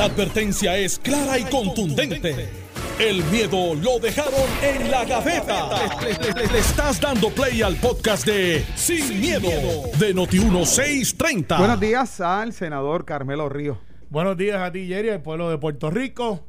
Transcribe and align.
La 0.00 0.06
advertencia 0.06 0.78
es 0.78 0.98
clara 0.98 1.38
y 1.38 1.44
contundente. 1.44 2.48
El 2.98 3.22
miedo 3.24 3.74
lo 3.74 3.98
dejaron 3.98 4.48
en 4.62 4.90
la 4.90 5.04
gaveta. 5.04 5.68
Le, 6.00 6.46
le 6.50 6.58
estás 6.58 6.98
dando 6.98 7.28
play 7.28 7.60
al 7.60 7.76
podcast 7.76 8.24
de 8.24 8.64
Sin, 8.76 9.20
miedo, 9.20 9.50
de 9.98 10.14
Noti1630. 10.14 11.58
Buenos 11.58 11.80
días 11.80 12.18
al 12.22 12.54
senador 12.54 13.04
Carmelo 13.04 13.50
Ríos. 13.50 13.76
Buenos 14.08 14.38
días 14.38 14.62
a 14.62 14.72
ti, 14.72 14.86
Jerry, 14.86 15.10
al 15.10 15.20
pueblo 15.20 15.50
de 15.50 15.58
Puerto 15.58 15.90
Rico. 15.90 16.46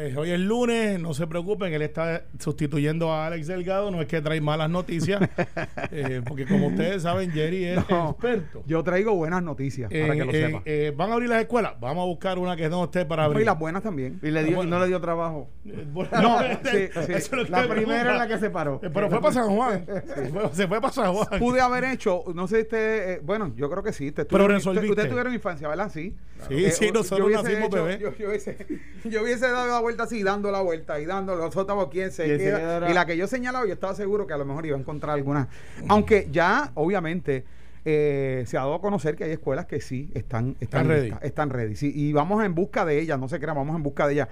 Eh, 0.00 0.14
hoy 0.16 0.30
es 0.30 0.38
lunes, 0.38 1.00
no 1.00 1.12
se 1.12 1.26
preocupen, 1.26 1.72
él 1.72 1.82
está 1.82 2.22
sustituyendo 2.38 3.12
a 3.12 3.26
Alex 3.26 3.48
Delgado, 3.48 3.90
no 3.90 4.00
es 4.00 4.06
que 4.06 4.20
trae 4.20 4.40
malas 4.40 4.70
noticias, 4.70 5.20
eh, 5.90 6.22
porque 6.24 6.46
como 6.46 6.68
ustedes 6.68 7.02
saben, 7.02 7.32
Jerry 7.32 7.64
es 7.64 7.90
No, 7.90 8.10
experto. 8.10 8.62
Yo 8.66 8.84
traigo 8.84 9.14
buenas 9.16 9.42
noticias 9.42 9.90
para 9.90 10.14
que 10.14 10.24
lo 10.24 10.30
Eh, 10.30 10.46
sepa. 10.46 10.62
eh, 10.66 10.92
¿Van 10.96 11.10
a 11.10 11.14
abrir 11.14 11.28
las 11.28 11.40
escuelas? 11.40 11.72
Vamos 11.80 12.02
a 12.02 12.06
buscar 12.06 12.38
una 12.38 12.54
que 12.54 12.68
no 12.68 12.84
esté 12.84 13.06
para 13.06 13.24
y 13.24 13.26
abrir. 13.26 13.44
las 13.46 13.58
buenas 13.58 13.82
también. 13.82 14.20
Y 14.22 14.30
le 14.30 14.44
dio, 14.44 14.62
y 14.62 14.66
no 14.68 14.78
le 14.78 14.86
dio 14.86 15.00
trabajo. 15.00 15.50
Bueno, 15.64 16.10
No, 16.22 16.38
sí, 16.70 16.88
es 17.08 17.32
La 17.50 17.62
me 17.66 17.74
primera 17.74 18.12
es 18.12 18.18
la 18.18 18.28
que 18.28 18.38
se 18.38 18.50
paró. 18.50 18.80
Eh, 18.84 18.90
Pero 18.94 19.10
fue 19.10 19.20
para 19.20 19.34
San 19.34 19.48
Juan. 19.48 19.84
Se 20.14 20.26
fue, 20.28 20.48
se 20.52 20.68
fue 20.68 20.80
para 20.80 20.92
San 20.92 21.12
Juan. 21.12 21.40
Pude 21.40 21.60
haber 21.60 21.82
hecho, 21.82 22.22
no 22.36 22.46
sé 22.46 22.56
si 22.58 22.62
usted, 22.62 23.10
eh, 23.14 23.20
bueno, 23.24 23.52
yo 23.56 23.68
creo 23.68 23.82
que 23.82 23.92
sí. 23.92 24.10
Usted 24.10 24.28
Pero 24.30 24.46
resolviste. 24.46 24.90
Ustedes 24.90 25.08
tuvieron 25.10 25.34
infancia, 25.34 25.66
¿verdad? 25.66 25.90
Sí. 25.92 26.14
Sí, 26.48 26.70
sí, 26.70 26.90
nosotros 26.92 27.32
nacimos 27.32 27.66
hecho- 27.66 27.84
bebé. 27.84 27.98
Yo, 27.98 28.16
yo 28.16 28.28
hubiese, 28.28 28.56
yo 29.04 29.22
hubiese 29.24 29.50
dado 29.50 29.66
la 29.66 29.80
vuelta 29.88 30.02
así, 30.04 30.22
dando 30.22 30.50
la 30.50 30.60
vuelta 30.60 31.00
y 31.00 31.06
dando 31.06 31.34
los 31.34 31.56
otros 31.56 31.88
quién 31.90 32.12
se 32.12 32.24
¿Quién 32.24 32.38
se 32.38 32.44
queda. 32.44 32.58
quedará? 32.58 32.90
Y 32.90 32.94
la 32.94 33.06
que 33.06 33.16
yo 33.16 33.26
señalaba, 33.26 33.66
yo 33.66 33.72
estaba 33.72 33.94
seguro 33.94 34.26
que 34.26 34.34
a 34.34 34.36
lo 34.36 34.44
mejor 34.44 34.66
iba 34.66 34.76
a 34.76 34.80
encontrar 34.80 35.14
alguna. 35.14 35.48
Aunque 35.88 36.28
ya, 36.30 36.70
obviamente, 36.74 37.44
eh, 37.86 38.44
se 38.46 38.58
ha 38.58 38.60
dado 38.60 38.74
a 38.74 38.80
conocer 38.82 39.16
que 39.16 39.24
hay 39.24 39.32
escuelas 39.32 39.64
que 39.64 39.80
sí 39.80 40.10
están, 40.14 40.56
están, 40.60 40.82
Están 40.82 40.88
ready. 40.88 41.12
están 41.22 41.50
ready. 41.50 41.74
Sí, 41.76 41.90
y 41.94 42.12
vamos 42.12 42.44
en 42.44 42.54
busca 42.54 42.84
de 42.84 43.00
ellas, 43.00 43.18
no 43.18 43.28
se 43.28 43.40
crean, 43.40 43.56
vamos 43.56 43.74
en 43.74 43.82
busca 43.82 44.06
de 44.06 44.12
ellas. 44.12 44.28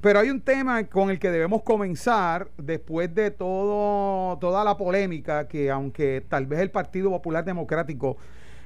Pero 0.00 0.20
hay 0.20 0.30
un 0.30 0.40
tema 0.40 0.84
con 0.84 1.10
el 1.10 1.18
que 1.18 1.30
debemos 1.30 1.62
comenzar 1.62 2.48
después 2.56 3.12
de 3.14 3.32
todo, 3.32 4.38
toda 4.38 4.62
la 4.64 4.76
polémica 4.76 5.48
que 5.48 5.70
aunque 5.70 6.24
tal 6.28 6.46
vez 6.46 6.60
el 6.60 6.70
Partido 6.70 7.10
Popular 7.10 7.44
Democrático, 7.44 8.16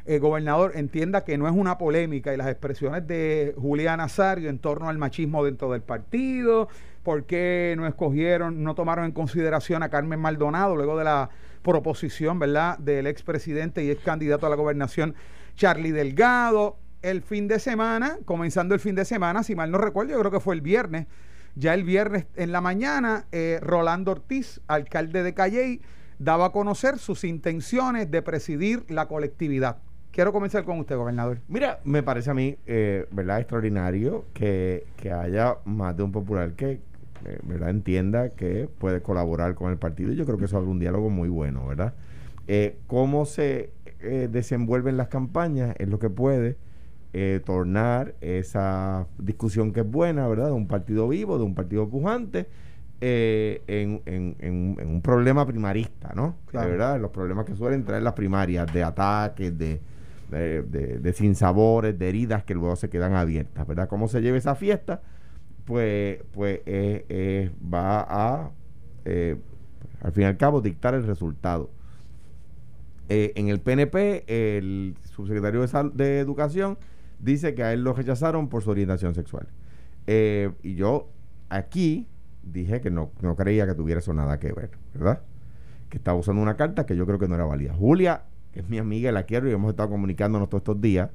eh, 0.06 0.18
gobernador, 0.18 0.72
entienda 0.74 1.24
que 1.24 1.38
no 1.38 1.48
es 1.48 1.54
una 1.54 1.78
polémica 1.78 2.34
y 2.34 2.36
las 2.36 2.48
expresiones 2.48 3.06
de 3.06 3.54
Julián 3.56 3.98
Nazario 3.98 4.50
en 4.50 4.58
torno 4.58 4.90
al 4.90 4.98
machismo 4.98 5.42
dentro 5.44 5.72
del 5.72 5.80
partido, 5.80 6.68
por 7.02 7.24
qué 7.24 7.74
no 7.76 7.86
escogieron, 7.86 8.62
no 8.62 8.74
tomaron 8.74 9.06
en 9.06 9.12
consideración 9.12 9.82
a 9.82 9.88
Carmen 9.88 10.20
Maldonado 10.20 10.76
luego 10.76 10.98
de 10.98 11.04
la 11.04 11.30
proposición, 11.62 12.38
¿verdad?, 12.38 12.78
del 12.78 13.06
expresidente 13.06 13.82
y 13.82 13.90
ex 13.90 14.02
candidato 14.02 14.46
a 14.46 14.50
la 14.50 14.56
gobernación, 14.56 15.14
Charlie 15.56 15.92
Delgado. 15.92 16.76
El 17.00 17.22
fin 17.22 17.48
de 17.48 17.58
semana, 17.58 18.18
comenzando 18.24 18.74
el 18.74 18.80
fin 18.80 18.94
de 18.94 19.04
semana, 19.04 19.42
si 19.42 19.54
mal 19.54 19.70
no 19.70 19.78
recuerdo, 19.78 20.12
yo 20.12 20.20
creo 20.20 20.30
que 20.30 20.40
fue 20.40 20.54
el 20.54 20.62
viernes, 20.62 21.06
ya 21.54 21.74
el 21.74 21.84
viernes 21.84 22.26
en 22.36 22.52
la 22.52 22.60
mañana, 22.60 23.26
eh, 23.32 23.58
Rolando 23.62 24.12
Ortiz, 24.12 24.60
alcalde 24.66 25.22
de 25.22 25.34
Calley, 25.34 25.82
daba 26.18 26.46
a 26.46 26.52
conocer 26.52 26.98
sus 26.98 27.24
intenciones 27.24 28.10
de 28.10 28.22
presidir 28.22 28.84
la 28.88 29.06
colectividad. 29.06 29.78
Quiero 30.14 30.32
comenzar 30.32 30.64
con 30.64 30.78
usted, 30.78 30.96
gobernador. 30.96 31.40
Mira, 31.48 31.80
me 31.82 32.04
parece 32.04 32.30
a 32.30 32.34
mí, 32.34 32.56
eh, 32.66 33.04
¿verdad? 33.10 33.40
Extraordinario 33.40 34.26
que, 34.32 34.86
que 34.96 35.10
haya 35.10 35.56
más 35.64 35.96
de 35.96 36.04
un 36.04 36.12
popular 36.12 36.52
que, 36.52 36.80
eh, 37.24 37.38
¿verdad? 37.42 37.70
Entienda 37.70 38.28
que 38.30 38.68
puede 38.78 39.02
colaborar 39.02 39.56
con 39.56 39.72
el 39.72 39.76
partido. 39.78 40.12
Y 40.12 40.16
yo 40.16 40.24
creo 40.24 40.38
que 40.38 40.44
eso 40.44 40.56
abre 40.56 40.70
un 40.70 40.78
diálogo 40.78 41.10
muy 41.10 41.28
bueno, 41.28 41.66
¿verdad? 41.66 41.94
Eh, 42.46 42.78
cómo 42.86 43.24
se 43.24 43.70
eh, 44.00 44.28
desenvuelven 44.30 44.96
las 44.96 45.08
campañas 45.08 45.74
es 45.80 45.88
lo 45.88 45.98
que 45.98 46.10
puede 46.10 46.58
eh, 47.12 47.40
tornar 47.44 48.14
esa 48.20 49.08
discusión 49.18 49.72
que 49.72 49.80
es 49.80 49.90
buena, 49.90 50.28
¿verdad? 50.28 50.46
De 50.46 50.52
un 50.52 50.68
partido 50.68 51.08
vivo, 51.08 51.38
de 51.38 51.44
un 51.44 51.56
partido 51.56 51.88
pujante, 51.88 52.46
eh, 53.00 53.62
en, 53.66 54.00
en- 54.06 54.36
en 54.38 54.54
un- 54.54 54.76
en 54.80 54.88
un 54.90 55.02
problema 55.02 55.44
primarista, 55.44 56.12
¿no? 56.14 56.36
Claro. 56.46 56.66
De 56.68 56.72
verdad, 56.76 57.00
los 57.00 57.10
problemas 57.10 57.46
que 57.46 57.56
suelen 57.56 57.84
traer 57.84 58.04
las 58.04 58.12
primarias, 58.12 58.72
de 58.72 58.84
ataques, 58.84 59.58
de, 59.58 59.80
de, 60.30 60.62
de- 60.62 60.98
de 60.98 61.12
sinsabores, 61.12 61.98
de 61.98 62.08
heridas 62.08 62.44
que 62.44 62.54
luego 62.54 62.76
se 62.76 62.88
quedan 62.90 63.14
abiertas, 63.14 63.66
¿verdad? 63.66 63.88
¿Cómo 63.88 64.08
se 64.08 64.20
lleva 64.20 64.36
esa 64.38 64.54
fiesta? 64.54 65.02
Pues, 65.64 66.20
pues 66.32 66.60
eh, 66.66 67.04
eh, 67.08 67.50
va 67.72 68.00
a, 68.08 68.50
eh, 69.04 69.36
al 70.02 70.12
fin 70.12 70.22
y 70.24 70.26
al 70.26 70.36
cabo, 70.36 70.60
dictar 70.60 70.94
el 70.94 71.04
resultado. 71.06 71.70
En 73.08 73.48
el 73.48 73.60
PNP, 73.60 74.24
el 74.26 74.96
subsecretario 75.14 75.60
de, 75.60 75.68
Sal- 75.68 75.92
de 75.94 76.20
Educación 76.20 76.78
dice 77.18 77.54
que 77.54 77.62
a 77.62 77.72
él 77.74 77.84
lo 77.84 77.92
rechazaron 77.92 78.48
por 78.48 78.62
su 78.62 78.70
orientación 78.70 79.14
sexual. 79.14 79.46
Y 80.06 80.74
yo 80.74 81.10
aquí 81.50 82.06
dije 82.42 82.80
que 82.80 82.90
no, 82.90 83.10
no 83.20 83.36
creía 83.36 83.66
que 83.66 83.74
tuviera 83.74 83.98
eso 84.00 84.14
nada 84.14 84.38
que 84.40 84.52
ver, 84.52 84.70
¿verdad? 84.94 85.20
Que 85.90 85.98
estaba 85.98 86.18
usando 86.18 86.40
una 86.42 86.56
carta 86.56 86.86
que 86.86 86.96
yo 86.96 87.04
creo 87.06 87.18
que 87.18 87.28
no 87.28 87.34
era 87.34 87.44
válida. 87.44 87.74
Julia, 87.74 88.22
que 88.54 88.60
es 88.60 88.68
mi 88.68 88.78
amiga 88.78 89.10
la 89.10 89.24
quiero 89.24 89.48
y 89.48 89.52
hemos 89.52 89.70
estado 89.70 89.90
comunicándonos 89.90 90.48
todos 90.48 90.60
estos 90.60 90.80
días, 90.80 91.10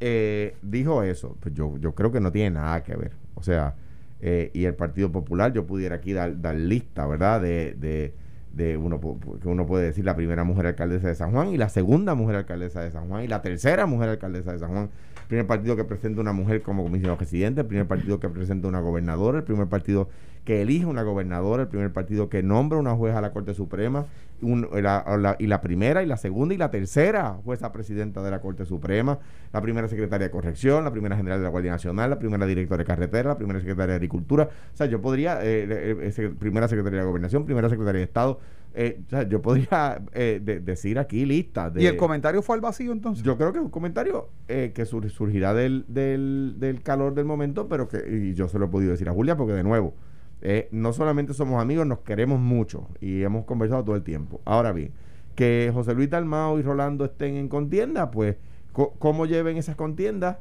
eh, 0.00 0.56
dijo 0.60 1.04
eso. 1.04 1.36
Pues 1.38 1.54
yo, 1.54 1.78
yo 1.78 1.94
creo 1.94 2.10
que 2.10 2.20
no 2.20 2.32
tiene 2.32 2.50
nada 2.50 2.82
que 2.82 2.96
ver. 2.96 3.12
O 3.36 3.44
sea, 3.44 3.76
eh, 4.20 4.50
y 4.52 4.64
el 4.64 4.74
Partido 4.74 5.12
Popular, 5.12 5.52
yo 5.52 5.64
pudiera 5.66 5.96
aquí 5.96 6.12
dar, 6.12 6.40
dar 6.40 6.56
lista, 6.56 7.06
¿verdad? 7.06 7.40
De, 7.40 7.74
de, 7.74 8.12
de 8.52 8.76
uno, 8.76 9.00
que 9.40 9.48
uno 9.48 9.66
puede 9.66 9.86
decir 9.86 10.04
la 10.04 10.16
primera 10.16 10.42
mujer 10.42 10.66
alcaldesa 10.66 11.06
de 11.06 11.14
San 11.14 11.30
Juan 11.30 11.50
y 11.50 11.58
la 11.58 11.68
segunda 11.68 12.16
mujer 12.16 12.36
alcaldesa 12.36 12.82
de 12.82 12.90
San 12.90 13.08
Juan 13.08 13.22
y 13.22 13.28
la 13.28 13.40
tercera 13.40 13.86
mujer 13.86 14.08
alcaldesa 14.08 14.52
de 14.52 14.58
San 14.58 14.70
Juan. 14.70 14.90
Primer 15.28 15.46
partido 15.46 15.76
que 15.76 15.84
presenta 15.84 16.20
una 16.20 16.32
mujer 16.32 16.62
como 16.62 16.82
comisionado 16.82 17.18
residente, 17.18 17.62
el 17.62 17.66
primer 17.66 17.86
partido 17.86 18.20
que 18.20 18.28
presenta 18.28 18.68
una 18.68 18.80
gobernadora, 18.80 19.38
el 19.38 19.44
primer 19.44 19.66
partido 19.68 20.08
que 20.44 20.60
elige 20.60 20.84
una 20.84 21.02
gobernadora, 21.02 21.62
el 21.62 21.68
primer 21.68 21.92
partido 21.92 22.28
que 22.28 22.42
nombra 22.42 22.78
una 22.78 22.94
jueza 22.94 23.18
a 23.18 23.22
la 23.22 23.32
Corte 23.32 23.54
Suprema, 23.54 24.06
y 24.42 25.46
la 25.46 25.60
primera 25.62 26.02
y 26.02 26.06
la 26.06 26.16
segunda 26.16 26.54
y 26.54 26.58
la 26.58 26.70
tercera 26.70 27.38
jueza 27.44 27.72
presidenta 27.72 28.22
de 28.22 28.30
la 28.30 28.40
Corte 28.40 28.66
Suprema, 28.66 29.18
la 29.52 29.62
primera 29.62 29.88
secretaria 29.88 30.26
de 30.26 30.30
Corrección, 30.30 30.84
la 30.84 30.90
primera 30.90 31.16
general 31.16 31.38
de 31.38 31.44
la 31.44 31.50
Guardia 31.50 31.70
Nacional, 31.72 32.10
la 32.10 32.18
primera 32.18 32.44
directora 32.46 32.78
de 32.78 32.84
carretera, 32.84 33.30
la 33.30 33.36
primera 33.38 33.60
secretaria 33.60 33.92
de 33.92 33.96
Agricultura. 33.96 34.48
O 34.72 34.76
sea, 34.76 34.86
yo 34.86 35.00
podría, 35.00 35.42
eh, 35.42 35.66
eh, 35.70 36.12
eh, 36.16 36.34
primera 36.38 36.68
secretaria 36.68 37.00
de 37.00 37.06
Gobernación, 37.06 37.46
primera 37.46 37.70
secretaria 37.70 38.00
de 38.00 38.04
Estado. 38.04 38.40
Eh, 38.74 39.00
o 39.06 39.10
sea, 39.10 39.22
yo 39.28 39.40
podría 39.42 40.02
eh, 40.12 40.40
de- 40.42 40.60
decir 40.60 40.98
aquí 40.98 41.24
lista. 41.24 41.70
De, 41.70 41.82
¿Y 41.82 41.86
el 41.86 41.96
comentario 41.96 42.42
fue 42.42 42.56
al 42.56 42.60
vacío 42.60 42.92
entonces? 42.92 43.24
yo 43.24 43.36
creo 43.36 43.52
que 43.52 43.58
es 43.58 43.64
un 43.64 43.70
comentario 43.70 44.28
eh, 44.48 44.72
que 44.74 44.84
sur- 44.84 45.08
surgirá 45.10 45.54
del, 45.54 45.84
del, 45.88 46.56
del 46.58 46.82
calor 46.82 47.14
del 47.14 47.24
momento, 47.24 47.68
pero 47.68 47.88
que 47.88 47.98
y 48.30 48.34
yo 48.34 48.48
se 48.48 48.58
lo 48.58 48.66
he 48.66 48.68
podido 48.68 48.90
decir 48.92 49.08
a 49.08 49.12
Julia, 49.12 49.36
porque 49.36 49.52
de 49.52 49.62
nuevo, 49.62 49.94
eh, 50.42 50.68
no 50.72 50.92
solamente 50.92 51.32
somos 51.34 51.62
amigos, 51.62 51.86
nos 51.86 52.00
queremos 52.00 52.40
mucho 52.40 52.88
y 53.00 53.22
hemos 53.22 53.44
conversado 53.44 53.84
todo 53.84 53.96
el 53.96 54.02
tiempo. 54.02 54.40
Ahora 54.44 54.72
bien, 54.72 54.90
que 55.36 55.70
José 55.72 55.94
Luis 55.94 56.10
Dalmao 56.10 56.58
y 56.58 56.62
Rolando 56.62 57.04
estén 57.04 57.36
en 57.36 57.48
contienda, 57.48 58.10
pues 58.10 58.36
co- 58.72 58.94
cómo 58.98 59.26
lleven 59.26 59.56
esas 59.56 59.76
contiendas 59.76 60.36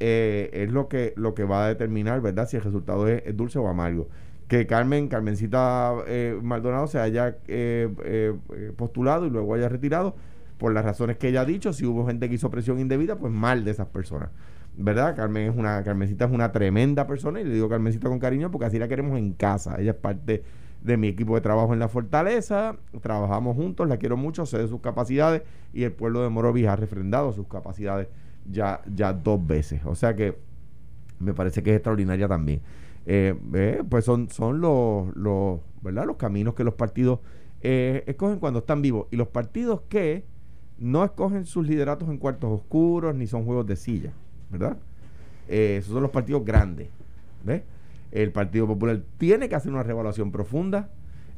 eh, 0.00 0.50
es 0.52 0.70
lo 0.70 0.88
que, 0.88 1.12
lo 1.16 1.34
que 1.34 1.44
va 1.44 1.64
a 1.64 1.68
determinar, 1.68 2.20
¿verdad? 2.20 2.48
Si 2.48 2.56
el 2.56 2.62
resultado 2.62 3.08
es, 3.08 3.22
es 3.26 3.36
dulce 3.36 3.58
o 3.58 3.66
amargo. 3.68 4.08
Que 4.48 4.66
Carmen, 4.66 5.08
Carmencita 5.08 5.94
eh, 6.06 6.38
Maldonado 6.42 6.86
se 6.86 6.98
haya 6.98 7.36
eh, 7.46 7.88
eh, 8.04 8.34
eh, 8.54 8.72
postulado 8.74 9.26
y 9.26 9.30
luego 9.30 9.54
haya 9.54 9.68
retirado 9.68 10.16
por 10.56 10.72
las 10.72 10.84
razones 10.84 11.18
que 11.18 11.28
ella 11.28 11.42
ha 11.42 11.44
dicho. 11.44 11.72
Si 11.72 11.84
hubo 11.84 12.06
gente 12.06 12.28
que 12.28 12.34
hizo 12.34 12.50
presión 12.50 12.78
indebida, 12.80 13.16
pues 13.16 13.32
mal 13.32 13.64
de 13.64 13.70
esas 13.70 13.86
personas. 13.88 14.30
¿Verdad? 14.76 15.16
Carmen 15.16 15.50
es 15.50 15.56
una, 15.56 15.82
Carmencita 15.82 16.24
es 16.24 16.30
una 16.30 16.52
tremenda 16.52 17.06
persona 17.06 17.40
y 17.40 17.44
le 17.44 17.52
digo 17.54 17.68
Carmencita 17.68 18.08
con 18.08 18.20
cariño 18.20 18.50
porque 18.50 18.66
así 18.66 18.78
la 18.78 18.88
queremos 18.88 19.18
en 19.18 19.32
casa. 19.32 19.76
Ella 19.78 19.90
es 19.90 19.96
parte 19.96 20.42
de 20.82 20.96
mi 20.96 21.08
equipo 21.08 21.34
de 21.34 21.40
trabajo 21.40 21.72
en 21.74 21.80
la 21.80 21.88
Fortaleza. 21.88 22.76
Trabajamos 23.02 23.56
juntos, 23.56 23.88
la 23.88 23.96
quiero 23.98 24.16
mucho, 24.16 24.46
sé 24.46 24.58
de 24.58 24.68
sus 24.68 24.80
capacidades 24.80 25.42
y 25.72 25.82
el 25.82 25.92
pueblo 25.92 26.22
de 26.22 26.28
Morovis 26.28 26.68
ha 26.68 26.76
refrendado 26.76 27.32
sus 27.32 27.48
capacidades 27.48 28.08
ya, 28.50 28.80
ya 28.94 29.12
dos 29.12 29.44
veces. 29.44 29.80
O 29.84 29.94
sea 29.94 30.14
que 30.14 30.38
me 31.18 31.34
parece 31.34 31.62
que 31.62 31.70
es 31.70 31.76
extraordinaria 31.76 32.28
también. 32.28 32.60
Eh, 33.06 33.82
pues 33.88 34.04
son, 34.04 34.28
son 34.28 34.60
los, 34.60 35.14
los, 35.16 35.60
¿verdad? 35.82 36.06
los 36.06 36.16
caminos 36.16 36.54
que 36.54 36.64
los 36.64 36.74
partidos 36.74 37.20
eh, 37.62 38.04
escogen 38.06 38.38
cuando 38.38 38.60
están 38.60 38.82
vivos. 38.82 39.06
Y 39.10 39.16
los 39.16 39.28
partidos 39.28 39.82
que 39.88 40.24
no 40.78 41.04
escogen 41.04 41.46
sus 41.46 41.66
lideratos 41.66 42.08
en 42.08 42.18
cuartos 42.18 42.50
oscuros 42.50 43.14
ni 43.14 43.26
son 43.26 43.44
juegos 43.44 43.66
de 43.66 43.76
silla, 43.76 44.12
¿verdad? 44.50 44.76
Eh, 45.48 45.76
esos 45.78 45.92
son 45.92 46.02
los 46.02 46.10
partidos 46.10 46.44
grandes. 46.44 46.88
El 48.12 48.32
Partido 48.32 48.66
Popular 48.66 49.00
tiene 49.16 49.48
que 49.48 49.54
hacer 49.54 49.72
una 49.72 49.82
revaluación 49.82 50.30
profunda, 50.30 50.90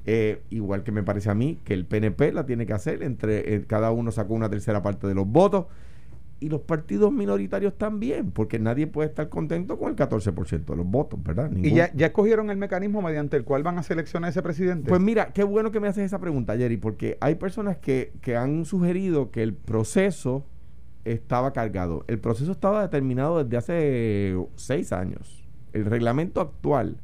eh, 0.06 0.42
igual 0.50 0.82
que 0.82 0.92
me 0.92 1.02
parece 1.02 1.30
a 1.30 1.34
mí 1.34 1.58
que 1.64 1.74
el 1.74 1.84
PNP 1.84 2.32
la 2.32 2.46
tiene 2.46 2.66
que 2.66 2.72
hacer, 2.72 3.02
entre 3.02 3.54
eh, 3.54 3.64
cada 3.66 3.90
uno 3.90 4.10
sacó 4.10 4.34
una 4.34 4.48
tercera 4.48 4.82
parte 4.82 5.06
de 5.06 5.14
los 5.14 5.26
votos, 5.26 5.66
y 6.40 6.48
los 6.48 6.62
partidos 6.62 7.12
minoritarios 7.12 7.76
también, 7.76 8.31
porque 8.31 8.58
nadie 8.58 8.87
puede 8.87 9.10
estar 9.10 9.28
contento 9.28 9.78
con 9.78 9.90
el 9.90 9.96
14% 9.96 10.64
de 10.64 10.76
los 10.76 10.87
votos, 10.87 11.22
¿verdad? 11.22 11.50
¿Y 11.54 11.75
ya, 11.75 11.92
ya 11.94 12.06
escogieron 12.06 12.50
el 12.50 12.56
mecanismo 12.56 13.02
mediante 13.02 13.37
el 13.37 13.44
cual 13.44 13.62
van 13.62 13.78
a 13.78 13.82
seleccionar 13.82 14.28
a 14.28 14.31
ese 14.31 14.42
presidente? 14.42 14.88
Pues 14.88 15.02
mira, 15.02 15.32
qué 15.34 15.44
bueno 15.44 15.70
que 15.70 15.81
me 15.81 15.88
haces 15.88 16.04
esa 16.04 16.19
pregunta, 16.19 16.56
Jerry, 16.56 16.78
porque 16.78 17.19
hay 17.20 17.34
personas 17.34 17.76
que, 17.76 18.14
que 18.22 18.37
han 18.37 18.64
sugerido 18.64 19.31
que 19.31 19.42
el 19.42 19.52
proceso 19.52 20.46
estaba 21.04 21.52
cargado. 21.52 22.04
El 22.08 22.19
proceso 22.19 22.52
estaba 22.52 22.82
determinado 22.82 23.44
desde 23.44 23.56
hace 23.58 24.46
seis 24.56 24.92
años. 24.92 25.46
El 25.75 25.84
reglamento 25.84 26.40
actual 26.40 26.96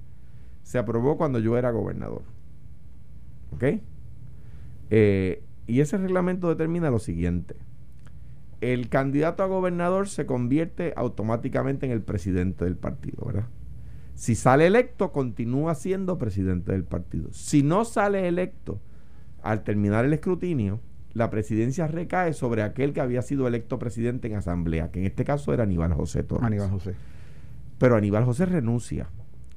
se 0.62 0.78
aprobó 0.78 1.18
cuando 1.18 1.38
yo 1.38 1.58
era 1.58 1.70
gobernador. 1.70 2.22
¿Ok? 3.52 3.64
Eh, 4.90 5.42
y 5.66 5.80
ese 5.80 5.98
reglamento 5.98 6.48
determina 6.48 6.90
lo 6.90 6.98
siguiente. 6.98 7.56
El 8.60 8.88
candidato 8.88 9.42
a 9.42 9.46
gobernador 9.46 10.08
se 10.08 10.26
convierte 10.26 10.94
automáticamente 10.96 11.86
en 11.86 11.92
el 11.92 12.02
presidente 12.02 12.64
del 12.64 12.76
partido, 12.76 13.26
¿verdad? 13.26 13.48
Si 14.14 14.34
sale 14.34 14.66
electo, 14.66 15.12
continúa 15.12 15.74
siendo 15.74 16.16
presidente 16.16 16.72
del 16.72 16.84
partido. 16.84 17.28
Si 17.32 17.62
no 17.62 17.84
sale 17.84 18.28
electo, 18.28 18.80
al 19.42 19.62
terminar 19.62 20.06
el 20.06 20.14
escrutinio, 20.14 20.80
la 21.12 21.28
presidencia 21.28 21.86
recae 21.86 22.32
sobre 22.32 22.62
aquel 22.62 22.92
que 22.92 23.00
había 23.00 23.22
sido 23.22 23.46
electo 23.46 23.78
presidente 23.78 24.28
en 24.28 24.36
asamblea, 24.36 24.90
que 24.90 25.00
en 25.00 25.06
este 25.06 25.24
caso 25.24 25.52
era 25.52 25.64
Aníbal 25.64 25.92
José 25.92 26.22
Torres. 26.22 26.46
Aníbal 26.46 26.70
José. 26.70 26.94
Pero 27.78 27.96
Aníbal 27.96 28.24
José 28.24 28.46
renuncia. 28.46 29.08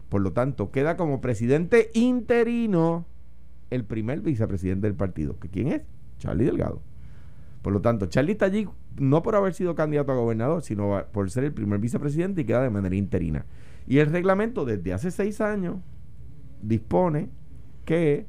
Por 0.09 0.21
lo 0.21 0.33
tanto, 0.33 0.71
queda 0.71 0.97
como 0.97 1.21
presidente 1.21 1.89
interino 1.93 3.05
el 3.69 3.85
primer 3.85 4.21
vicepresidente 4.21 4.87
del 4.87 4.95
partido. 4.95 5.39
¿Que 5.39 5.49
¿Quién 5.49 5.67
es? 5.69 5.81
Charlie 6.17 6.45
Delgado. 6.45 6.81
Por 7.61 7.73
lo 7.73 7.81
tanto, 7.81 8.05
Charlie 8.05 8.33
está 8.33 8.45
allí 8.45 8.67
no 8.97 9.21
por 9.21 9.35
haber 9.35 9.53
sido 9.53 9.75
candidato 9.75 10.11
a 10.11 10.15
gobernador, 10.15 10.61
sino 10.61 11.03
por 11.11 11.29
ser 11.29 11.43
el 11.43 11.53
primer 11.53 11.79
vicepresidente 11.79 12.41
y 12.41 12.45
queda 12.45 12.63
de 12.63 12.69
manera 12.69 12.95
interina. 12.95 13.45
Y 13.87 13.97
el 13.99 14.07
reglamento 14.07 14.65
desde 14.65 14.93
hace 14.93 15.11
seis 15.11 15.41
años 15.41 15.77
dispone 16.61 17.29
que 17.85 18.27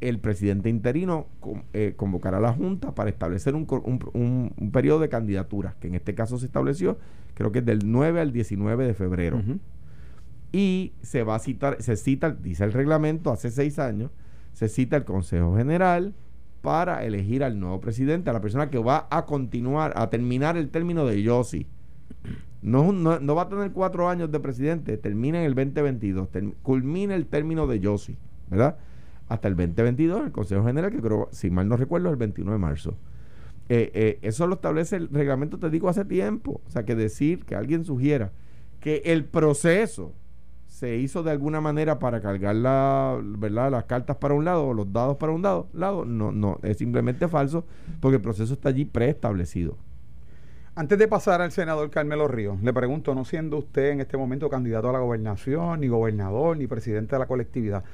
el 0.00 0.18
presidente 0.18 0.68
interino 0.68 1.28
eh, 1.72 1.94
convocará 1.96 2.38
a 2.38 2.40
la 2.40 2.52
Junta 2.52 2.94
para 2.94 3.08
establecer 3.08 3.54
un, 3.54 3.66
un, 4.14 4.70
periodo 4.72 4.98
de 4.98 5.08
candidaturas, 5.08 5.76
que 5.76 5.86
en 5.86 5.94
este 5.94 6.14
caso 6.14 6.38
se 6.38 6.46
estableció, 6.46 6.98
creo 7.34 7.52
que 7.52 7.60
es 7.60 7.64
del 7.64 7.80
9 7.84 8.20
al 8.20 8.32
19 8.32 8.84
de 8.84 8.94
febrero. 8.94 9.40
Y 10.50 10.92
se 11.02 11.22
va 11.22 11.36
a 11.36 11.38
citar, 11.38 11.80
se 11.80 11.96
cita, 11.96 12.32
dice 12.32 12.64
el 12.64 12.72
reglamento, 12.72 13.30
hace 13.30 13.50
seis 13.50 13.78
años, 13.78 14.10
se 14.52 14.68
cita 14.68 14.96
el 14.96 15.04
Consejo 15.04 15.56
General 15.56 16.14
para 16.62 17.04
elegir 17.04 17.44
al 17.44 17.58
nuevo 17.58 17.80
presidente, 17.80 18.30
a 18.30 18.32
la 18.32 18.40
persona 18.40 18.70
que 18.70 18.78
va 18.78 19.08
a 19.10 19.26
continuar, 19.26 19.92
a 19.96 20.08
terminar 20.08 20.56
el 20.56 20.70
término 20.70 21.04
de 21.04 21.22
Yossi. 21.22 21.66
No, 22.62 22.92
va 23.34 23.42
a 23.42 23.48
tener 23.48 23.72
cuatro 23.72 24.08
años 24.08 24.30
de 24.30 24.38
presidente, 24.38 24.96
termina 24.96 25.40
en 25.40 25.46
el 25.46 25.54
2022, 25.54 26.28
culmina 26.62 27.16
el 27.16 27.26
término 27.26 27.66
de 27.66 27.80
Yossi, 27.80 28.16
¿verdad? 28.48 28.78
Hasta 29.28 29.48
el 29.48 29.56
2022, 29.56 30.26
el 30.26 30.32
Consejo 30.32 30.64
General, 30.64 30.92
que 30.92 31.00
creo, 31.00 31.28
si 31.32 31.50
mal 31.50 31.68
no 31.68 31.76
recuerdo, 31.76 32.08
el 32.10 32.16
21 32.16 32.52
de 32.52 32.58
marzo. 32.58 32.96
Eh, 33.68 33.90
eh, 33.94 34.18
eso 34.22 34.46
lo 34.46 34.54
establece 34.54 34.96
el 34.96 35.08
reglamento, 35.08 35.58
te 35.58 35.70
digo, 35.70 35.88
hace 35.88 36.04
tiempo. 36.04 36.60
O 36.66 36.70
sea, 36.70 36.84
que 36.84 36.94
decir 36.94 37.44
que 37.44 37.56
alguien 37.56 37.84
sugiera 37.84 38.30
que 38.78 39.02
el 39.06 39.24
proceso 39.24 40.12
se 40.82 40.96
hizo 40.96 41.22
de 41.22 41.30
alguna 41.30 41.60
manera 41.60 42.00
para 42.00 42.20
cargar 42.20 42.56
la, 42.56 43.16
¿verdad? 43.22 43.70
las 43.70 43.84
cartas 43.84 44.16
para 44.16 44.34
un 44.34 44.44
lado 44.44 44.66
o 44.66 44.74
los 44.74 44.92
dados 44.92 45.16
para 45.16 45.30
un 45.30 45.40
lado, 45.40 45.68
lado, 45.72 46.04
no, 46.04 46.32
no, 46.32 46.58
es 46.64 46.78
simplemente 46.78 47.28
falso 47.28 47.64
porque 48.00 48.16
el 48.16 48.20
proceso 48.20 48.52
está 48.52 48.70
allí 48.70 48.84
preestablecido. 48.84 49.76
Antes 50.74 50.98
de 50.98 51.06
pasar 51.06 51.40
al 51.40 51.52
senador 51.52 51.88
Carmelo 51.90 52.26
Ríos, 52.26 52.60
le 52.64 52.72
pregunto, 52.72 53.14
no 53.14 53.24
siendo 53.24 53.58
usted 53.58 53.90
en 53.90 54.00
este 54.00 54.16
momento 54.16 54.50
candidato 54.50 54.90
a 54.90 54.92
la 54.92 54.98
gobernación, 54.98 55.82
ni 55.82 55.86
gobernador, 55.86 56.56
ni 56.56 56.66
presidente 56.66 57.14
de 57.14 57.20
la 57.20 57.26
colectividad, 57.26 57.84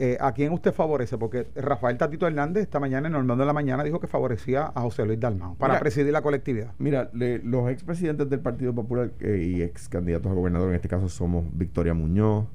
eh, 0.00 0.16
¿A 0.20 0.32
quién 0.32 0.52
usted 0.52 0.72
favorece? 0.72 1.18
Porque 1.18 1.48
Rafael 1.56 1.98
Tatito 1.98 2.28
Hernández 2.28 2.62
esta 2.62 2.78
mañana 2.78 3.08
en 3.08 3.16
el 3.16 3.24
mundo 3.24 3.36
de 3.36 3.46
la 3.46 3.52
mañana 3.52 3.82
dijo 3.82 3.98
que 3.98 4.06
favorecía 4.06 4.70
a 4.72 4.82
José 4.82 5.04
Luis 5.04 5.18
Dalmao 5.18 5.56
para 5.56 5.80
presidir 5.80 6.12
la 6.12 6.22
colectividad. 6.22 6.72
Mira, 6.78 7.10
los 7.12 7.68
expresidentes 7.68 8.30
del 8.30 8.38
Partido 8.38 8.72
Popular 8.72 9.10
eh, 9.18 9.52
y 9.56 9.60
ex 9.60 9.88
candidatos 9.88 10.30
a 10.30 10.34
gobernador, 10.36 10.68
en 10.68 10.76
este 10.76 10.86
caso 10.86 11.08
somos 11.08 11.46
Victoria 11.52 11.94
Muñoz, 11.94 12.46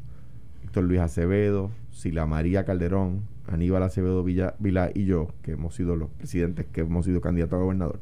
Víctor 0.62 0.86
Luis 0.86 1.02
Acevedo, 1.02 1.72
Sila 1.92 2.26
María 2.26 2.64
Calderón, 2.64 3.24
Aníbal 3.48 3.84
Acevedo 3.84 4.24
Villa, 4.24 4.56
Vila 4.60 4.92
y 4.94 5.04
yo, 5.04 5.28
que 5.42 5.52
hemos 5.52 5.76
sido 5.76 5.98
los 5.98 6.10
presidentes 6.12 6.66
que 6.68 6.80
hemos 6.80 7.04
sido 7.04 7.20
candidatos 7.20 7.58
a 7.58 7.62
gobernador. 7.62 8.00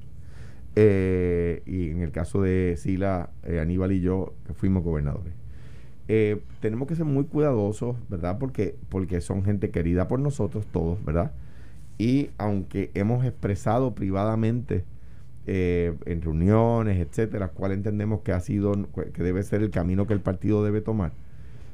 Eh, 0.76 1.64
y 1.66 1.90
en 1.90 2.02
el 2.04 2.12
caso 2.12 2.44
de 2.44 2.76
Sila, 2.78 3.32
Aníbal 3.60 3.92
y 3.92 4.02
yo, 4.02 4.36
que 4.46 4.54
fuimos 4.54 4.84
gobernadores. 4.84 5.34
Eh, 6.14 6.42
tenemos 6.60 6.90
que 6.90 6.96
ser 6.98 7.06
muy 7.06 7.24
cuidadosos, 7.24 7.96
¿verdad? 8.10 8.38
Porque, 8.38 8.76
porque 8.90 9.22
son 9.22 9.46
gente 9.46 9.70
querida 9.70 10.10
por 10.10 10.20
nosotros 10.20 10.66
todos, 10.66 11.02
¿verdad? 11.06 11.32
Y 11.98 12.32
aunque 12.38 12.92
hemos 12.96 13.24
expresado 13.24 13.96
privadamente 13.96 14.84
eh, 15.48 15.96
en 16.06 16.22
reuniones, 16.22 17.00
etcétera, 17.00 17.48
cuál 17.48 17.72
entendemos 17.72 18.24
que 18.24 18.34
ha 18.34 18.42
sido, 18.42 18.74
que 19.14 19.24
debe 19.24 19.42
ser 19.44 19.62
el 19.62 19.70
camino 19.72 20.06
que 20.06 20.12
el 20.12 20.20
partido 20.20 20.66
debe 20.66 20.82
tomar, 20.82 21.14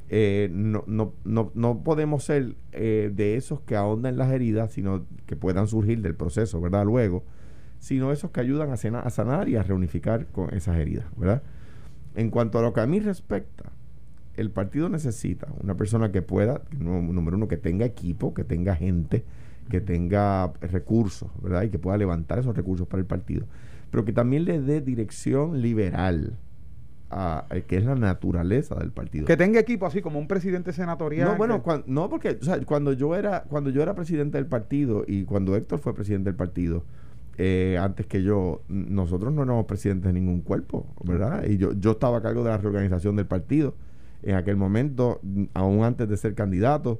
eh, 0.09 0.49
no, 0.53 0.83
no, 0.85 1.13
no, 1.25 1.51
no, 1.55 1.79
podemos 1.83 2.23
ser 2.23 2.53
de 2.71 3.37
esos 3.37 3.61
que 3.61 3.75
ahondan 3.75 4.17
las 4.17 4.31
heridas, 4.31 4.71
sino 4.71 5.03
que 5.25 5.35
puedan 5.35 5.67
surgir 5.67 6.03
del 6.03 6.13
proceso, 6.13 6.61
¿verdad? 6.61 6.85
Luego, 6.85 7.23
sino 7.79 8.11
esos 8.11 8.29
que 8.29 8.41
ayudan 8.41 8.69
a, 8.69 8.99
a 8.99 9.09
sanar 9.09 9.49
y 9.49 9.55
a 9.55 9.63
reunificar 9.63 10.27
con 10.27 10.53
esas 10.53 10.77
heridas, 10.77 11.07
¿verdad? 11.17 11.41
En 12.13 12.29
cuanto 12.29 12.59
a 12.59 12.61
lo 12.61 12.71
que 12.71 12.81
a 12.81 12.85
mí 12.85 12.99
respecta, 12.99 13.71
el 14.37 14.51
partido 14.51 14.87
necesita 14.87 15.47
una 15.61 15.75
persona 15.75 16.11
que 16.11 16.21
pueda, 16.21 16.61
número 16.79 17.37
uno, 17.37 17.47
que 17.47 17.57
tenga 17.57 17.85
equipo, 17.85 18.33
que 18.33 18.43
tenga 18.43 18.75
gente, 18.75 19.25
que 19.69 19.81
tenga 19.81 20.53
recursos, 20.61 21.29
¿verdad? 21.41 21.63
Y 21.63 21.69
que 21.69 21.79
pueda 21.79 21.97
levantar 21.97 22.39
esos 22.39 22.55
recursos 22.55 22.87
para 22.87 23.01
el 23.01 23.07
partido. 23.07 23.45
Pero 23.89 24.05
que 24.05 24.13
también 24.13 24.45
le 24.45 24.61
dé 24.61 24.79
dirección 24.79 25.61
liberal, 25.61 26.37
a, 27.09 27.47
que 27.67 27.77
es 27.77 27.85
la 27.85 27.95
naturaleza 27.95 28.75
del 28.75 28.91
partido. 28.91 29.25
Que 29.25 29.37
tenga 29.37 29.59
equipo 29.59 29.87
así 29.87 30.01
como 30.01 30.19
un 30.19 30.27
presidente 30.27 30.71
senatorial. 30.71 31.29
No, 31.29 31.37
bueno, 31.37 31.63
no 31.87 32.09
porque 32.09 32.37
cuando 32.65 32.93
yo 32.93 33.15
era 33.15 33.43
cuando 33.43 33.69
yo 33.69 33.81
era 33.81 33.95
presidente 33.95 34.37
del 34.37 34.45
partido 34.45 35.03
y 35.07 35.23
cuando 35.23 35.55
Héctor 35.55 35.79
fue 35.79 35.95
presidente 35.95 36.29
del 36.29 36.35
partido, 36.35 36.83
eh, 37.37 37.77
antes 37.79 38.05
que 38.07 38.21
yo, 38.23 38.61
nosotros 38.67 39.33
no 39.33 39.43
éramos 39.43 39.65
presidentes 39.65 40.13
de 40.13 40.19
ningún 40.19 40.41
cuerpo, 40.41 40.85
¿verdad? 41.03 41.45
Y 41.47 41.57
yo, 41.57 41.71
yo 41.73 41.91
estaba 41.91 42.17
a 42.17 42.21
cargo 42.21 42.43
de 42.43 42.49
la 42.49 42.57
reorganización 42.57 43.15
del 43.15 43.25
partido 43.25 43.73
en 44.23 44.35
aquel 44.35 44.55
momento, 44.55 45.21
aún 45.53 45.83
antes 45.83 46.07
de 46.09 46.17
ser 46.17 46.33
candidato, 46.33 46.99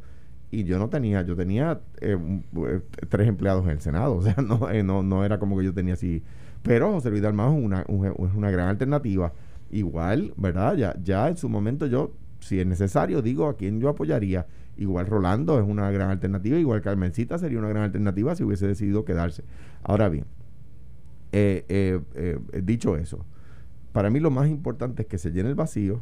y 0.50 0.64
yo 0.64 0.80
no 0.80 0.90
tenía, 0.90 1.24
yo 1.24 1.36
tenía 1.36 1.82
eh, 2.00 2.18
eh, 2.56 2.82
tres 3.10 3.28
empleados 3.28 3.66
en 3.66 3.72
el 3.72 3.82
Senado, 3.82 4.16
o 4.18 4.22
sea, 4.22 4.36
eh, 4.72 4.84
no, 4.84 5.04
no, 5.04 5.26
era 5.26 5.40
como 5.40 5.58
que 5.58 5.66
yo 5.66 5.74
tenía 5.74 5.94
así. 5.94 6.24
Pero 6.64 6.92
José 6.92 7.10
Luis 7.10 7.22
Dalmau 7.22 7.58
es 7.58 7.64
una, 7.64 7.86
una 7.88 8.52
gran 8.52 8.68
alternativa. 8.68 9.34
Igual, 9.70 10.34
¿verdad? 10.38 10.76
Ya, 10.76 10.96
ya 11.04 11.28
en 11.28 11.38
su 11.38 11.50
momento 11.50 11.86
yo, 11.86 12.14
si 12.40 12.60
es 12.60 12.66
necesario, 12.66 13.22
digo 13.22 13.48
a 13.48 13.58
quién 13.58 13.80
yo 13.80 13.90
apoyaría. 13.90 14.48
Igual 14.78 15.08
Rolando 15.08 15.60
es 15.60 15.68
una 15.68 15.90
gran 15.92 16.10
alternativa, 16.10 16.58
igual 16.58 16.82
Carmencita 16.82 17.38
sería 17.38 17.58
una 17.60 17.70
gran 17.70 17.84
alternativa 17.84 18.36
si 18.36 18.44
hubiese 18.44 18.68
decidido 18.68 19.06
quedarse. 19.06 19.44
Ahora 19.84 20.08
bien, 20.08 20.26
dicho 22.64 22.96
eso, 22.96 23.26
para 23.92 24.10
mí 24.10 24.20
lo 24.20 24.30
más 24.30 24.50
importante 24.50 25.02
es 25.02 25.08
que 25.08 25.18
se 25.18 25.32
llene 25.32 25.50
el 25.50 25.56
vacío, 25.56 26.02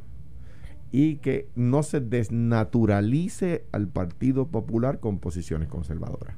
y 0.97 1.17
que 1.17 1.49
no 1.55 1.83
se 1.83 1.99
desnaturalice 1.99 3.65
al 3.73 3.89
Partido 3.89 4.47
Popular 4.47 5.01
con 5.01 5.19
posiciones 5.19 5.67
conservadoras. 5.67 6.37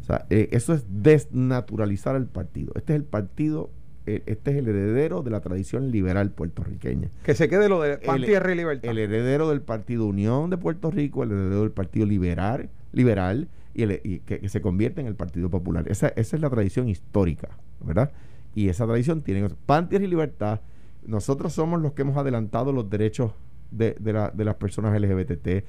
O 0.00 0.04
sea, 0.04 0.26
eh, 0.30 0.48
eso 0.50 0.74
es 0.74 0.84
desnaturalizar 0.88 2.16
al 2.16 2.26
partido. 2.26 2.72
Este 2.74 2.92
es 2.92 2.96
el 2.96 3.04
partido, 3.04 3.70
eh, 4.06 4.24
este 4.26 4.50
es 4.50 4.56
el 4.56 4.66
heredero 4.66 5.22
de 5.22 5.30
la 5.30 5.42
tradición 5.42 5.92
liberal 5.92 6.32
puertorriqueña. 6.32 7.08
Que 7.22 7.36
se 7.36 7.48
quede 7.48 7.68
lo 7.68 7.80
de 7.80 7.98
pan, 7.98 8.20
tierra 8.20 8.50
y 8.50 8.56
libertad. 8.56 8.90
El 8.90 8.98
heredero 8.98 9.48
del 9.48 9.62
Partido 9.62 10.06
Unión 10.06 10.50
de 10.50 10.58
Puerto 10.58 10.90
Rico, 10.90 11.22
el 11.22 11.30
heredero 11.30 11.60
del 11.60 11.70
Partido 11.70 12.04
Liberal, 12.04 12.68
liberal 12.90 13.46
y, 13.74 14.18
que, 14.18 14.48
se 14.48 14.60
convierte 14.60 15.02
en 15.02 15.06
el 15.06 15.14
Partido 15.14 15.50
Popular. 15.50 15.84
Esa, 15.86 16.08
esa 16.08 16.34
es 16.34 16.42
la 16.42 16.50
tradición 16.50 16.88
histórica, 16.88 17.50
¿verdad? 17.78 18.10
Y 18.56 18.70
esa 18.70 18.86
tradición 18.86 19.22
tiene 19.22 19.48
pan, 19.66 19.88
tierra 19.88 20.04
y 20.04 20.08
libertad. 20.08 20.62
Nosotros 21.06 21.52
somos 21.52 21.80
los 21.80 21.92
que 21.92 22.02
hemos 22.02 22.16
adelantado 22.16 22.72
los 22.72 22.90
derechos 22.90 23.34
de, 23.72 23.96
de, 23.98 24.44
las 24.44 24.54
personas 24.56 25.00
LGBT. 25.00 25.64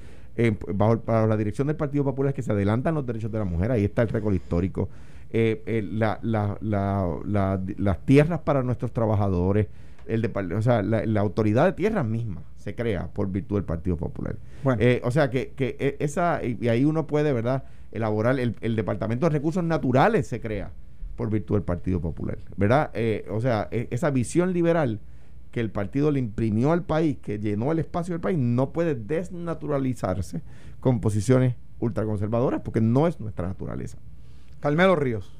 bajo, 0.74 1.02
la 1.06 1.36
dirección 1.36 1.66
del 1.66 1.76
Partido 1.76 2.04
Popular 2.04 2.30
es 2.30 2.36
que 2.36 2.42
se 2.42 2.52
adelantan 2.52 2.94
los 2.94 3.06
derechos 3.06 3.32
de 3.32 3.38
la 3.38 3.44
mujer, 3.44 3.72
ahí 3.72 3.84
está 3.84 4.02
el 4.02 4.08
récord 4.08 4.34
histórico. 4.34 4.88
Eh, 5.36 5.64
eh, 5.66 5.82
la, 5.82 6.20
las 6.60 8.06
tierras 8.06 8.38
para 8.42 8.62
nuestros 8.62 8.92
trabajadores, 8.92 9.66
el 10.06 10.30
o 10.56 10.62
sea, 10.62 10.80
la, 10.80 11.20
autoridad 11.20 11.64
de 11.64 11.72
tierras 11.72 12.06
misma 12.06 12.44
se 12.56 12.76
crea 12.76 13.08
por 13.08 13.32
virtud 13.32 13.56
del 13.56 13.64
Partido 13.64 13.96
Popular. 13.96 14.36
Eh, 14.78 15.00
o 15.02 15.10
sea, 15.10 15.30
que, 15.30 15.50
que 15.50 15.96
esa, 15.98 16.40
y, 16.44 16.68
ahí 16.68 16.84
uno 16.84 17.08
puede, 17.08 17.32
¿verdad?, 17.32 17.64
elaborar, 17.90 18.38
el, 18.38 18.54
el, 18.60 18.76
Departamento 18.76 19.26
de 19.26 19.30
Recursos 19.30 19.64
Naturales 19.64 20.28
se 20.28 20.40
crea 20.40 20.70
por 21.16 21.30
virtud 21.30 21.56
del 21.56 21.64
Partido 21.64 22.00
Popular, 22.00 22.38
¿verdad? 22.56 22.92
o 23.28 23.40
sea, 23.40 23.66
e, 23.72 23.88
esa 23.90 24.10
visión 24.10 24.52
liberal 24.52 25.00
que 25.54 25.60
el 25.60 25.70
partido 25.70 26.10
le 26.10 26.18
imprimió 26.18 26.72
al 26.72 26.82
país, 26.82 27.16
que 27.22 27.38
llenó 27.38 27.70
el 27.70 27.78
espacio 27.78 28.12
del 28.12 28.20
país, 28.20 28.36
no 28.36 28.70
puede 28.72 28.96
desnaturalizarse 28.96 30.42
con 30.80 31.00
posiciones 31.00 31.54
ultraconservadoras 31.78 32.60
porque 32.62 32.80
no 32.80 33.06
es 33.06 33.20
nuestra 33.20 33.46
naturaleza. 33.46 33.98
Carmelo 34.58 34.96
Ríos. 34.96 35.30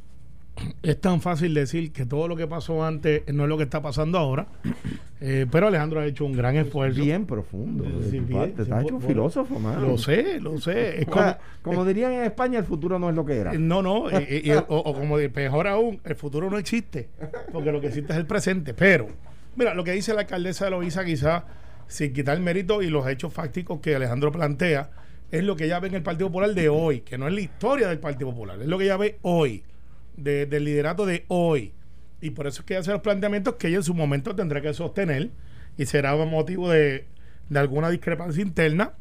es 0.85 1.00
tan 1.00 1.21
fácil 1.21 1.52
decir 1.52 1.90
que 1.92 2.06
todo 2.06 2.28
lo 2.28 2.37
que 2.37 2.47
pasó 2.47 2.85
antes 2.85 3.23
no 3.35 3.42
es 3.42 3.49
lo 3.49 3.56
que 3.56 3.64
está 3.64 3.83
pasando 3.83 4.18
ahora. 4.18 4.47
Eh, 5.26 5.47
pero 5.50 5.68
Alejandro 5.68 6.00
ha 6.00 6.04
hecho 6.06 6.26
un 6.26 6.35
gran 6.35 6.54
esfuerzo. 6.56 7.00
Bien 7.00 7.25
profundo. 7.25 7.85
de 7.85 8.11
Sí, 8.11 8.18
tu 8.18 8.26
bien, 8.26 8.38
parte. 8.40 8.56
sí, 8.56 8.62
Estás 8.62 8.68
por- 8.68 8.83
hecho 8.85 8.94
un 8.97 9.00
por- 9.00 9.09
filósofo, 9.11 9.59
mano. 9.59 9.80
Lo 9.87 9.97
sé, 9.97 10.38
lo 10.38 10.59
sé. 10.61 10.99
Es 11.00 11.09
O 11.09 11.11
como, 11.12 11.23
sea, 11.25 11.38
como 11.62 11.85
dirían 11.87 12.12
en 12.12 12.25
España, 12.25 12.59
el 12.59 12.66
futuro 12.66 12.99
no 12.99 13.09
es 13.09 13.16
lo 13.16 13.25
que 13.25 13.37
era. 13.38 13.54
No, 13.54 13.80
no, 13.80 14.11
eh, 14.11 14.26
eh, 14.28 14.56
o, 14.68 14.76
o 14.76 14.92
como 14.92 15.16
de 15.16 15.30
mejor 15.30 15.66
aún, 15.66 15.99
el 16.04 16.14
futuro 16.14 16.50
no 16.50 16.59
existe, 16.59 17.09
porque 17.54 17.73
lo 17.73 17.80
que 17.80 17.87
existe 17.87 18.12
es 18.12 18.18
el 18.18 18.26
presente. 18.26 18.75
Pero, 18.75 19.09
mira, 19.56 19.75
lo 19.75 19.84
que 19.84 19.92
dice 19.92 20.14
la 20.14 20.20
alcaldesa 20.23 20.66
de 20.66 20.70
Loíza, 20.73 21.04
quizás 21.04 21.44
sin 21.87 22.12
quitar 22.12 22.37
el 22.37 22.42
mérito 22.42 22.82
y 22.82 22.88
los 22.88 23.06
hechos 23.08 23.32
fácticos 23.32 23.80
que 23.80 23.94
Alejandro 23.94 24.32
plantea, 24.32 24.90
es 25.30 25.42
lo 25.44 25.56
que 25.56 25.64
ella 25.64 25.80
ve 25.80 25.88
en 25.88 25.94
el 25.94 26.02
Partido 26.02 26.28
Popular 26.28 26.54
de 26.54 26.68
hoy, 26.68 27.00
que 27.00 27.18
no 27.18 27.26
es 27.28 27.34
la 27.34 27.40
historia 27.40 27.88
del 27.88 27.99
Partido 27.99 28.30
Popular, 28.30 28.61
es 28.61 28.66
lo 28.68 28.78
que 28.78 28.84
ella 28.84 28.96
ve 28.96 29.18
hoy, 29.23 29.62
de- 30.16 30.46
del 30.46 30.64
liderato 30.64 31.06
de 31.06 31.25
hoy. 31.28 31.73
Y 32.20 32.30
por 32.30 32.46
eso 32.46 32.62
es 32.62 32.66
que 32.66 32.75
ella 32.75 32.80
hace 32.80 32.92
los 32.92 33.00
planteamientos 33.02 33.54
que 33.56 33.68
ella 33.68 33.78
en 33.78 33.82
su 33.82 33.94
momento 33.94 34.34
tendrá 34.34 34.61
que 34.61 34.73
sostener 34.73 35.30
y 35.76 35.87
será 35.87 36.14
motivo 36.16 36.70
de, 36.70 37.06
de 37.49 37.58
alguna 37.58 37.90
discrepancia 37.90 38.42
interna 38.42 38.92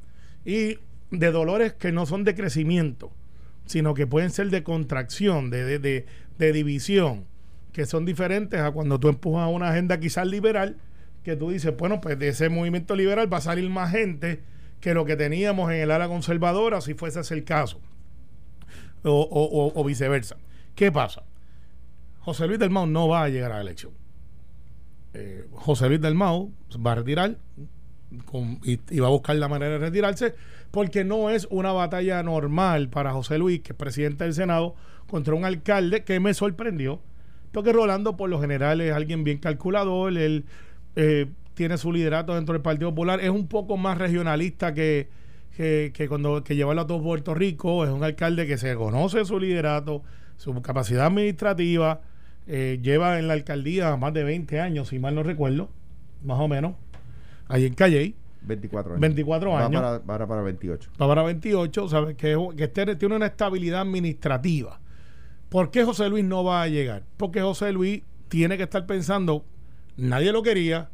y 0.43 0.79
de 1.11 1.31
dolores 1.31 1.73
que 1.73 1.91
no 1.91 2.05
son 2.05 2.23
de 2.23 2.35
crecimiento, 2.35 3.11
sino 3.65 3.93
que 3.93 4.07
pueden 4.07 4.31
ser 4.31 4.49
de 4.49 4.63
contracción, 4.63 5.49
de, 5.51 5.79
de- 5.79 6.05
de 6.37 6.51
división, 6.51 7.25
que 7.73 7.85
son 7.85 8.05
diferentes 8.05 8.61
a 8.61 8.71
cuando 8.71 8.99
tú 8.99 9.09
empujas 9.09 9.49
una 9.51 9.69
agenda 9.69 9.99
quizás 9.99 10.27
liberal, 10.27 10.77
que 11.23 11.35
tú 11.35 11.49
dices, 11.49 11.75
bueno, 11.75 11.99
pues 11.99 12.17
de 12.19 12.29
ese 12.29 12.49
movimiento 12.49 12.95
liberal 12.95 13.31
va 13.31 13.37
a 13.37 13.41
salir 13.41 13.69
más 13.69 13.91
gente 13.91 14.41
que 14.79 14.93
lo 14.93 15.05
que 15.05 15.15
teníamos 15.15 15.71
en 15.71 15.81
el 15.81 15.91
ala 15.91 16.07
conservadora, 16.07 16.81
si 16.81 16.93
fuese 16.93 17.21
ese 17.21 17.33
el 17.33 17.43
caso, 17.43 17.79
o, 19.03 19.83
viceversa. 19.85 20.37
¿Qué 20.75 20.91
pasa? 20.91 21.23
José 22.19 22.47
Luis 22.47 22.59
Dalmau 22.59 22.85
no 22.85 23.07
va 23.07 23.23
a 23.23 23.29
llegar 23.29 23.51
a 23.51 23.55
la 23.55 23.61
elección. 23.61 23.91
Eh, 25.13 25.47
José 25.51 25.87
Luis 25.87 25.99
Dalmau 25.99 26.51
va 26.85 26.93
a 26.93 26.95
retirar 26.95 27.37
y, 28.63 28.79
y 28.89 28.99
va 28.99 29.07
a 29.07 29.11
buscar 29.11 29.35
la 29.35 29.47
manera 29.47 29.73
de 29.73 29.79
retirarse 29.79 30.35
porque 30.71 31.03
no 31.03 31.29
es 31.29 31.47
una 31.49 31.71
batalla 31.71 32.21
normal 32.23 32.89
para 32.89 33.13
José 33.13 33.37
Luis, 33.37 33.61
que 33.61 33.73
es 33.73 33.77
presidente 33.77 34.23
del 34.23 34.33
Senado, 34.33 34.75
contra 35.07 35.33
un 35.35 35.45
alcalde 35.45 36.03
que 36.03 36.19
me 36.19 36.33
sorprendió, 36.33 36.99
porque 37.53 37.71
Rolando 37.71 38.17
por 38.17 38.29
lo 38.29 38.41
general 38.41 38.81
es 38.81 38.91
alguien 38.93 39.23
bien 39.23 39.37
calculador, 39.37 40.17
él 40.17 40.43
eh, 40.97 41.27
tiene 41.53 41.77
su 41.77 41.91
liderato 41.93 42.35
dentro 42.35 42.53
del 42.53 42.61
Partido 42.61 42.89
Popular, 42.89 43.21
es 43.21 43.29
un 43.29 43.47
poco 43.47 43.77
más 43.77 43.97
regionalista 43.97 44.73
que, 44.73 45.07
que, 45.55 45.91
que 45.93 46.09
cuando 46.09 46.43
que 46.43 46.55
llevarlo 46.55 46.81
a 46.81 46.87
todo 46.87 47.01
Puerto 47.01 47.33
Rico, 47.33 47.85
es 47.85 47.91
un 47.91 48.03
alcalde 48.03 48.47
que 48.47 48.57
se 48.57 48.75
conoce 48.75 49.23
su 49.23 49.39
liderato, 49.39 50.01
su 50.37 50.59
capacidad 50.61 51.05
administrativa, 51.05 52.01
eh, 52.47 52.79
lleva 52.81 53.19
en 53.19 53.27
la 53.27 53.33
alcaldía 53.35 53.95
más 53.97 54.13
de 54.13 54.23
20 54.23 54.59
años, 54.59 54.89
si 54.89 54.99
mal 54.99 55.15
no 55.15 55.23
recuerdo, 55.23 55.69
más 56.23 56.39
o 56.39 56.47
menos, 56.47 56.73
ahí 57.47 57.65
en 57.65 57.73
Calley, 57.75 58.15
24 58.45 58.91
años. 58.93 59.01
24 59.01 59.51
Va 59.51 59.65
años. 59.65 59.81
para, 59.81 59.99
para, 60.01 60.27
para 60.27 60.41
28. 60.41 60.91
va 61.01 61.07
para 61.07 61.23
28, 61.23 61.87
¿sabes? 61.87 62.15
Que, 62.17 62.35
que 62.57 62.63
este- 62.65 62.95
tiene 62.97 63.15
una 63.15 63.27
estabilidad 63.27 63.81
administrativa. 63.81 64.81
¿Por 65.53 65.69
qué 65.69 65.83
José 65.83 66.09
Luis 66.09 66.25
no 66.25 66.43
va 66.43 66.63
a 66.63 66.67
llegar? 66.67 67.03
Porque 67.15 67.39
José 67.39 67.71
Luis 67.71 68.01
tiene 68.27 68.57
que 68.57 68.63
estar 68.63 68.87
pensando, 68.87 69.45
nadie 69.97 70.31
lo 70.31 70.41
quería, 70.41 70.89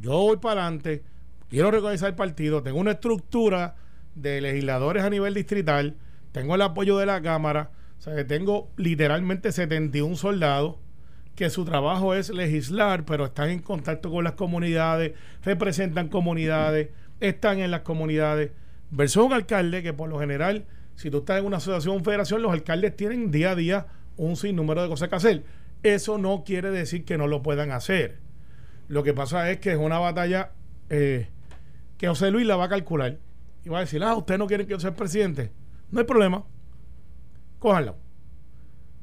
yo 0.00 0.10
voy 0.10 0.38
para 0.38 0.62
adelante, 0.62 1.04
quiero 1.48 1.70
reorganizar 1.70 2.08
el 2.08 2.16
partido, 2.16 2.60
tengo 2.60 2.80
una 2.80 2.90
estructura 2.90 3.76
de 4.16 4.40
legisladores 4.40 5.04
a 5.04 5.10
nivel 5.10 5.32
distrital, 5.34 5.94
tengo 6.32 6.56
el 6.56 6.62
apoyo 6.62 6.98
de 6.98 7.06
la 7.06 7.22
Cámara, 7.22 7.70
o 8.00 8.02
sea, 8.02 8.16
que 8.16 8.24
tengo 8.24 8.72
literalmente 8.76 9.52
71 9.52 10.16
soldados 10.16 10.78
que 11.36 11.48
su 11.48 11.64
trabajo 11.64 12.12
es 12.12 12.30
legislar, 12.30 13.04
pero 13.04 13.26
están 13.26 13.50
en 13.50 13.60
contacto 13.60 14.10
con 14.10 14.24
las 14.24 14.32
comunidades, 14.32 15.12
representan 15.44 16.08
comunidades, 16.08 16.88
están 17.20 17.60
en 17.60 17.70
las 17.70 17.82
comunidades, 17.82 18.50
versus 18.90 19.24
un 19.24 19.34
alcalde 19.34 19.84
que 19.84 19.92
por 19.92 20.08
lo 20.08 20.18
general, 20.18 20.66
si 20.96 21.12
tú 21.12 21.18
estás 21.18 21.38
en 21.38 21.46
una 21.46 21.58
asociación 21.58 22.00
o 22.00 22.02
federación, 22.02 22.42
los 22.42 22.50
alcaldes 22.50 22.96
tienen 22.96 23.30
día 23.30 23.52
a 23.52 23.54
día 23.54 23.86
un 24.20 24.36
sinnúmero 24.36 24.82
de 24.82 24.88
cosas 24.88 25.08
que 25.08 25.16
hacer. 25.16 25.44
Eso 25.82 26.18
no 26.18 26.44
quiere 26.44 26.70
decir 26.70 27.04
que 27.04 27.16
no 27.16 27.26
lo 27.26 27.42
puedan 27.42 27.70
hacer. 27.70 28.18
Lo 28.88 29.02
que 29.02 29.14
pasa 29.14 29.50
es 29.50 29.60
que 29.60 29.72
es 29.72 29.78
una 29.78 29.98
batalla 29.98 30.52
eh, 30.90 31.28
que 31.96 32.08
José 32.08 32.30
Luis 32.30 32.46
la 32.46 32.56
va 32.56 32.64
a 32.64 32.68
calcular 32.68 33.18
y 33.64 33.68
va 33.68 33.78
a 33.78 33.80
decir, 33.80 34.02
ah, 34.02 34.14
usted 34.14 34.36
no 34.36 34.46
quiere 34.46 34.66
que 34.66 34.72
yo 34.72 34.80
sea 34.80 34.94
presidente. 34.94 35.52
No 35.90 36.00
hay 36.00 36.06
problema. 36.06 36.44
Cójanlo. 37.58 37.96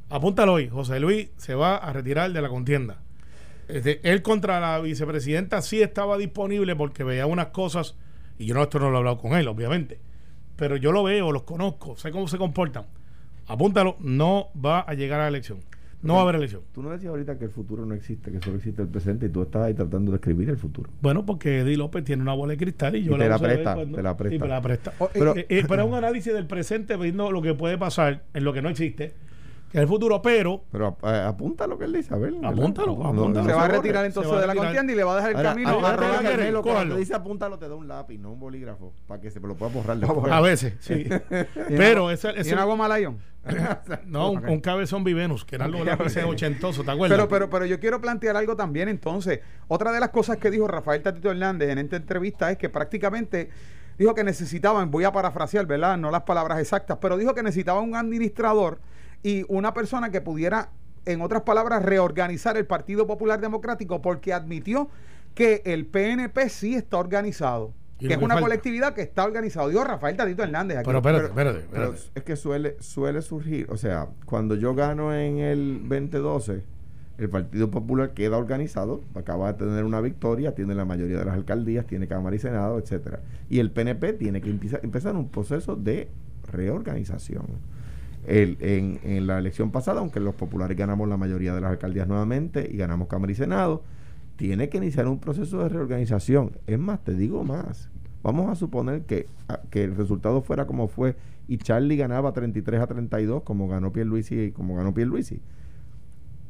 Apúntalo 0.09 0.53
hoy. 0.53 0.69
José 0.69 0.99
Luis 0.99 1.29
se 1.37 1.55
va 1.55 1.77
a 1.77 1.91
retirar 1.93 2.31
de 2.31 2.41
la 2.41 2.49
contienda. 2.49 3.01
Este, 3.67 3.99
él 4.09 4.21
contra 4.21 4.59
la 4.59 4.79
vicepresidenta 4.79 5.61
sí 5.61 5.81
estaba 5.81 6.17
disponible 6.17 6.75
porque 6.75 7.03
veía 7.03 7.25
unas 7.25 7.47
cosas, 7.47 7.95
y 8.37 8.45
yo 8.45 8.53
no, 8.53 8.63
esto 8.63 8.79
no 8.79 8.89
lo 8.89 8.95
he 8.95 8.99
hablado 8.99 9.17
con 9.17 9.33
él, 9.33 9.47
obviamente, 9.47 9.99
pero 10.55 10.77
yo 10.77 10.93
lo 10.93 11.03
veo, 11.03 11.33
los 11.33 11.43
conozco, 11.43 11.97
sé 11.97 12.11
cómo 12.11 12.27
se 12.29 12.37
comportan. 12.37 12.85
Apúntalo, 13.47 13.95
no 13.99 14.49
va 14.63 14.81
a 14.81 14.93
llegar 14.93 15.19
a 15.19 15.23
la 15.23 15.29
elección. 15.29 15.59
No 16.03 16.13
va 16.13 16.19
a 16.19 16.23
haber 16.23 16.35
elección. 16.35 16.61
Tú 16.73 16.83
no 16.83 16.91
decías 16.91 17.09
ahorita 17.09 17.39
que 17.39 17.45
el 17.45 17.51
futuro 17.51 17.85
no 17.85 17.95
existe, 17.95 18.31
que 18.31 18.39
solo 18.39 18.57
existe 18.57 18.83
el 18.83 18.87
presente 18.87 19.25
y 19.25 19.29
tú 19.29 19.41
estás 19.41 19.63
ahí 19.65 19.73
tratando 19.73 20.11
de 20.11 20.17
escribir 20.17 20.47
el 20.49 20.57
futuro. 20.57 20.91
Bueno, 21.01 21.25
porque 21.25 21.59
Eddie 21.61 21.75
López 21.75 22.03
tiene 22.03 22.21
una 22.21 22.33
bola 22.33 22.51
de 22.51 22.57
cristal 22.57 22.95
y 22.95 23.03
yo 23.03 23.15
Y 23.15 23.17
te 23.17 23.17
la 23.17 23.23
de 23.23 23.29
vez 23.29 23.39
presta, 23.41 23.75
te 23.95 24.03
la 24.03 24.15
presta. 24.15 24.45
Me 24.45 24.47
la 24.49 24.61
presta. 24.61 24.93
O- 24.99 25.09
Pero- 25.11 25.35
Eh, 25.35 25.47
eh, 25.49 25.65
un 25.83 25.93
análisis 25.95 26.31
del 26.33 26.45
presente 26.45 26.95
viendo 26.97 27.31
lo 27.31 27.41
que 27.41 27.55
puede 27.55 27.77
pasar 27.79 28.23
en 28.33 28.43
lo 28.43 28.53
que 28.53 28.61
no 28.61 28.69
existe, 28.69 29.13
es 29.79 29.83
el 29.83 29.87
futuro, 29.87 30.21
pero 30.21 30.63
Pero 30.71 30.97
eh, 31.03 31.23
apunta 31.27 31.67
lo 31.67 31.77
que 31.77 31.85
él 31.85 31.93
dice, 31.93 32.13
a 32.13 32.17
ver. 32.17 32.33
Apúntalo, 32.43 32.95
No, 32.97 33.07
apúntalo. 33.07 33.45
se 33.49 33.53
va 33.55 33.65
a 33.65 33.67
retirar 33.67 34.05
entonces 34.05 34.31
va 34.31 34.37
a 34.37 34.41
de 34.41 34.47
la 34.47 34.55
contienda 34.55 34.93
y 34.93 34.95
le 34.95 35.03
va 35.03 35.13
a 35.13 35.15
dejar 35.17 35.29
el 35.31 35.37
Ahora, 35.37 35.49
camino 35.49 35.69
ahora, 35.69 35.89
a. 36.19 36.21
Carmelo, 36.23 36.61
cuando 36.63 36.93
te 36.95 36.99
dice 36.99 37.13
apúntalo, 37.15 37.57
te 37.59 37.67
da 37.69 37.75
un 37.75 37.87
lápiz, 37.87 38.17
no 38.17 38.31
un 38.33 38.39
bolígrafo, 38.39 38.93
para 39.07 39.21
que 39.21 39.31
se 39.31 39.39
lo 39.39 39.55
pueda 39.55 39.71
borrar 39.71 39.97
después. 39.97 40.31
a 40.31 40.41
veces, 40.41 40.73
sí. 40.79 41.07
pero 41.67 42.11
ese, 42.11 42.29
¿Y 42.35 42.39
ese- 42.41 42.53
una 42.53 42.63
goma 42.63 42.97
Lion? 42.97 43.17
no, 44.05 44.31
un, 44.31 44.59
cabezón 44.59 45.03
Vivenus, 45.03 45.45
que 45.45 45.55
Ok, 45.55 45.85
lápices 45.85 46.23
ok. 46.23 46.31
ochentosos, 46.31 46.85
¿te 46.85 46.91
acuerdas? 46.91 47.17
Pero, 47.17 47.29
pero, 47.29 47.49
pero 47.49 47.65
yo 47.65 47.79
quiero 47.79 48.01
plantear 48.01 48.35
algo 48.35 48.55
también 48.55 48.89
entonces. 48.89 49.39
Otra 49.67 49.91
de 49.91 49.99
las 49.99 50.09
cosas 50.09 50.37
que 50.37 50.51
dijo 50.51 50.67
Rafael 50.67 51.01
Tatito 51.01 51.31
Hernández 51.31 51.69
en 51.69 51.77
esta 51.77 51.95
entrevista 51.95 52.51
es 52.51 52.57
que 52.57 52.69
prácticamente 52.69 53.49
dijo 53.97 54.13
que 54.13 54.23
necesitaban, 54.23 54.91
voy 54.91 55.05
a 55.05 55.11
parafrasear, 55.11 55.65
¿verdad? 55.65 55.97
No 55.97 56.11
las 56.11 56.23
palabras 56.23 56.59
exactas, 56.59 56.97
pero 57.01 57.17
dijo 57.17 57.33
que 57.33 57.41
necesitaba 57.43 57.79
un 57.79 57.95
administrador 57.95 58.79
y 59.27 59.45
una 59.49 59.73
persona 59.73 60.09
que 60.11 60.21
pudiera, 60.21 60.69
en 61.05 61.21
otras 61.21 61.41
palabras, 61.41 61.83
reorganizar 61.83 62.55
el 62.57 62.65
Partido 62.65 63.07
Popular 63.07 63.41
Democrático 63.41 64.01
porque 64.01 64.31
admitió 64.33 64.89
que 65.35 65.61
el 65.65 65.85
PNP 65.85 66.49
sí 66.49 66.75
está 66.75 66.97
organizado. 66.97 67.73
Que 67.99 68.07
es 68.13 68.17
que 68.19 68.23
una 68.23 68.35
falta. 68.35 68.45
colectividad 68.47 68.93
que 68.93 69.01
está 69.01 69.25
organizado. 69.25 69.69
Dijo 69.69 69.83
Rafael 69.83 70.15
Tatito 70.15 70.43
Hernández. 70.43 70.77
aquí. 70.77 70.85
Pero 70.85 70.99
espérate, 70.99 71.19
Pero- 71.33 71.49
espérate, 71.49 71.67
Pero 71.71 71.83
espérate. 71.93 72.11
es 72.19 72.23
que 72.23 72.35
suele, 72.35 72.77
suele 72.79 73.21
surgir, 73.23 73.67
o 73.71 73.75
sea, 73.77 74.07
cuando 74.25 74.53
yo 74.55 74.75
gano 74.75 75.13
en 75.13 75.39
el 75.39 75.79
2012, 75.89 76.63
el 77.17 77.29
Partido 77.29 77.71
Popular 77.71 78.13
queda 78.13 78.37
organizado, 78.37 79.01
acaba 79.15 79.51
de 79.51 79.57
tener 79.65 79.83
una 79.83 79.99
victoria, 80.01 80.53
tiene 80.53 80.75
la 80.75 80.85
mayoría 80.85 81.17
de 81.17 81.25
las 81.25 81.33
alcaldías, 81.33 81.87
tiene 81.87 82.07
Cámara 82.07 82.35
y 82.35 82.39
Senado, 82.39 82.77
etcétera. 82.77 83.21
Y 83.49 83.57
el 83.59 83.71
PNP 83.71 84.13
tiene 84.13 84.41
que 84.41 84.51
empezar, 84.51 84.79
empezar 84.83 85.15
un 85.15 85.27
proceso 85.29 85.75
de 85.75 86.09
reorganización. 86.51 87.45
El- 88.27 88.57
en, 88.59 88.99
en 89.03 89.25
la 89.25 89.39
elección 89.39 89.71
pasada, 89.71 90.01
aunque 90.01 90.19
los 90.19 90.35
populares 90.35 90.77
ganamos 90.77 91.07
la 91.09 91.17
mayoría 91.17 91.55
de 91.55 91.61
las 91.61 91.71
alcaldías 91.71 92.07
nuevamente 92.07 92.69
y 92.71 92.77
ganamos 92.77 93.07
Cámara 93.07 93.31
y 93.31 93.35
Senado, 93.35 93.83
tiene 94.35 94.69
que 94.69 94.77
iniciar 94.77 95.07
un 95.07 95.19
proceso 95.19 95.63
de 95.63 95.69
reorganización. 95.69 96.51
Es 96.67 96.77
más, 96.77 97.03
te 97.03 97.13
digo 97.15 97.43
más. 97.43 97.89
Vamos 98.23 98.49
a 98.49 98.55
suponer 98.55 99.03
que, 99.03 99.27
el 99.71 99.95
resultado 99.95 100.41
fuera 100.41 100.67
como 100.67 100.87
fue 100.87 101.15
y 101.47 101.57
Charlie 101.57 101.95
ganaba 101.95 102.33
33 102.33 102.81
a 102.81 102.87
32 102.87 103.43
como 103.43 103.67
ganó 103.67 103.93
Pierluisi 103.93 104.51
como 104.51 104.75
ganó 104.75 104.93
Pierluisi. 104.93 105.41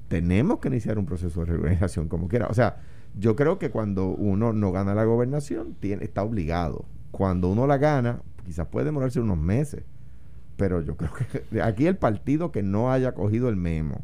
Tenemos 0.08 0.60
que 0.60 0.70
iniciar 0.70 0.98
un 0.98 1.06
proceso 1.06 1.42
de 1.42 1.48
reorganización 1.48 2.08
como 2.08 2.28
quiera. 2.28 2.48
O 2.48 2.54
sea, 2.54 2.78
yo 3.20 3.36
creo 3.36 3.60
que 3.60 3.70
cuando 3.70 4.08
uno 4.08 4.54
no 4.54 4.72
gana 4.72 4.96
la 4.96 5.04
gobernación, 5.04 5.76
tiene, 5.80 6.04
está 6.06 6.24
obligado. 6.24 6.86
Cuando 7.12 7.50
uno 7.50 7.68
la 7.68 7.78
gana, 7.78 8.22
quizás 8.46 8.68
puede 8.68 8.86
demorarse 8.86 9.20
unos 9.20 9.38
meses. 9.38 9.84
Pero 10.58 10.82
yo 10.82 10.98
creo 10.98 11.12
que 11.14 11.62
aquí 11.62 11.88
el 11.88 11.96
partido 11.98 12.52
que 12.52 12.64
no 12.64 12.92
haya 12.92 13.14
cogido 13.14 13.48
el 13.50 13.56
memo 13.56 14.04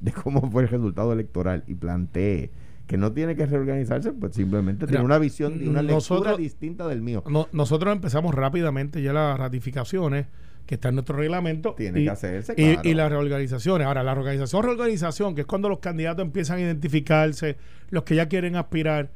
de 0.00 0.12
cómo 0.12 0.50
fue 0.50 0.64
el 0.64 0.68
resultado 0.68 1.12
electoral 1.12 1.64
y 1.66 1.74
plantee 1.74 2.50
que 2.86 2.96
no 2.98 3.12
tiene 3.12 3.34
que 3.34 3.46
reorganizarse, 3.46 4.12
pues 4.12 4.34
simplemente 4.34 4.84
Mira, 4.86 4.90
tiene 4.98 5.04
una 5.04 5.18
visión 5.18 5.54
y 5.54 5.66
una 5.66 5.82
lectura 5.82 5.94
nosotros- 5.94 6.38
distinta 6.38 6.86
del 6.86 7.00
mío. 7.02 7.24
No- 7.28 7.48
nosotros 7.52 7.92
empezamos 7.92 8.32
rápidamente 8.34 9.02
ya 9.02 9.12
las 9.12 9.36
ratificaciones 9.38 10.26
que 10.66 10.74
está 10.76 10.90
en 10.90 10.96
nuestro 10.96 11.16
reglamento. 11.16 11.74
Tiene 11.74 12.00
y, 12.00 12.04
que 12.04 12.10
hacerse, 12.10 12.54
claro. 12.54 12.80
y 12.84 12.94
las 12.94 13.10
reorganizaciones. 13.10 13.86
Ahora, 13.86 14.02
la 14.04 14.12
organización, 14.12 14.62
reorganización, 14.64 15.34
que 15.34 15.40
es 15.42 15.46
cuando 15.46 15.68
los 15.68 15.78
candidatos 15.80 16.24
empiezan 16.24 16.58
a 16.58 16.60
identificarse, 16.62 17.56
los 17.90 18.02
que 18.04 18.14
ya 18.16 18.28
quieren 18.28 18.54
aspirar, 18.56 19.10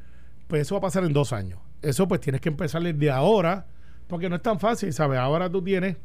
pues 0.48 0.62
eso 0.62 0.74
va 0.76 0.78
a 0.78 0.82
pasar 0.82 1.04
en 1.04 1.12
dos 1.12 1.32
años. 1.32 1.58
Eso 1.82 2.08
pues 2.08 2.20
tienes 2.20 2.40
que 2.40 2.48
empezar 2.48 2.82
desde 2.82 3.10
ahora, 3.10 3.66
porque 4.08 4.28
no 4.28 4.36
es 4.36 4.42
tan 4.42 4.58
fácil, 4.58 4.92
¿sabes? 4.92 5.18
Ahora 5.18 5.50
tú 5.50 5.62
tienes, 5.62 5.96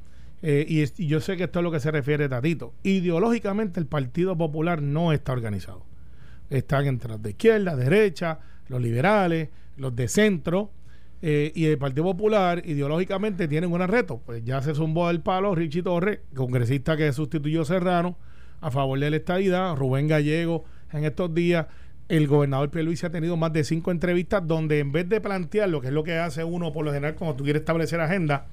Eh, 0.42 0.66
y, 0.68 1.08
yo 1.08 1.20
sé 1.22 1.38
que 1.38 1.46
esto 1.46 1.60
es 1.60 1.64
lo 1.64 1.72
que 1.72 1.80
se 1.80 1.92
refiere 1.92 2.30
Tatito. 2.30 2.74
Ideológicamente 2.84 3.80
el 3.80 3.88
Partido 3.88 4.38
Popular 4.38 4.82
no 4.82 5.12
está 5.12 5.34
organizado. 5.34 5.86
Están 6.50 6.86
entre 6.86 7.18
de 7.18 7.32
izquierda, 7.32 7.76
derecha, 7.76 8.40
los 8.68 8.82
liberales, 8.82 9.50
los 9.78 9.96
de 9.96 10.08
centro. 10.08 10.72
eh, 11.22 11.52
y 11.56 11.66
el 11.66 11.78
Partido 11.78 12.04
Popular 12.04 12.62
ideológicamente 12.66 13.48
tienen 13.48 13.72
un 13.72 13.80
reto. 13.88 14.22
Pues 14.26 14.44
ya 14.44 14.62
se 14.62 14.76
zumbó 14.76 15.08
del 15.08 15.22
palo 15.22 15.56
Richie 15.56 15.82
Torres, 15.82 16.20
congresista 16.36 16.98
que 16.98 17.12
sustituyó 17.14 17.62
a 17.62 17.66
Serrano 17.66 18.18
a 18.62 18.72
favor 18.72 19.00
de 19.00 19.10
la 19.10 19.16
estadidad, 19.18 19.76
Rubén 19.76 20.08
Gallego 20.08 20.66
en 20.92 21.06
estos 21.06 21.34
días. 21.34 21.68
El 22.08 22.28
gobernador 22.28 22.70
Pierluisi 22.70 23.06
ha 23.06 23.10
tenido 23.10 23.36
más 23.38 23.52
de 23.54 23.64
cinco 23.64 23.92
entrevistas 23.92 24.46
donde 24.46 24.80
en 24.80 24.92
vez 24.92 25.10
de 25.10 25.22
plantear 25.22 25.70
lo 25.70 25.82
que 25.82 25.88
es 25.88 25.94
lo 25.94 26.04
que 26.04 26.18
hace 26.18 26.44
uno 26.44 26.72
por 26.72 26.86
lo 26.86 26.94
general 26.94 27.16
cuando 27.16 27.36
tú 27.36 27.44
quieres 27.44 27.62
establecer 27.62 28.00
agenda, 28.00 28.46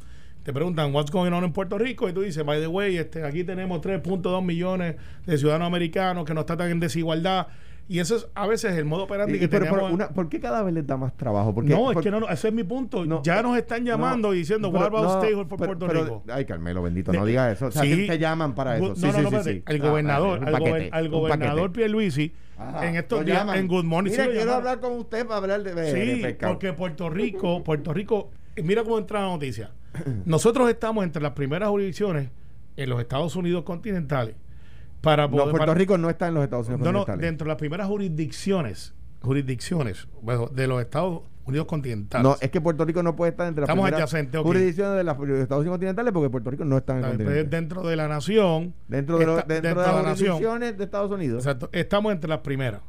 te 0.43 0.53
preguntan 0.53 0.95
what's 0.95 1.11
going 1.11 1.33
on 1.33 1.45
en 1.45 1.53
Puerto 1.53 1.79
Rico 1.79 2.09
y 2.09 2.13
tú 2.13 2.23
dices, 2.23 2.45
by 2.45 2.61
the 2.61 2.67
way, 2.67 2.97
este, 2.97 3.25
aquí 3.25 3.45
tenemos 3.45 3.81
3.2 3.81 4.45
millones 4.45 4.97
de 5.27 5.39
ciudadanos 5.39 5.67
americanos 5.69 6.25
que 6.25 6.35
no 6.35 6.41
están 6.41 6.61
en 6.63 6.81
desigualdad. 6.81 7.47
Y 7.89 7.99
eso 7.99 8.17
es 8.17 8.29
a 8.35 8.47
veces 8.47 8.77
el 8.77 8.85
modo 8.85 9.05
operandi 9.05 9.35
Y- 9.37 9.41
que 9.41 9.49
pero, 9.49 9.65
tenemos. 9.65 9.83
pero 9.85 9.95
una- 9.95 10.09
¿Por 10.09 10.29
qué 10.29 10.41
cada 10.41 10.63
vez 10.63 10.73
les 10.73 10.87
da 10.87 10.97
más 10.97 11.17
trabajo? 11.17 11.53
Porque, 11.55 11.71
no, 11.71 11.91
es 11.91 11.95
por- 11.95 12.03
que 12.03 12.11
no, 12.11 12.21
no, 12.21 12.29
ese 12.29 12.49
es 12.49 12.55
mi 12.55 12.63
punto. 12.65 13.05
No, 13.05 13.23
ya 13.23 13.43
nos 13.43 13.57
están 13.59 13.85
llamando 13.85 14.29
no, 14.29 14.35
y 14.35 14.39
diciendo, 14.39 14.69
what 14.71 14.87
about 14.87 15.19
statehood 15.19 15.47
for 15.49 15.59
Puerto 15.59 15.89
Rico? 15.89 16.23
Ay, 16.29 16.45
Carmelo, 16.45 16.83
bendito, 16.83 17.11
De- 17.13 17.19
no 17.19 17.27
diga 17.27 17.51
eso. 17.51 17.67
O 17.67 17.71
sea, 17.71 17.83
Sí. 17.83 18.07
te 18.07 18.19
llaman 18.19 18.55
para 18.55 18.77
eso. 18.77 18.95
Sí, 18.95 19.07
sí, 19.13 19.37
sí. 19.45 19.63
El 19.67 19.83
Ah, 19.83 19.89
gobernador, 19.89 20.45
al, 20.45 20.53
paquete, 20.53 21.09
gobernador. 21.09 21.73
Pierluisi, 21.73 22.33
Ajá, 22.57 22.89
en 22.89 22.97
estos 22.97 23.25
días, 23.25 23.39
llaman. 23.39 23.59
en 23.59 23.69
Good 23.69 23.85
Morning, 23.85 24.11
Mira, 24.13 24.29
quiero 24.31 24.55
hablar 24.55 24.81
con 24.81 24.93
usted 24.93 25.27
para 25.27 25.39
hablar 25.39 25.63
de, 25.63 25.75
de- 25.75 25.93
de 25.93 26.15
Sí, 26.17 26.23
pescado. 26.23 26.53
porque 26.55 26.73
Puerto 26.73 27.11
Rico, 27.11 27.63
Puerto 27.65 27.93
Rico, 27.93 28.31
eh, 28.33 28.42
mira 28.63 28.83
cómo 28.85 28.99
entra 28.99 29.21
la 29.21 29.27
noticia. 29.29 29.71
Nosotros 30.25 30.69
estamos 30.71 31.05
entre 31.05 31.23
las 31.23 31.33
primeras 31.33 31.69
jurisdicciones 31.69 32.31
en 32.77 32.89
los 32.91 33.01
Estados 33.01 33.37
Unidos 33.37 33.65
continentales 33.65 34.35
para 35.01 35.25
No, 35.27 35.31
Puerto 35.45 35.59
para- 35.59 35.75
Rico 35.75 35.99
no 35.99 36.09
está 36.11 36.29
en 36.29 36.35
los 36.35 36.45
Estados 36.45 36.69
Unidos 36.69 36.81
no, 36.85 36.93
no, 36.93 36.99
continentales. 37.01 37.31
dentro 37.31 37.45
de 37.45 37.49
las 37.49 37.59
primeras 37.59 37.87
jurisdicciones, 37.89 38.95
jurisdicciones 39.21 40.07
bueno, 40.23 40.47
de 40.49 40.67
los 40.67 40.81
Estados 40.81 41.23
Unidos 41.45 41.67
continentales. 41.67 42.23
No, 42.25 42.37
es 42.41 42.51
que 42.53 42.61
Puerto 42.61 42.85
Rico 42.85 43.03
no 43.03 43.17
puede 43.17 43.33
estar 43.33 43.49
entre 43.49 43.63
las 43.63 43.69
Estamos 43.69 43.85
primeras 43.91 44.11
jurisdicciones 44.45 44.93
de, 44.93 44.99
de 44.99 45.05
los 45.05 45.39
Estados 45.41 45.63
Unidos 45.63 45.75
continentales 45.75 46.13
porque 46.13 46.31
Puerto 46.31 46.51
Rico 46.51 46.65
no 46.65 46.77
está 46.79 46.93
en 46.93 46.99
el 47.05 47.11
continente. 47.11 47.45
dentro 47.45 47.83
de 47.83 47.97
la 47.97 48.07
nación. 48.07 48.75
Dentro 48.87 49.19
de, 49.19 49.27
los- 49.27 49.39
está- 49.41 49.53
dentro 49.55 49.69
dentro 49.71 49.83
de 49.83 49.89
de 49.89 49.95
las 49.95 50.03
la 50.05 50.09
nación. 50.11 50.29
jurisdicciones 50.35 50.79
de 50.79 50.85
Estados 50.85 51.11
Unidos. 51.11 51.39
Exacto. 51.45 51.69
Estamos 51.73 52.13
entre 52.13 52.29
las 52.31 52.39
primeras. 52.39 52.81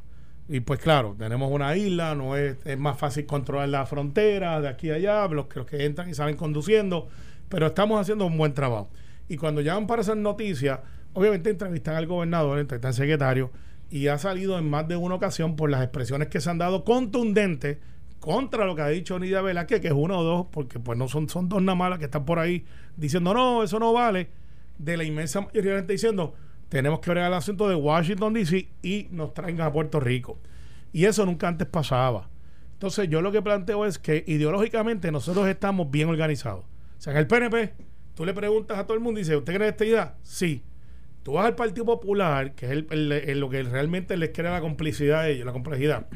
Y 0.50 0.59
pues 0.59 0.79
claro, 0.79 1.15
tenemos 1.17 1.51
una 1.51 1.75
isla, 1.75 2.15
no 2.15 2.35
es, 2.35 2.57
es 2.65 2.77
más 2.77 2.97
fácil 2.97 3.25
controlar 3.25 3.69
la 3.69 3.85
frontera 3.85 4.59
de 4.59 4.67
aquí 4.67 4.89
a 4.91 4.95
allá, 4.95 5.27
los 5.27 5.47
los 5.55 5.65
que 5.65 5.85
entran 5.85 6.09
y 6.09 6.13
salen 6.13 6.35
conduciendo, 6.35 7.07
pero 7.50 7.67
estamos 7.67 8.00
haciendo 8.00 8.25
un 8.25 8.38
buen 8.38 8.53
trabajo. 8.53 8.89
Y 9.29 9.38
cuando 9.38 9.62
llaman 9.62 9.88
para 9.88 10.01
hacer 10.01 10.17
noticias, 10.17 10.79
obviamente 11.13 11.50
entrevistan 11.50 11.95
al 11.95 12.07
gobernador, 12.07 12.59
entrevistan 12.59 12.89
al 12.89 12.93
secretario, 12.93 13.51
y 13.89 14.07
ha 14.07 14.17
salido 14.17 14.57
en 14.57 14.69
más 14.69 14.88
de 14.88 14.95
una 14.95 15.15
ocasión 15.15 15.55
por 15.55 15.69
las 15.69 15.81
expresiones 15.83 16.27
que 16.27 16.41
se 16.41 16.50
han 16.50 16.57
dado 16.57 16.83
contundentes 16.83 17.77
contra 18.19 18.65
lo 18.65 18.75
que 18.75 18.81
ha 18.81 18.88
dicho 18.88 19.19
Nidia 19.19 19.41
Velázquez, 19.41 19.81
que 19.81 19.88
es 19.88 19.93
uno 19.93 20.19
o 20.19 20.23
dos, 20.23 20.47
porque 20.51 20.79
pues 20.79 20.97
no 20.97 21.07
son, 21.07 21.29
son 21.29 21.47
dos 21.47 21.62
nada 21.62 21.75
más 21.75 21.89
las 21.91 22.00
que 22.00 22.05
están 22.05 22.25
por 22.25 22.39
ahí 22.39 22.65
diciendo, 22.97 23.33
no, 23.33 23.63
eso 23.63 23.79
no 23.79 23.93
vale, 23.93 24.29
de 24.77 24.97
la 24.97 25.03
inmensa 25.03 25.41
mayoría 25.41 25.71
de 25.71 25.77
gente 25.77 25.93
diciendo, 25.93 26.33
tenemos 26.73 27.01
que 27.01 27.11
bregar 27.11 27.27
el 27.31 27.37
asunto 27.37 27.69
de 27.69 27.75
Washington 27.75 28.33
DC 28.33 28.67
y 28.81 29.07
nos 29.11 29.31
traigan 29.35 29.67
a 29.67 29.71
Puerto 29.71 29.99
Rico. 29.99 30.39
Y 30.91 31.05
eso 31.05 31.23
nunca 31.23 31.47
antes 31.47 31.67
pasaba. 31.67 32.29
Entonces 32.73 33.07
yo 33.09 33.21
lo 33.21 33.31
que 33.31 33.43
planteo 33.43 33.85
es 33.85 33.99
que 33.99 34.23
ideológicamente 34.25 35.11
nosotros 35.11 35.47
estamos 35.47 35.91
bien 35.91 36.09
organizados. 36.09 36.65
O 36.65 37.01
sea, 37.01 37.13
en 37.13 37.19
el 37.19 37.27
PNP, 37.27 37.73
tú 38.15 38.25
le 38.25 38.33
preguntas 38.33 38.79
a 38.79 38.85
todo 38.85 38.95
el 38.95 39.01
mundo 39.03 39.19
y 39.19 39.23
dices, 39.23 39.37
¿usted 39.37 39.53
cree 39.53 39.69
esta 39.69 39.85
idea? 39.85 40.15
Sí. 40.23 40.63
Tú 41.21 41.33
vas 41.33 41.45
al 41.45 41.53
Partido 41.53 41.85
Popular, 41.85 42.55
que 42.55 42.65
es 42.65 42.71
el- 42.71 43.39
lo 43.39 43.49
que 43.51 43.61
realmente 43.61 44.17
les 44.17 44.31
crea 44.31 44.51
la 44.51 44.61
complicidad 44.61 45.19
a 45.19 45.29
ellos, 45.29 45.45
la 45.45 45.53
complejidad. 45.53 46.07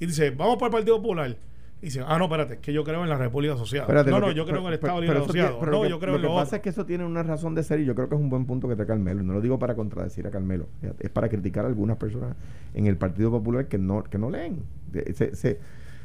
Y 0.00 0.06
dice, 0.06 0.30
vamos 0.30 0.56
para 0.56 0.68
el 0.68 0.72
Partido 0.72 0.96
Popular. 0.96 1.36
Y 1.82 1.86
dice, 1.86 2.02
ah, 2.06 2.18
no, 2.18 2.24
espérate, 2.26 2.54
es 2.54 2.60
que 2.60 2.72
yo 2.74 2.84
creo 2.84 3.02
en 3.02 3.08
la 3.08 3.16
República 3.16 3.54
Asociada. 3.54 3.84
Espérate, 3.84 4.10
no, 4.10 4.20
no, 4.20 4.28
que- 4.28 4.34
yo 4.34 4.44
creo 4.46 4.60
en 4.60 4.66
el 4.66 4.74
Estado 4.74 5.00
Libre 5.00 5.14
tiene- 5.16 5.24
Asociado. 5.24 5.60
pero 5.60 5.72
No, 5.72 5.82
que- 5.82 5.88
yo 5.88 5.98
creo 5.98 6.10
Lo 6.12 6.16
en 6.16 6.22
que 6.22 6.28
lo 6.28 6.34
pasa 6.34 6.44
otro. 6.48 6.56
es 6.56 6.62
que 6.62 6.68
eso 6.68 6.84
tiene 6.86 7.04
una 7.06 7.22
razón 7.22 7.54
de 7.54 7.62
ser 7.62 7.80
y 7.80 7.86
yo 7.86 7.94
creo 7.94 8.08
que 8.10 8.14
es 8.16 8.20
un 8.20 8.28
buen 8.28 8.44
punto 8.44 8.68
que 8.68 8.74
trae 8.76 8.86
Carmelo. 8.86 9.22
No 9.22 9.32
lo 9.32 9.40
digo 9.40 9.58
para 9.58 9.74
contradecir 9.74 10.26
a 10.26 10.30
Carmelo. 10.30 10.66
Es 10.98 11.08
para 11.08 11.28
criticar 11.30 11.64
a 11.64 11.68
algunas 11.68 11.96
personas 11.96 12.36
en 12.74 12.86
el 12.86 12.96
Partido 12.98 13.30
Popular 13.30 13.66
que 13.66 13.78
no, 13.78 14.04
que 14.04 14.18
no 14.18 14.28
leen. 14.28 14.62
Se, 15.14 15.34
se- 15.34 15.58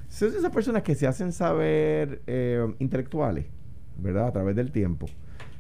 son 0.08 0.30
esas 0.30 0.52
personas 0.52 0.82
que 0.84 0.95
se 0.95 1.08
hacen 1.08 1.34
saber 1.34 2.21
eh, 2.26 2.65
intelectuales, 2.80 3.45
¿verdad? 3.97 4.28
A 4.28 4.32
través 4.32 4.56
del 4.56 4.71
tiempo. 4.71 5.08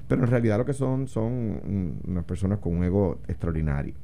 Pero 0.07 0.23
en 0.23 0.29
realidad 0.29 0.57
lo 0.59 0.65
que 0.65 0.73
son 0.73 1.07
son 1.07 1.99
unas 2.07 2.23
personas 2.23 2.59
con 2.59 2.73
un 2.77 2.83
ego 2.85 3.19
extraordinario. 3.27 3.95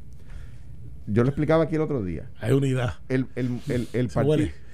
Yo 1.08 1.24
lo 1.24 1.30
explicaba 1.30 1.64
aquí 1.64 1.76
el 1.76 1.82
otro 1.82 2.04
día. 2.04 2.30
Hay 2.40 2.52
unidad. 2.54 2.96
El, 3.10 3.28
el, 3.36 3.60
el, 3.70 3.88
el. 3.94 4.10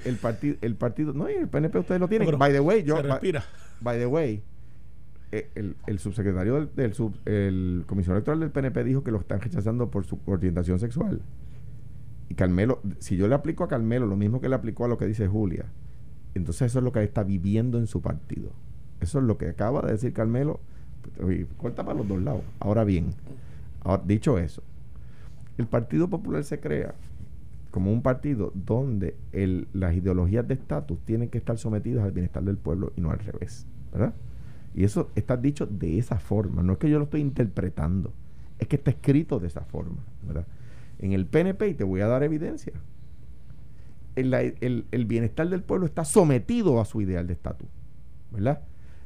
El 0.05 0.15
partido, 0.17 0.55
el 0.61 0.75
partido, 0.75 1.13
no, 1.13 1.29
y 1.29 1.33
el 1.33 1.47
PNP 1.47 1.79
ustedes 1.79 1.99
lo 2.01 2.07
tienen. 2.07 2.29
No, 2.31 2.37
By 2.37 2.51
the 2.53 2.59
way, 2.59 2.83
yo, 2.83 3.01
respira. 3.01 3.43
By 3.81 3.97
the 3.99 4.05
way, 4.05 4.41
eh, 5.31 5.49
el, 5.55 5.75
el 5.87 5.99
subsecretario 5.99 6.55
del, 6.55 6.69
del 6.75 6.93
sub- 6.93 7.17
el 7.25 7.83
comisionado 7.87 8.17
electoral 8.17 8.39
del 8.39 8.51
PNP 8.51 8.83
dijo 8.83 9.03
que 9.03 9.11
lo 9.11 9.19
están 9.19 9.39
rechazando 9.41 9.89
por 9.91 10.05
su 10.05 10.19
orientación 10.25 10.79
sexual. 10.79 11.21
Y 12.29 12.35
Carmelo, 12.35 12.81
si 12.99 13.15
yo 13.17 13.27
le 13.27 13.35
aplico 13.35 13.63
a 13.63 13.67
Carmelo 13.67 14.05
lo 14.05 14.15
mismo 14.17 14.41
que 14.41 14.49
le 14.49 14.55
aplicó 14.55 14.85
a 14.85 14.87
lo 14.87 14.97
que 14.97 15.05
dice 15.07 15.27
Julia, 15.27 15.65
entonces 16.35 16.63
eso 16.71 16.79
es 16.79 16.83
lo 16.85 16.91
que 16.91 17.03
está 17.03 17.23
viviendo 17.23 17.77
en 17.79 17.87
su 17.87 18.01
partido. 18.01 18.51
Eso 18.99 19.19
es 19.19 19.25
lo 19.25 19.37
que 19.37 19.47
acaba 19.49 19.81
de 19.81 19.93
decir 19.93 20.13
Carmelo. 20.13 20.59
Oye, 21.23 21.47
corta 21.57 21.83
para 21.85 21.97
los 21.97 22.07
dos 22.07 22.21
lados. 22.21 22.41
Ahora 22.59 22.83
bien, 22.83 23.07
ahora, 23.83 24.03
dicho 24.05 24.37
eso, 24.37 24.61
el 25.57 25.67
Partido 25.67 26.09
Popular 26.09 26.43
se 26.43 26.59
crea 26.59 26.93
como 27.77 27.91
un 27.93 28.01
partido 28.01 28.51
donde 28.55 29.15
las 29.73 29.93
ideologías 29.95 30.47
de 30.47 30.55
estatus 30.55 30.97
tienen 31.05 31.29
que 31.29 31.37
estar 31.37 31.59
sometidas 31.59 32.03
al 32.03 32.11
bienestar 32.11 32.41
del 32.41 32.57
pueblo 32.57 32.91
y 32.95 33.01
no 33.01 33.11
al 33.11 33.19
revés, 33.19 33.67
¿verdad? 33.93 34.15
Y 34.73 34.83
eso 34.83 35.11
está 35.13 35.37
dicho 35.37 35.67
de 35.67 35.99
esa 35.99 36.17
forma, 36.17 36.63
no 36.63 36.73
es 36.73 36.79
que 36.79 36.89
yo 36.89 36.97
lo 36.97 37.03
estoy 37.03 37.21
interpretando, 37.21 38.13
es 38.57 38.67
que 38.67 38.77
está 38.77 38.89
escrito 38.89 39.39
de 39.39 39.45
esa 39.45 39.61
forma, 39.61 39.97
¿verdad? 40.25 40.47
En 40.97 41.11
el 41.13 41.27
PNP, 41.27 41.67
y 41.69 41.73
te 41.75 41.83
voy 41.83 42.01
a 42.01 42.07
dar 42.07 42.23
evidencia, 42.23 42.73
el, 44.15 44.33
el- 44.33 44.85
el 44.91 45.05
bienestar 45.05 45.47
del 45.47 45.61
pueblo 45.61 45.85
está 45.85 46.03
sometido 46.03 46.81
a 46.81 46.85
su 46.85 46.99
ideal 47.01 47.27
de 47.27 47.33
estatus, 47.33 47.67
¿verdad? 48.31 48.61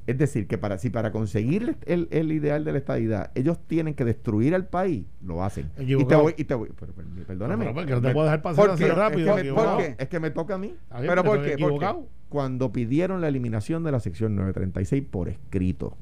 Es 0.08 0.18
decir, 0.18 0.48
que 0.48 0.58
para 0.58 0.78
si 0.80 0.90
para 0.90 1.12
conseguir 1.12 1.78
el, 1.86 2.08
el 2.12 2.32
ideal 2.32 2.66
de 2.66 2.72
la 2.72 2.80
estadidad 2.80 3.32
ellos 3.36 3.60
tienen 3.68 3.94
que 3.94 4.04
destruir 4.04 4.56
al 4.56 4.68
país, 4.68 5.06
lo 5.22 5.44
hacen. 5.44 5.72
Y 5.78 6.04
te 6.06 6.16
voy, 6.16 6.34
y 6.38 6.44
te 6.44 6.56
voy, 6.56 6.70
pero, 6.78 6.94
perdóname. 7.28 7.66
No, 7.66 7.72
pero 7.72 7.76
porque 7.76 7.92
no 7.92 8.02
te 8.02 8.14
puedo 8.14 8.26
dejar 8.26 8.42
pasar 8.42 8.66
¿Por 8.66 8.74
así 8.74 8.86
rápido. 8.86 9.30
es 9.30 9.36
que, 9.36 9.36
me, 9.36 9.42
equivocado. 9.42 9.78
¿por 9.78 9.86
qué? 9.86 9.96
es 10.00 10.10
que 10.10 10.20
me 10.20 10.32
toca 10.32 10.56
a 10.56 10.58
mí. 10.58 10.76
¿Pero 11.00 11.24
por 11.24 11.38
qué? 11.38 11.40
¿Por 11.40 11.44
qué? 11.44 11.54
equivocado. 11.54 12.08
Cuando 12.30 12.72
pidieron 12.72 13.22
la 13.22 13.28
eliminación 13.28 13.84
de 13.84 13.92
la 13.92 14.00
sección 14.00 14.36
936 14.36 15.04
por 15.10 15.30
escrito, 15.30 15.98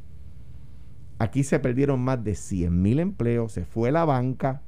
aquí 1.18 1.44
se 1.44 1.60
perdieron 1.60 2.00
más 2.00 2.24
de 2.24 2.36
100 2.36 2.82
mil 2.82 3.00
empleos, 3.00 3.52
se 3.52 3.66
fue 3.66 3.92
la 3.92 4.06
banca, 4.06 4.62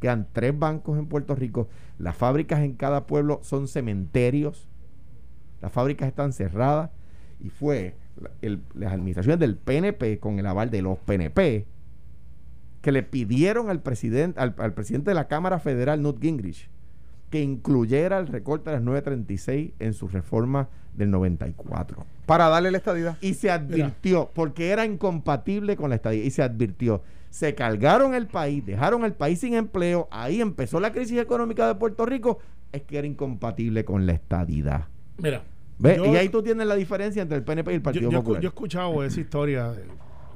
quedan 0.00 0.28
tres 0.32 0.58
bancos 0.58 0.98
en 0.98 1.06
Puerto 1.06 1.34
Rico, 1.34 1.68
las 1.98 2.16
fábricas 2.16 2.60
en 2.60 2.74
cada 2.74 3.06
pueblo 3.06 3.40
son 3.42 3.68
cementerios, 3.68 4.68
las 5.62 5.72
fábricas 5.72 6.08
están 6.08 6.32
cerradas 6.32 6.90
y 7.40 7.48
fue 7.48 7.96
el- 8.42 8.60
las 8.74 8.92
administraciones 8.92 9.38
del 9.40 9.56
PNP 9.56 10.18
con 10.18 10.38
el 10.38 10.46
aval 10.46 10.70
de 10.70 10.82
los 10.82 10.98
PNP 10.98 11.66
que 12.80 12.92
le 12.92 13.02
pidieron 13.02 13.70
al 13.70 13.80
presidente 13.80 14.38
al, 14.40 14.54
al 14.58 14.74
presidente 14.74 15.10
de 15.10 15.14
la 15.14 15.26
Cámara 15.28 15.58
Federal 15.58 16.02
Newt 16.02 16.20
Gingrich 16.20 16.68
que 17.30 17.40
incluyera 17.42 18.18
el 18.18 18.26
recorte 18.28 18.70
de 18.70 18.76
las 18.76 18.82
936 18.84 19.72
en 19.80 19.92
su 19.94 20.06
reforma 20.08 20.68
del 20.94 21.10
94 21.10 22.04
Para 22.26 22.48
darle 22.48 22.70
la 22.70 22.78
estadidad. 22.78 23.16
y 23.20 23.34
se 23.34 23.50
advirtió 23.50 24.30
porque 24.34 24.70
era 24.70 24.84
incompatible 24.84 25.76
con 25.76 25.90
la 25.90 25.96
estadía 25.96 26.24
y 26.24 26.30
se 26.30 26.42
advirtió 26.42 27.02
se 27.30 27.54
cargaron 27.56 28.14
el 28.14 28.28
país 28.28 28.64
dejaron 28.64 29.04
el 29.04 29.12
país 29.14 29.40
sin 29.40 29.54
empleo 29.54 30.06
ahí 30.12 30.40
empezó 30.40 30.78
la 30.78 30.92
crisis 30.92 31.18
económica 31.18 31.66
de 31.66 31.74
Puerto 31.74 32.06
Rico 32.06 32.38
es 32.70 32.82
que 32.82 32.98
era 32.98 33.06
incompatible 33.06 33.84
con 33.84 34.06
la 34.06 34.12
estadidad 34.12 34.84
Mira. 35.18 35.42
Y 35.82 36.16
ahí 36.16 36.28
tú 36.28 36.42
tienes 36.42 36.66
la 36.66 36.74
diferencia 36.76 37.22
entre 37.22 37.38
el 37.38 37.44
PNP 37.44 37.72
y 37.72 37.74
el 37.76 37.82
Partido 37.82 38.10
yo, 38.10 38.18
Popular 38.20 38.42
yo 38.42 38.48
he 38.48 38.50
escuchado 38.50 39.04
esa 39.04 39.20
historia. 39.20 39.72
de 39.72 39.84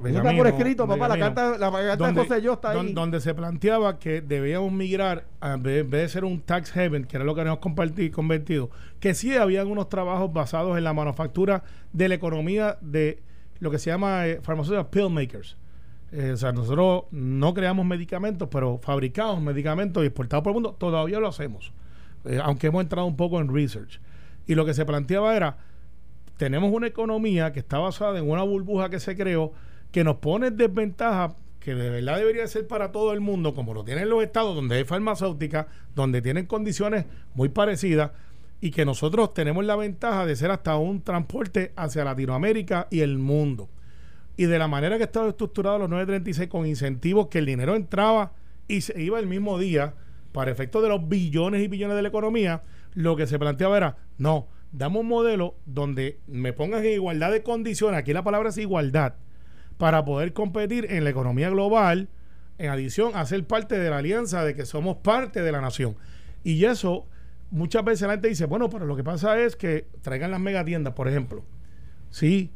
Benjamín, 0.01 0.29
está 0.31 0.37
por 0.37 0.47
escrito, 0.47 0.87
papá. 0.87 1.07
La 1.09 1.17
carta, 1.19 1.57
la 1.57 1.71
carta 1.71 1.89
de 1.91 1.97
donde, 1.97 2.21
José 2.21 2.41
Yo 2.41 2.53
está 2.53 2.71
ahí. 2.71 2.93
donde 2.93 3.19
se 3.19 3.33
planteaba 3.33 3.99
que 3.99 4.21
debíamos 4.21 4.71
migrar, 4.71 5.25
a- 5.41 5.55
en 5.55 5.63
vez 5.63 5.89
de 5.89 6.07
ser 6.07 6.23
un 6.23 6.39
tax 6.39 6.75
haven, 6.77 7.03
que 7.03 7.17
era 7.17 7.25
lo 7.25 7.35
que 7.35 7.41
habíamos 7.41 7.59
compartido, 7.59 8.15
convertido, 8.15 8.69
que 9.01 9.13
sí 9.13 9.35
habían 9.35 9.67
unos 9.67 9.89
trabajos 9.89 10.31
basados 10.31 10.77
en 10.77 10.85
la 10.85 10.93
manufactura 10.93 11.63
de 11.91 12.07
la 12.07 12.15
economía 12.15 12.77
de 12.79 13.21
lo 13.59 13.71
que 13.71 13.77
se 13.77 13.89
llama 13.89 14.25
eh, 14.25 14.39
pharmaceutical 14.41 14.87
pill 14.89 15.09
makers. 15.09 15.57
Eh, 16.13 16.31
o 16.33 16.37
sea, 16.37 16.53
nosotros 16.53 17.03
no 17.11 17.53
creamos 17.53 17.85
medicamentos, 17.85 18.47
pero 18.49 18.79
fabricamos 18.81 19.41
medicamentos 19.41 20.01
y 20.03 20.07
exportados 20.07 20.43
por 20.43 20.51
el 20.51 20.53
mundo, 20.55 20.75
todavía 20.79 21.19
lo 21.19 21.27
hacemos, 21.27 21.73
eh, 22.23 22.39
aunque 22.41 22.67
hemos 22.67 22.81
entrado 22.83 23.05
un 23.05 23.17
poco 23.17 23.39
en 23.41 23.53
research. 23.53 23.99
Y 24.49 24.55
lo 24.55 24.65
que 24.65 24.73
se 24.73 24.83
planteaba 24.83 25.35
era, 25.35 25.57
tenemos 26.37 26.73
una 26.73 26.87
economía 26.87 27.53
que 27.53 27.59
está 27.59 27.77
basada 27.77 28.17
en 28.17 28.27
una 28.27 28.41
burbuja 28.41 28.89
que 28.89 28.99
se 28.99 29.15
creó 29.15 29.53
que 29.91 30.03
nos 30.03 30.15
pone 30.15 30.47
en 30.47 30.57
desventaja 30.57 31.35
que 31.59 31.75
de 31.75 31.91
verdad 31.91 32.17
debería 32.17 32.47
ser 32.47 32.65
para 32.65 32.91
todo 32.91 33.13
el 33.13 33.21
mundo, 33.21 33.53
como 33.53 33.75
lo 33.75 33.83
tienen 33.83 34.09
los 34.09 34.23
estados 34.23 34.55
donde 34.55 34.77
hay 34.77 34.85
farmacéuticas, 34.85 35.67
donde 35.93 36.23
tienen 36.23 36.47
condiciones 36.47 37.05
muy 37.35 37.49
parecidas, 37.49 38.09
y 38.59 38.71
que 38.71 38.85
nosotros 38.85 39.35
tenemos 39.35 39.65
la 39.65 39.75
ventaja 39.75 40.25
de 40.25 40.35
ser 40.35 40.49
hasta 40.49 40.77
un 40.77 41.03
transporte 41.03 41.71
hacia 41.75 42.03
Latinoamérica 42.03 42.87
y 42.89 43.01
el 43.01 43.19
mundo. 43.19 43.69
Y 44.35 44.45
de 44.45 44.57
la 44.57 44.67
manera 44.67 44.97
que 44.97 45.03
estaba 45.03 45.29
estructurado 45.29 45.77
los 45.77 45.89
936 45.91 46.49
con 46.49 46.65
incentivos 46.65 47.27
que 47.27 47.37
el 47.37 47.45
dinero 47.45 47.75
entraba 47.75 48.31
y 48.67 48.81
se 48.81 48.99
iba 48.99 49.19
el 49.19 49.27
mismo 49.27 49.59
día 49.59 49.93
para 50.31 50.49
efectos 50.49 50.81
de 50.81 50.89
los 50.89 51.07
billones 51.07 51.61
y 51.61 51.67
billones 51.67 51.95
de 51.95 52.01
la 52.01 52.07
economía, 52.07 52.63
lo 52.93 53.15
que 53.15 53.27
se 53.27 53.39
planteaba 53.39 53.77
era, 53.77 53.97
no, 54.17 54.47
damos 54.71 55.01
un 55.01 55.07
modelo 55.07 55.55
donde 55.65 56.19
me 56.27 56.53
pongas 56.53 56.83
en 56.83 56.93
igualdad 56.93 57.31
de 57.31 57.43
condiciones, 57.43 57.99
aquí 57.99 58.13
la 58.13 58.23
palabra 58.23 58.49
es 58.49 58.57
igualdad, 58.57 59.15
para 59.77 60.03
poder 60.05 60.33
competir 60.33 60.87
en 60.91 61.03
la 61.03 61.09
economía 61.09 61.49
global, 61.49 62.09
en 62.57 62.69
adición 62.69 63.13
a 63.15 63.25
ser 63.25 63.45
parte 63.45 63.79
de 63.79 63.89
la 63.89 63.99
alianza 63.99 64.43
de 64.43 64.53
que 64.53 64.65
somos 64.65 64.97
parte 64.97 65.41
de 65.41 65.51
la 65.51 65.61
nación. 65.61 65.95
Y 66.43 66.65
eso 66.65 67.07
muchas 67.51 67.83
veces 67.83 68.07
la 68.07 68.13
gente 68.13 68.27
dice, 68.27 68.45
bueno, 68.45 68.69
pero 68.69 68.85
lo 68.85 68.95
que 68.95 69.03
pasa 69.03 69.39
es 69.39 69.55
que 69.55 69.87
traigan 70.01 70.31
las 70.31 70.39
megatiendas, 70.39 70.93
por 70.93 71.07
ejemplo. 71.07 71.43
Sí, 72.09 72.51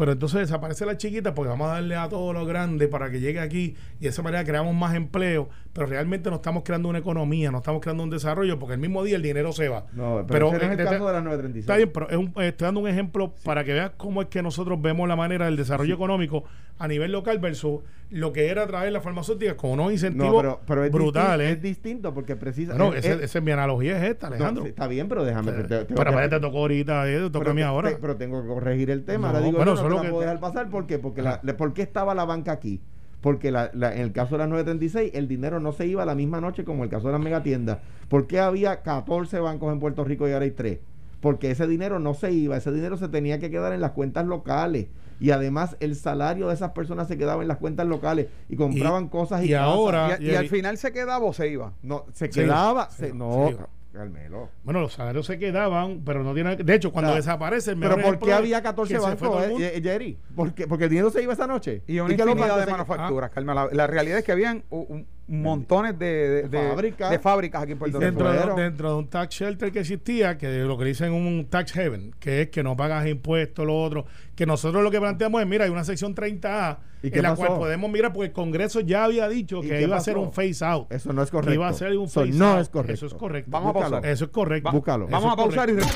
pero 0.00 0.12
entonces 0.12 0.40
desaparece 0.40 0.86
la 0.86 0.96
chiquita 0.96 1.34
porque 1.34 1.50
vamos 1.50 1.68
a 1.68 1.74
darle 1.74 1.94
a 1.94 2.08
todo 2.08 2.32
lo 2.32 2.46
grande 2.46 2.88
para 2.88 3.10
que 3.10 3.20
llegue 3.20 3.38
aquí 3.38 3.76
y 3.98 4.04
de 4.04 4.08
esa 4.08 4.22
manera 4.22 4.42
creamos 4.44 4.74
más 4.74 4.94
empleo, 4.94 5.50
pero 5.74 5.86
realmente 5.86 6.30
no 6.30 6.36
estamos 6.36 6.62
creando 6.64 6.88
una 6.88 7.00
economía, 7.00 7.50
no 7.50 7.58
estamos 7.58 7.82
creando 7.82 8.02
un 8.02 8.08
desarrollo 8.08 8.58
porque 8.58 8.72
el 8.74 8.80
mismo 8.80 9.04
día 9.04 9.16
el 9.16 9.22
dinero 9.22 9.52
se 9.52 9.68
va. 9.68 9.84
No, 9.92 10.24
pero, 10.26 10.48
ese 10.48 10.56
no 10.56 10.72
es 10.72 10.78
el 10.78 10.80
eh, 10.80 10.84
caso 10.90 11.06
de 11.06 11.12
las 11.12 11.22
936. 11.22 11.60
Está 11.64 11.76
bien, 11.76 11.90
pero 11.92 12.08
es 12.08 12.16
un- 12.16 12.32
estoy 12.42 12.64
dando 12.64 12.80
un 12.80 12.88
ejemplo 12.88 13.34
para 13.44 13.62
que 13.62 13.74
veas 13.74 13.90
cómo 13.98 14.22
es 14.22 14.28
que 14.28 14.42
nosotros 14.42 14.80
vemos 14.80 15.06
la 15.06 15.16
manera 15.16 15.44
del 15.44 15.56
desarrollo 15.56 15.94
económico 15.94 16.44
a 16.78 16.88
nivel 16.88 17.12
local 17.12 17.38
versus 17.38 17.80
lo 18.08 18.32
que 18.32 18.48
era 18.48 18.66
traer 18.66 18.90
las 18.92 19.04
farmacéuticas 19.04 19.54
con 19.54 19.70
unos 19.72 19.92
incentivos 19.92 20.32
No, 20.32 20.40
pero, 20.40 20.60
pero 20.66 20.84
es 20.84 20.90
brutales. 20.90 21.46
Distinto, 21.48 21.56
es 21.56 21.62
distinto 21.62 22.14
porque 22.14 22.36
precisa. 22.36 22.74
No, 22.74 22.92
es- 22.94 23.04
ese- 23.04 23.22
es- 23.38 23.42
mi 23.42 23.50
analogía 23.52 23.98
es 24.02 24.10
esta, 24.10 24.28
no, 24.30 24.34
Alejandro. 24.36 24.66
está 24.66 24.86
bien, 24.88 25.06
pero 25.08 25.24
déjame. 25.24 25.52
te- 25.52 25.84
te- 25.84 25.94
pero 25.94 26.16
que- 26.16 26.28
te 26.28 26.40
tocó 26.40 26.58
ahorita, 26.58 27.08
eh, 27.08 27.16
te 27.16 27.20
toca 27.24 27.38
pero 27.40 27.50
a 27.50 27.54
mí 27.54 27.62
ahora. 27.62 27.92
pero 28.00 28.16
tengo 28.16 28.42
que 28.42 28.48
corregir 28.48 28.90
el 28.90 29.04
tema. 29.04 29.28
No, 29.28 29.34
Ahora 29.34 29.40
digo, 29.46 29.56
bueno, 29.58 29.74
yo 29.76 29.82
no, 29.90 29.96
la 29.96 30.02
que- 30.02 30.08
puedo 30.10 30.20
dejar 30.22 30.40
pasar. 30.40 30.68
¿Por 30.70 30.86
qué? 30.86 30.98
Porque 30.98 31.22
la, 31.22 31.40
¿por 31.56 31.72
qué 31.74 31.82
estaba 31.82 32.14
la 32.14 32.24
banca 32.24 32.52
aquí? 32.52 32.80
Porque 33.20 33.50
la, 33.50 33.70
la- 33.74 33.94
en 33.94 34.00
el 34.00 34.12
caso 34.12 34.36
de 34.36 34.38
las 34.38 34.48
936, 34.48 35.12
el 35.14 35.28
dinero 35.28 35.60
no 35.60 35.72
se 35.72 35.86
iba 35.86 36.04
la 36.06 36.14
misma 36.14 36.40
noche 36.40 36.64
como 36.64 36.84
el 36.84 36.90
caso 36.90 37.08
de 37.08 37.12
las 37.12 37.20
megatiendas. 37.22 37.78
¿Por 38.08 38.26
qué 38.26 38.40
había 38.40 38.82
14 38.82 39.38
bancos 39.40 39.72
en 39.72 39.78
Puerto 39.80 40.04
Rico 40.04 40.26
y 40.28 40.32
ahora 40.32 40.44
hay 40.46 40.52
3? 40.52 40.78
Porque 41.20 41.50
ese 41.50 41.66
dinero 41.66 41.98
no 41.98 42.14
se 42.14 42.32
iba, 42.32 42.56
ese 42.56 42.72
dinero 42.72 42.96
se 42.96 43.08
tenía 43.08 43.38
que 43.38 43.50
quedar 43.50 43.72
en 43.74 43.82
las 43.82 43.90
cuentas 43.90 44.24
locales. 44.26 44.86
Y 45.20 45.32
además 45.32 45.76
el 45.80 45.96
salario 45.96 46.48
de 46.48 46.54
esas 46.54 46.70
personas 46.70 47.06
se 47.08 47.18
quedaba 47.18 47.42
en 47.42 47.48
las 47.48 47.58
cuentas 47.58 47.86
locales 47.86 48.28
y 48.48 48.56
compraban 48.56 49.08
cosas 49.08 49.42
y, 49.44 49.48
y 49.50 49.54
ahora- 49.54 50.16
Y, 50.18 50.30
y 50.30 50.34
al 50.34 50.48
final 50.48 50.78
se 50.78 50.92
quedaba 50.92 51.26
o 51.26 51.34
se 51.34 51.48
iba. 51.48 51.74
No, 51.82 52.06
se 52.14 52.30
quedaba. 52.46 52.88
sí, 52.88 53.02
se- 53.08 53.12
no. 53.12 53.50
Carmelo. 53.92 54.50
Bueno, 54.62 54.80
los 54.80 54.92
salarios 54.92 55.26
se 55.26 55.38
quedaban, 55.38 56.02
pero 56.04 56.22
no 56.22 56.32
tiene. 56.32 56.56
De 56.56 56.74
hecho, 56.74 56.92
cuando 56.92 57.10
O 57.10 57.14
sea, 57.14 57.20
desaparece 57.20 57.72
el 57.72 57.80
Pero 57.80 57.98
¿por 58.00 58.18
qué 58.20 58.32
había 58.32 58.62
14 58.62 58.94
que 58.94 59.00
se 59.00 59.16
fue 59.16 59.28
todo 59.28 59.38
bancos, 59.40 59.60
eh, 59.60 59.72
eh, 59.76 59.80
Jerry? 59.82 60.18
¿Por 60.34 60.54
qué? 60.54 60.68
Porque 60.68 60.84
el 60.84 60.90
dinero 60.90 61.10
se 61.10 61.22
iba 61.22 61.32
esa 61.32 61.46
noche. 61.46 61.82
Y 61.88 61.98
una 61.98 62.14
que 62.14 62.24
bancos 62.24 62.64
de 62.66 62.70
manufacturas, 62.70 63.30
Carmen. 63.30 63.54
La, 63.54 63.68
la 63.72 63.86
realidad 63.86 64.18
es 64.18 64.24
que 64.24 64.32
habían 64.32 64.64
un- 64.70 65.06
montones 65.30 65.98
de, 65.98 66.06
de, 66.06 66.42
De 66.42 66.48
de- 66.48 66.68
fábricas. 66.68 67.10
de 67.10 67.18
fábricas 67.18 67.62
aquí 67.62 67.72
en 67.72 67.78
Puerto 67.78 67.98
Rico. 67.98 68.04
dentro 68.06 68.30
de, 68.32 68.38
fueron. 68.38 68.56
dentro 68.56 68.88
de 68.90 68.94
un 68.96 69.08
tax 69.08 69.34
shelter 69.34 69.72
que 69.72 69.80
existía, 69.80 70.36
que 70.36 70.48
lo 70.60 70.76
que 70.76 70.84
dicen 70.84 71.12
un 71.12 71.46
tax 71.48 71.76
haven, 71.76 72.14
que 72.18 72.42
es 72.42 72.50
que 72.50 72.62
no 72.62 72.76
pagas 72.76 73.06
impuestos, 73.06 73.64
lo 73.64 73.80
otro, 73.80 74.06
que 74.34 74.44
nosotros 74.46 74.82
lo 74.82 74.90
que 74.90 75.00
planteamos 75.00 75.40
es, 75.40 75.46
mira, 75.46 75.64
hay 75.64 75.70
una 75.70 75.84
sección 75.84 76.14
30A 76.14 76.78
¿Y 77.02 77.10
qué 77.10 77.18
en 77.18 77.22
la 77.22 77.30
pasó? 77.30 77.46
cual 77.46 77.58
podemos 77.58 77.90
mirar, 77.90 78.12
porque 78.12 78.26
el 78.26 78.32
Congreso 78.32 78.80
ya 78.80 79.04
había 79.04 79.28
dicho 79.28 79.62
¿Y 79.64 79.68
que 79.68 79.82
iba 79.82 79.96
a 79.96 80.00
ser 80.00 80.14
pasó? 80.14 80.26
un 80.26 80.32
face 80.32 80.64
out. 80.64 80.92
Eso 80.92 81.12
no 81.12 81.22
es 81.22 81.30
correcto. 81.30 81.54
iba 81.54 81.68
a 81.68 81.72
ser 81.72 81.96
un 81.96 82.04
Eso 82.06 82.20
phase 82.20 82.32
no 82.32 82.52
out. 82.52 82.60
es 82.62 82.68
correcto. 82.68 82.94
Eso 82.94 83.06
es 83.06 83.14
correcto. 83.14 83.50
Vamos 83.50 83.70
a 83.70 83.80
pausar. 83.80 84.06
Eso 84.06 84.24
es 84.26 84.30
correcto. 84.30 84.72
Búscalo. 84.72 85.04
Eso 85.06 85.12
Vamos 85.12 85.32
a 85.32 85.36
pausar 85.36 85.70
y 85.70 85.74
correcto. 85.74 85.94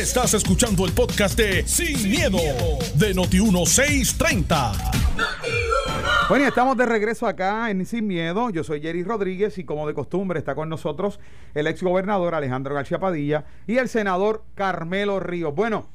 Estás 0.00 0.34
escuchando 0.34 0.84
el 0.86 0.92
podcast 0.92 1.36
de 1.38 1.66
Sin, 1.66 2.10
miedo, 2.10 2.38
de 2.94 3.14
Noti1630. 3.14 5.63
Bueno, 6.28 6.46
y 6.46 6.48
estamos 6.48 6.76
de 6.76 6.86
regreso 6.86 7.26
acá 7.26 7.70
en 7.70 7.84
Sin 7.84 8.06
Miedo. 8.06 8.48
Yo 8.48 8.64
soy 8.64 8.80
Jerry 8.80 9.04
Rodríguez 9.04 9.58
y 9.58 9.64
como 9.64 9.86
de 9.86 9.92
costumbre 9.92 10.38
está 10.38 10.54
con 10.54 10.70
nosotros 10.70 11.20
el 11.52 11.66
ex 11.66 11.82
gobernador 11.82 12.34
Alejandro 12.34 12.74
García 12.74 12.98
Padilla 12.98 13.44
y 13.66 13.76
el 13.76 13.88
senador 13.88 14.42
Carmelo 14.54 15.20
Ríos. 15.20 15.54
Bueno, 15.54 15.88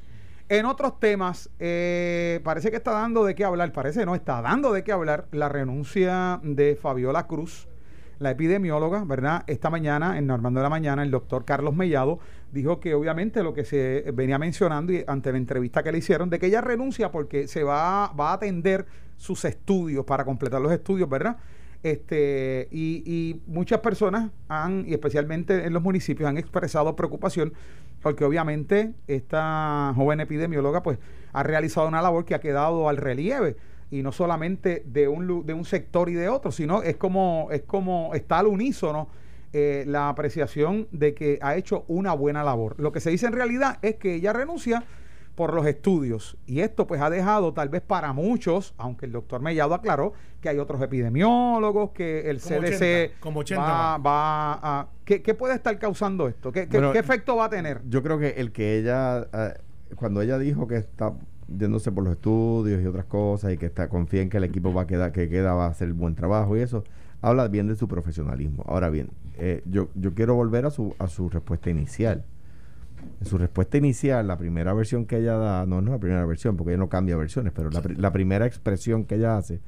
en 0.48 0.66
otros 0.66 0.98
temas, 1.00 1.50
eh, 1.58 2.40
parece 2.44 2.70
que 2.70 2.76
está 2.76 2.92
dando 2.92 3.24
de 3.24 3.34
qué 3.34 3.44
hablar, 3.44 3.72
parece 3.72 4.06
no, 4.06 4.14
está 4.14 4.40
dando 4.40 4.72
de 4.72 4.84
qué 4.84 4.92
hablar 4.92 5.26
la 5.32 5.48
renuncia 5.48 6.40
de 6.42 6.74
Fabiola 6.74 7.26
Cruz, 7.26 7.68
la 8.18 8.32
epidemióloga, 8.32 9.04
¿verdad? 9.04 9.44
Esta 9.46 9.70
mañana, 9.70 10.18
en 10.18 10.26
Normando 10.26 10.60
de 10.60 10.64
la 10.64 10.70
Mañana, 10.70 11.02
el 11.02 11.10
doctor 11.10 11.44
Carlos 11.44 11.74
Mellado 11.74 12.18
dijo 12.52 12.80
que 12.80 12.94
obviamente 12.94 13.42
lo 13.42 13.54
que 13.54 13.64
se 13.64 14.04
venía 14.12 14.38
mencionando 14.38 14.92
y 14.92 15.04
ante 15.06 15.32
la 15.32 15.38
entrevista 15.38 15.82
que 15.82 15.92
le 15.92 15.98
hicieron, 15.98 16.30
de 16.30 16.38
que 16.38 16.46
ella 16.46 16.60
renuncia 16.60 17.10
porque 17.10 17.48
se 17.48 17.62
va, 17.62 18.12
va 18.12 18.30
a 18.30 18.34
atender 18.34 18.86
sus 19.20 19.44
estudios, 19.44 20.06
para 20.06 20.24
completar 20.24 20.62
los 20.62 20.72
estudios, 20.72 21.06
¿verdad? 21.06 21.36
Este, 21.82 22.68
y, 22.70 23.42
muchas 23.46 23.80
personas 23.80 24.30
han, 24.48 24.84
y 24.86 24.92
especialmente 24.92 25.66
en 25.66 25.74
los 25.74 25.82
municipios, 25.82 26.26
han 26.28 26.38
expresado 26.38 26.96
preocupación 26.96 27.52
porque 28.00 28.24
obviamente 28.24 28.94
esta 29.06 29.92
joven 29.94 30.20
epidemióloga 30.20 30.82
pues 30.82 30.98
ha 31.34 31.42
realizado 31.42 31.86
una 31.86 32.00
labor 32.00 32.24
que 32.24 32.34
ha 32.34 32.40
quedado 32.40 32.88
al 32.88 32.96
relieve 32.96 33.56
y 33.90 34.02
no 34.02 34.10
solamente 34.10 34.82
de 34.86 35.06
un, 35.06 35.44
de 35.44 35.52
un 35.52 35.66
sector 35.66 36.08
y 36.08 36.14
de 36.14 36.30
otro, 36.30 36.50
sino 36.50 36.82
es 36.82 36.96
como, 36.96 37.48
es 37.50 37.62
como 37.62 38.14
está 38.14 38.38
al 38.38 38.46
unísono 38.46 39.10
eh, 39.52 39.84
la 39.86 40.08
apreciación 40.08 40.88
de 40.92 41.12
que 41.12 41.38
ha 41.42 41.56
hecho 41.56 41.84
una 41.88 42.14
buena 42.14 42.42
labor. 42.42 42.74
Lo 42.78 42.90
que 42.90 43.00
se 43.00 43.10
dice 43.10 43.26
en 43.26 43.34
realidad 43.34 43.78
es 43.82 43.96
que 43.96 44.14
ella 44.14 44.32
renuncia 44.32 44.84
por 45.40 45.54
los 45.54 45.64
estudios 45.64 46.36
y 46.44 46.60
esto 46.60 46.86
pues 46.86 47.00
ha 47.00 47.08
dejado 47.08 47.54
tal 47.54 47.70
vez 47.70 47.80
para 47.80 48.12
muchos, 48.12 48.74
aunque 48.76 49.06
el 49.06 49.12
doctor 49.12 49.40
Mellado 49.40 49.72
aclaró 49.72 50.12
que 50.42 50.50
hay 50.50 50.58
otros 50.58 50.82
epidemiólogos, 50.82 51.92
que 51.92 52.28
el 52.28 52.42
Como 52.42 52.56
CDC 52.60 52.74
80, 52.74 53.20
como 53.20 53.40
80 53.40 53.62
va, 53.62 53.96
va 53.96 54.52
a... 54.80 54.88
¿qué, 55.06 55.22
qué 55.22 55.32
puede 55.32 55.54
estar 55.54 55.78
causando 55.78 56.28
esto? 56.28 56.52
¿Qué, 56.52 56.68
qué- 56.68 56.76
Bueno, 56.76 56.92
qué 56.92 56.98
efecto 56.98 57.36
va 57.36 57.46
a 57.46 57.48
tener? 57.48 57.80
Yo 57.88 58.02
creo 58.02 58.18
que 58.18 58.34
el 58.36 58.52
que 58.52 58.76
ella, 58.76 59.28
eh, 59.32 59.54
cuando 59.96 60.20
ella 60.20 60.36
dijo 60.38 60.68
que 60.68 60.76
está 60.76 61.14
yéndose 61.48 61.90
por 61.90 62.04
los 62.04 62.12
estudios 62.12 62.82
y 62.82 62.86
otras 62.86 63.06
cosas 63.06 63.54
y 63.54 63.56
que 63.56 63.64
está 63.64 63.88
confía 63.88 64.20
en 64.20 64.28
que 64.28 64.36
el 64.36 64.44
equipo 64.44 64.74
va 64.74 64.82
a 64.82 64.86
quedar, 64.86 65.10
que 65.12 65.30
queda 65.30 65.54
va 65.54 65.64
a 65.64 65.70
hacer 65.70 65.90
buen 65.94 66.14
trabajo 66.16 66.54
y 66.54 66.60
eso, 66.60 66.84
habla 67.22 67.48
bien 67.48 67.66
de 67.66 67.76
su 67.76 67.88
profesionalismo. 67.88 68.62
Ahora 68.66 68.90
bien, 68.90 69.08
eh, 69.38 69.62
yo, 69.64 69.88
yo 69.94 70.12
quiero 70.12 70.34
volver 70.34 70.66
a 70.66 70.70
su, 70.70 70.94
a 70.98 71.08
su 71.08 71.30
respuesta 71.30 71.70
inicial. 71.70 72.24
En 73.20 73.26
su 73.26 73.36
respuesta 73.38 73.76
inicial, 73.76 74.26
la 74.26 74.38
primera 74.38 74.72
versión 74.72 75.04
que 75.06 75.18
ella 75.18 75.36
da, 75.36 75.66
no, 75.66 75.80
no 75.80 75.88
es 75.88 75.92
la 75.92 75.98
primera 76.00 76.24
versión, 76.26 76.56
porque 76.56 76.72
ella 76.72 76.78
no 76.78 76.88
cambia 76.88 77.16
versiones, 77.16 77.52
pero 77.54 77.70
la, 77.70 77.80
pri- 77.82 77.94
la 77.96 78.12
primera 78.12 78.46
expresión 78.46 79.04
que 79.04 79.16
ella 79.16 79.36
hace 79.36 79.60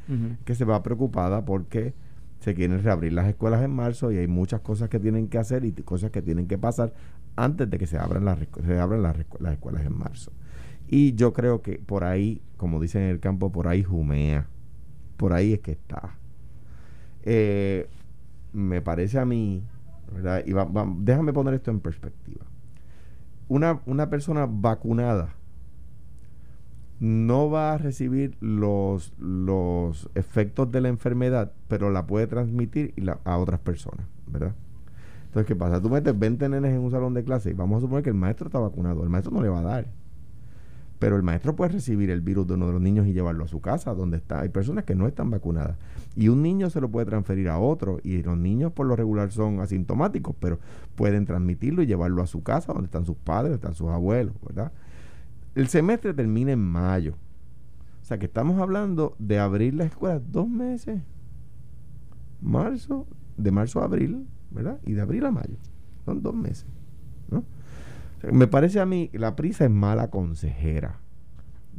que 0.44 0.54
se 0.54 0.64
va 0.64 0.82
preocupada 0.82 1.44
porque 1.44 1.94
se 2.40 2.54
quieren 2.54 2.82
reabrir 2.82 3.12
las 3.12 3.28
escuelas 3.28 3.62
en 3.62 3.70
marzo 3.70 4.10
y 4.10 4.16
hay 4.16 4.26
muchas 4.26 4.60
cosas 4.62 4.88
que 4.88 4.98
tienen 4.98 5.28
que 5.28 5.38
hacer 5.38 5.64
y 5.64 5.72
cosas 5.72 6.10
que 6.10 6.22
tienen 6.22 6.46
que 6.48 6.58
pasar 6.58 6.92
antes 7.36 7.68
de 7.70 7.78
que 7.78 7.86
se 7.86 7.98
abran 7.98 8.24
las, 8.24 8.38
se 8.66 8.78
abran 8.78 9.02
las, 9.02 9.16
escuelas 9.18 9.84
en 9.86 9.96
marzo. 9.96 10.32
Y 10.88 11.14
yo 11.14 11.32
creo 11.32 11.62
que 11.62 11.78
por 11.78 12.04
ahí, 12.04 12.40
como 12.56 12.80
dicen 12.80 13.02
en 13.02 13.10
el 13.10 13.20
campo, 13.20 13.52
por 13.52 13.68
ahí 13.68 13.82
jumea. 13.82 14.46
Por 15.16 15.32
ahí 15.34 15.52
es 15.52 15.60
que 15.60 15.72
está. 15.72 16.16
Eh, 17.22 17.86
me 18.52 18.80
parece 18.82 19.18
a 19.18 19.24
mí, 19.24 19.62
¿verdad? 20.12 20.42
Y 20.46 20.52
va- 20.52 20.64
va- 20.64 20.92
déjame 20.98 21.32
poner 21.32 21.54
esto 21.54 21.70
en 21.70 21.80
perspectiva. 21.80 22.44
Una, 23.48 23.80
una 23.86 24.08
persona 24.08 24.46
vacunada 24.48 25.34
no 27.00 27.50
va 27.50 27.72
a 27.72 27.78
recibir 27.78 28.36
los, 28.40 29.12
los 29.18 30.08
efectos 30.14 30.70
de 30.70 30.80
la 30.80 30.88
enfermedad, 30.88 31.52
pero 31.66 31.90
la 31.90 32.06
puede 32.06 32.28
transmitir 32.28 32.94
a 33.24 33.38
otras 33.38 33.58
personas, 33.58 34.06
¿verdad? 34.28 34.54
Entonces, 35.24 35.48
¿qué 35.48 35.56
pasa? 35.56 35.80
Tú 35.80 35.90
metes 35.90 36.16
20 36.16 36.48
nenes 36.48 36.72
en 36.72 36.78
un 36.78 36.90
salón 36.90 37.14
de 37.14 37.24
clase 37.24 37.50
y 37.50 37.54
vamos 37.54 37.78
a 37.78 37.80
suponer 37.80 38.04
que 38.04 38.10
el 38.10 38.14
maestro 38.14 38.46
está 38.46 38.58
vacunado. 38.58 39.02
El 39.02 39.08
maestro 39.08 39.32
no 39.32 39.42
le 39.42 39.48
va 39.48 39.60
a 39.60 39.62
dar. 39.62 39.86
Pero 41.02 41.16
el 41.16 41.24
maestro 41.24 41.56
puede 41.56 41.72
recibir 41.72 42.10
el 42.10 42.20
virus 42.20 42.46
de 42.46 42.54
uno 42.54 42.68
de 42.68 42.74
los 42.74 42.80
niños 42.80 43.08
y 43.08 43.12
llevarlo 43.12 43.42
a 43.42 43.48
su 43.48 43.60
casa, 43.60 43.92
donde 43.92 44.18
está. 44.18 44.42
Hay 44.42 44.50
personas 44.50 44.84
que 44.84 44.94
no 44.94 45.08
están 45.08 45.30
vacunadas. 45.30 45.76
Y 46.14 46.28
un 46.28 46.44
niño 46.44 46.70
se 46.70 46.80
lo 46.80 46.92
puede 46.92 47.06
transferir 47.06 47.48
a 47.48 47.58
otro. 47.58 47.98
Y 48.04 48.22
los 48.22 48.38
niños 48.38 48.70
por 48.70 48.86
lo 48.86 48.94
regular 48.94 49.32
son 49.32 49.58
asintomáticos, 49.58 50.36
pero 50.38 50.60
pueden 50.94 51.24
transmitirlo 51.24 51.82
y 51.82 51.86
llevarlo 51.86 52.22
a 52.22 52.28
su 52.28 52.44
casa, 52.44 52.72
donde 52.72 52.86
están 52.86 53.04
sus 53.04 53.16
padres, 53.16 53.54
están 53.54 53.74
sus 53.74 53.88
abuelos, 53.88 54.36
¿verdad? 54.46 54.70
El 55.56 55.66
semestre 55.66 56.14
termina 56.14 56.52
en 56.52 56.60
mayo. 56.60 57.14
O 58.00 58.04
sea 58.04 58.20
que 58.20 58.26
estamos 58.26 58.60
hablando 58.60 59.16
de 59.18 59.40
abrir 59.40 59.74
las 59.74 59.88
escuelas 59.88 60.22
dos 60.30 60.48
meses. 60.48 61.00
Marzo, 62.40 63.08
de 63.36 63.50
marzo 63.50 63.80
a 63.80 63.86
abril, 63.86 64.28
¿verdad? 64.52 64.78
Y 64.86 64.92
de 64.92 65.00
abril 65.00 65.26
a 65.26 65.32
mayo. 65.32 65.56
Son 66.04 66.22
dos 66.22 66.36
meses. 66.36 66.66
¿no? 67.28 67.42
Me 68.30 68.46
parece 68.46 68.78
a 68.80 68.86
mí 68.86 69.10
la 69.12 69.34
prisa 69.34 69.64
es 69.64 69.70
mala 69.70 70.10
consejera. 70.10 71.00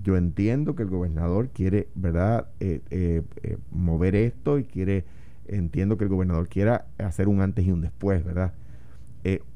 yo 0.01 0.17
entiendo 0.17 0.75
que 0.75 0.83
el 0.83 0.89
gobernador 0.89 1.49
quiere, 1.49 1.87
¿verdad?, 1.95 2.47
eh, 2.59 2.81
eh, 2.89 3.21
eh, 3.43 3.57
mover 3.71 4.15
esto 4.15 4.57
y 4.57 4.65
quiere, 4.65 5.05
entiendo 5.47 5.97
que 5.97 6.03
el 6.03 6.09
gobernador 6.09 6.49
quiera 6.49 6.87
hacer 6.97 7.29
un 7.29 7.39
antes 7.41 7.65
y 7.65 7.71
un 7.71 7.81
después, 7.81 8.25
¿verdad? 8.25 8.53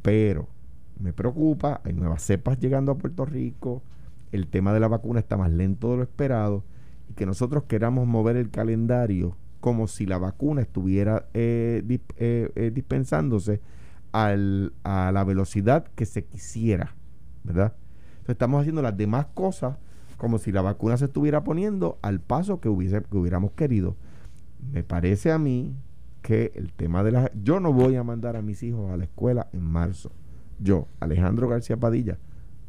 pero 0.02 0.48
me 0.98 1.12
preocupa, 1.12 1.82
hay 1.84 1.92
nuevas 1.92 2.24
cepas 2.24 2.58
llegando 2.58 2.94
a 2.94 2.98
Puerto 2.98 3.26
Rico, 3.26 3.84
el 4.32 4.48
tema 4.48 4.74
de 4.74 4.80
la 4.80 4.88
vacuna 4.88 5.20
está 5.20 5.36
más 5.36 5.52
lento 5.52 5.92
de 5.92 5.98
lo 5.98 6.04
esperado 6.04 6.64
y 7.10 7.16
que 7.16 7.26
nosotros 7.26 7.64
queramos 7.64 8.08
mover 8.08 8.38
el 8.38 8.50
calendario 8.50 9.36
como 9.60 9.88
si 9.88 10.06
la 10.06 10.20
vacuna 10.20 10.62
estuviera 10.62 11.28
dispensándose 11.34 13.60
a 14.12 15.12
la 15.12 15.24
velocidad 15.24 15.86
que 15.96 16.06
se 16.06 16.26
quisiera, 16.26 16.96
¿verdad? 17.44 17.74
Entonces 18.12 18.34
estamos 18.34 18.62
haciendo 18.62 18.82
las 18.82 18.98
demás 18.98 19.28
cosas 19.34 19.78
como 20.18 20.40
si 20.40 20.52
la 20.52 20.62
vacuna 20.62 20.98
se 20.98 21.06
estuviera 21.06 21.44
poniendo 21.44 22.00
al 22.02 22.20
paso 22.20 22.60
que, 22.60 22.70
hubiese, 22.70 23.04
que 23.04 23.18
hubiéramos 23.18 23.52
querido. 23.52 23.96
Me 24.72 24.84
parece 24.84 25.32
a 25.32 25.38
mí 25.38 25.76
que 26.22 26.52
el 26.56 26.74
tema 26.74 27.04
de 27.04 27.12
la... 27.12 27.32
Yo 27.44 27.60
no 27.60 27.72
voy 27.72 27.96
a 27.96 28.04
mandar 28.04 28.36
a 28.36 28.42
mis 28.42 28.64
hijos 28.64 28.92
a 28.92 28.98
la 28.98 29.04
escuela 29.04 29.48
en 29.54 29.62
marzo. 29.62 30.12
Yo, 30.60 30.88
Alejandro 31.00 31.48
García 31.48 31.78
Padilla, 31.78 32.18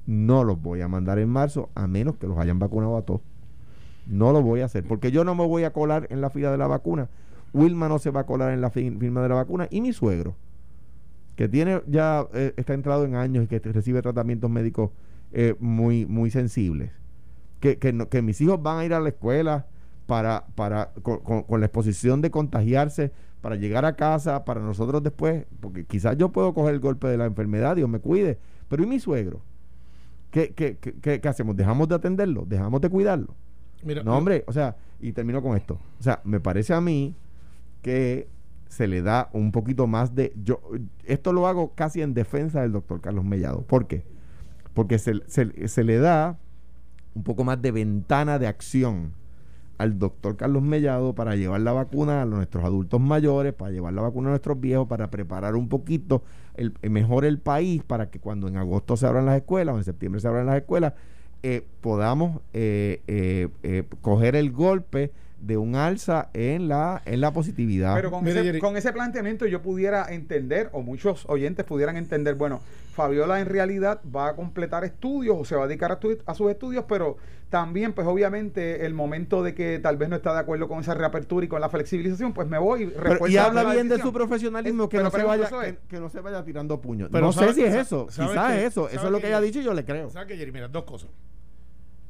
no 0.07 0.45
los 0.45 0.61
voy 0.61 0.83
a 0.83 0.89
mandar 0.89 1.19
en 1.19 1.29
marzo 1.29 1.71
a 1.75 1.87
menos 1.87 2.17
que 2.17 2.27
los 2.27 2.39
hayan 2.39 2.59
vacunado 2.59 2.97
a 2.97 3.03
todos. 3.03 3.23
No 4.07 4.33
lo 4.33 4.43
voy 4.43 4.61
a 4.61 4.67
hacer 4.67 4.85
porque 4.87 5.11
yo 5.11 5.25
no 5.25 5.35
me 5.35 5.47
voy 5.47 5.65
a 5.65 5.73
colar 5.73 6.07
en 6.11 6.21
la 6.21 6.31
fila 6.31 6.51
de 6.51 6.59
la 6.59 6.67
vacuna. 6.67 7.09
Wilma 7.53 7.89
no 7.89 7.99
se 7.99 8.11
va 8.11 8.21
a 8.21 8.27
colar 8.27 8.53
en 8.53 8.61
la 8.61 8.71
firma 8.71 9.23
de 9.23 9.29
la 9.29 9.35
vacuna 9.35 9.69
y 9.71 9.81
mi 9.81 9.93
suegro, 9.93 10.37
que 11.39 11.49
tiene 11.49 11.83
ya 11.87 12.27
eh, 12.35 12.53
está 12.57 12.75
entrado 12.75 13.05
en 13.05 13.15
años 13.15 13.45
y 13.45 13.47
que 13.47 13.61
recibe 13.61 14.03
tratamientos 14.03 14.51
médicos 14.51 14.91
eh, 15.31 15.55
muy, 15.61 16.05
muy 16.05 16.33
sensibles 16.33 16.91
que, 17.61 17.79
que, 17.79 18.23
mis 18.23 18.41
hijos 18.41 18.61
van 18.61 18.79
a 18.79 18.85
ir 18.85 18.93
a 18.93 18.99
la 18.99 19.11
escuela 19.11 19.67
para, 20.07 20.47
para 20.57 20.91
con, 21.03 21.45
la 21.61 21.67
exposición 21.67 22.21
de 22.21 22.33
contagiarse, 22.33 23.13
para 23.41 23.55
llegar 23.55 23.85
a 23.85 23.95
casa, 23.95 24.45
para 24.45 24.61
nosotros 24.61 25.01
después, 25.01 25.47
porque 25.61 25.85
quizás 25.85 26.17
yo 26.17 26.31
puedo 26.31 26.53
coger 26.55 26.75
el 26.75 26.81
golpe 26.81 27.07
de 27.07 27.17
la 27.17 27.27
enfermedad, 27.27 27.77
Dios 27.77 27.89
me 27.89 28.01
cuide, 28.01 28.41
pero 28.69 28.83
¿y 28.83 28.87
mi 28.87 28.99
suegro? 28.99 29.43
¿Qué, 30.33 30.55
qué, 30.55 30.77
qué, 30.77 31.21
qué 31.21 31.29
hacemos? 31.29 31.57
¿Dejamos 31.57 31.89
de 31.89 31.95
atenderlo? 31.95 32.47
¿Dejamos 32.47 32.81
de 32.81 32.91
cuidarlo? 32.91 33.37
no, 34.05 34.17
hombre, 34.17 34.43
o 34.49 34.53
sea, 34.53 34.77
y 34.99 35.13
termino 35.13 35.41
con 35.41 35.57
esto. 35.57 35.79
O 36.01 36.03
sea, 36.03 36.21
me 36.25 36.41
parece 36.41 36.75
a 36.75 36.81
mí 36.81 37.15
que 37.81 38.27
se 38.69 38.87
le 38.87 39.03
da 39.03 39.29
un 39.33 39.53
poquito 39.53 39.87
más 39.87 40.15
de... 40.15 40.33
yo 40.43 40.61
Esto 41.05 41.33
lo 41.33 41.47
hago 41.47 41.73
casi 41.75 42.03
en 42.03 42.15
defensa 42.15 42.63
del 42.63 42.73
doctor 42.73 43.01
Carlos 43.01 43.25
Mellado. 43.25 43.63
¿Por 43.63 43.87
qué? 43.87 44.05
Porque 44.75 44.99
se, 44.99 45.23
se, 45.27 45.69
se 45.69 45.85
le 45.85 45.99
da 45.99 46.39
un 47.15 47.25
poco 47.25 47.45
más 47.45 47.61
de 47.61 47.73
ventana 47.73 48.39
de 48.39 48.47
acción 48.47 49.13
al 49.79 49.99
doctor 49.99 50.37
Carlos 50.37 50.63
Mellado 50.63 51.15
para 51.15 51.37
llevar 51.37 51.61
la 51.61 51.73
vacuna 51.73 52.23
a 52.23 52.25
nuestros 52.27 52.65
adultos 52.65 53.01
mayores, 53.01 53.55
para 53.55 53.71
llevar 53.71 53.93
la 53.93 54.03
vacuna 54.03 54.29
a 54.29 54.31
nuestros 54.31 54.61
viejos, 54.61 54.89
para 54.89 55.11
preparar 55.11 55.55
un 55.55 55.69
poquito 55.69 56.23
el, 56.55 56.75
eh, 56.83 56.91
mejor 56.91 57.25
el 57.25 57.39
país 57.39 57.83
para 57.85 58.11
que 58.11 58.19
cuando 58.19 58.49
en 58.49 58.57
agosto 58.57 58.97
se 58.97 59.07
abran 59.07 59.27
las 59.27 59.37
escuelas 59.37 59.75
o 59.75 59.79
en 59.79 59.85
septiembre 59.85 60.21
se 60.21 60.29
abran 60.29 60.47
las 60.47 60.57
escuelas, 60.57 60.95
eh, 61.45 61.65
podamos 61.81 62.41
eh, 62.53 63.49
coger 64.03 64.35
el 64.35 64.51
golpe 64.51 65.13
de 65.41 65.57
un 65.57 65.77
alza 65.77 66.31
en 66.35 66.69
la, 66.69 67.03
en 67.05 67.21
la 67.21 67.33
positividad. 67.33 67.95
Pero 67.95 68.11
con, 68.11 68.27
ese, 68.27 68.59
con 68.59 68.77
ese 68.77 68.93
planteamiento 68.93 69.47
yo 69.47 69.63
pudiera 69.63 70.07
entender, 70.13 70.69
o 70.73 70.83
muchos 70.83 71.25
oyentes 71.29 71.65
pudieran 71.65 71.97
entender, 71.97 72.35
bueno, 72.35 72.61
Fabiola 72.93 73.41
en 73.41 73.47
realidad 73.47 74.01
va 74.15 74.31
a 74.31 74.35
completar 74.35 74.85
estudios 74.85 75.37
o 75.39 75.45
se 75.45 75.55
va 75.55 75.65
a 75.65 75.67
dedicar 75.69 75.93
a, 75.93 76.35
sus 76.35 76.51
estudios, 76.51 76.85
pero 76.89 77.17
también, 77.49 77.93
pues 77.93 78.07
obviamente, 78.07 78.85
el 78.85 78.93
momento 78.93 79.43
de 79.43 79.55
que 79.55 79.79
tal 79.79 79.97
vez 79.97 80.09
no 80.09 80.17
está 80.17 80.33
de 80.33 80.41
acuerdo 80.41 80.67
con 80.67 80.81
esa 80.81 80.95
reapertura 80.95 81.47
y 81.47 81.49
con 81.49 81.61
la 81.61 81.69
flexibilización, 81.69 82.33
pues 82.33 82.49
me 82.49 82.59
voy 82.59 82.93
y, 83.29 83.33
y 83.33 83.37
habla 83.37 83.73
bien 83.73 83.89
de 83.89 83.99
su 83.99 84.13
profesionalismo, 84.13 84.89
que, 84.89 84.99
no 84.99 85.11
se 85.11 85.23
vaya, 85.23 85.49
que, 85.89 86.01
no 86.01 86.11
se 86.11 86.21
vaya 86.21 86.45
tirando 86.45 86.81
puños. 86.81 87.09
Pero 87.13 87.27
no 87.27 87.33
sé 87.33 87.55
si 87.55 87.63
es 87.63 87.75
eso, 87.75 88.09
quizás 88.09 88.55
es 88.55 88.65
eso, 88.65 88.89
eso 88.89 89.07
es 89.07 89.13
lo 89.13 89.21
que 89.21 89.29
ella 89.29 89.39
ha 89.39 89.43
dicho 89.43 89.61
y 89.61 89.65
yo 89.65 89.75
le 89.75 89.85
creo. 89.85 90.11
¿Sabes 90.11 90.37
qué, 90.37 90.53
Mira, 90.53 90.67
dos 90.67 90.85
cosas. 90.85 91.11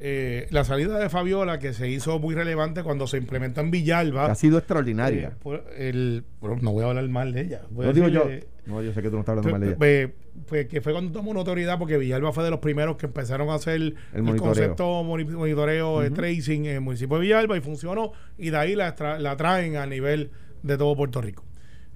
Eh, 0.00 0.46
la 0.50 0.62
salida 0.62 0.96
de 0.98 1.08
Fabiola, 1.08 1.58
que 1.58 1.72
se 1.72 1.88
hizo 1.88 2.20
muy 2.20 2.34
relevante 2.34 2.84
cuando 2.84 3.08
se 3.08 3.16
implementó 3.16 3.60
en 3.62 3.72
Villalba. 3.72 4.26
ha 4.26 4.34
sido 4.36 4.58
extraordinaria. 4.58 5.36
Eh, 5.44 5.62
el, 5.76 6.24
no 6.40 6.72
voy 6.72 6.84
a 6.84 6.88
hablar 6.88 7.08
mal 7.08 7.32
de 7.32 7.40
ella. 7.40 7.62
no 7.70 7.92
digo 7.92 8.08
yo. 8.08 8.24
No, 8.66 8.82
yo 8.82 8.92
sé 8.92 9.02
que 9.02 9.08
tú 9.08 9.14
no 9.14 9.20
estás 9.20 9.36
hablando 9.38 9.50
mal 9.50 9.60
de 9.60 9.66
ella. 9.68 10.14
Pues, 10.46 10.68
que 10.68 10.80
fue 10.80 10.92
cuando 10.92 11.10
tomó 11.10 11.34
notoriedad, 11.34 11.78
porque 11.78 11.98
Villalba 11.98 12.32
fue 12.32 12.44
de 12.44 12.50
los 12.50 12.60
primeros 12.60 12.96
que 12.96 13.06
empezaron 13.06 13.50
a 13.50 13.54
hacer 13.54 13.74
el, 13.74 13.96
concepto 14.36 15.02
monitoreo 15.02 16.00
de 16.00 16.10
tracing 16.10 16.66
en 16.66 16.76
el 16.76 16.80
municipio 16.80 17.16
de 17.16 17.22
Villalba 17.22 17.56
y 17.56 17.60
funcionó. 17.60 18.12
Y 18.36 18.50
de 18.50 18.56
ahí 18.56 18.76
la, 18.76 18.94
traen 18.94 19.76
a 19.76 19.86
nivel 19.86 20.30
de 20.62 20.78
todo 20.78 20.94
Puerto 20.94 21.20
Rico. 21.20 21.44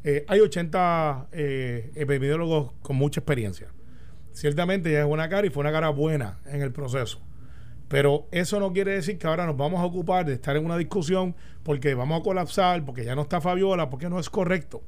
Eh, 0.02 0.24
hay 0.26 0.40
80 0.40 1.28
epidemiólogos 1.30 2.72
con 2.82 2.96
mucha 2.96 3.20
experiencia. 3.20 3.68
Ciertamente 4.32 4.90
ya 4.90 5.00
es 5.00 5.06
una 5.06 5.28
cara 5.28 5.46
y 5.46 5.50
fue 5.50 5.60
una 5.60 5.70
cara 5.70 5.90
buena 5.90 6.40
en 6.46 6.62
el 6.62 6.72
proceso 6.72 7.20
pero 7.92 8.26
eso 8.30 8.58
no 8.58 8.72
quiere 8.72 8.92
decir 8.92 9.18
que 9.18 9.26
ahora 9.26 9.44
nos 9.44 9.54
vamos 9.54 9.78
a 9.78 9.84
ocupar 9.84 10.24
de 10.24 10.32
estar 10.32 10.56
en 10.56 10.64
una 10.64 10.78
discusión 10.78 11.34
porque 11.62 11.92
vamos 11.92 12.18
a 12.18 12.24
colapsar, 12.24 12.82
porque 12.86 13.04
ya 13.04 13.14
no 13.14 13.20
está 13.20 13.42
Fabiola, 13.42 13.90
porque 13.90 14.08
no 14.08 14.18
es 14.18 14.30
correcto. 14.30 14.80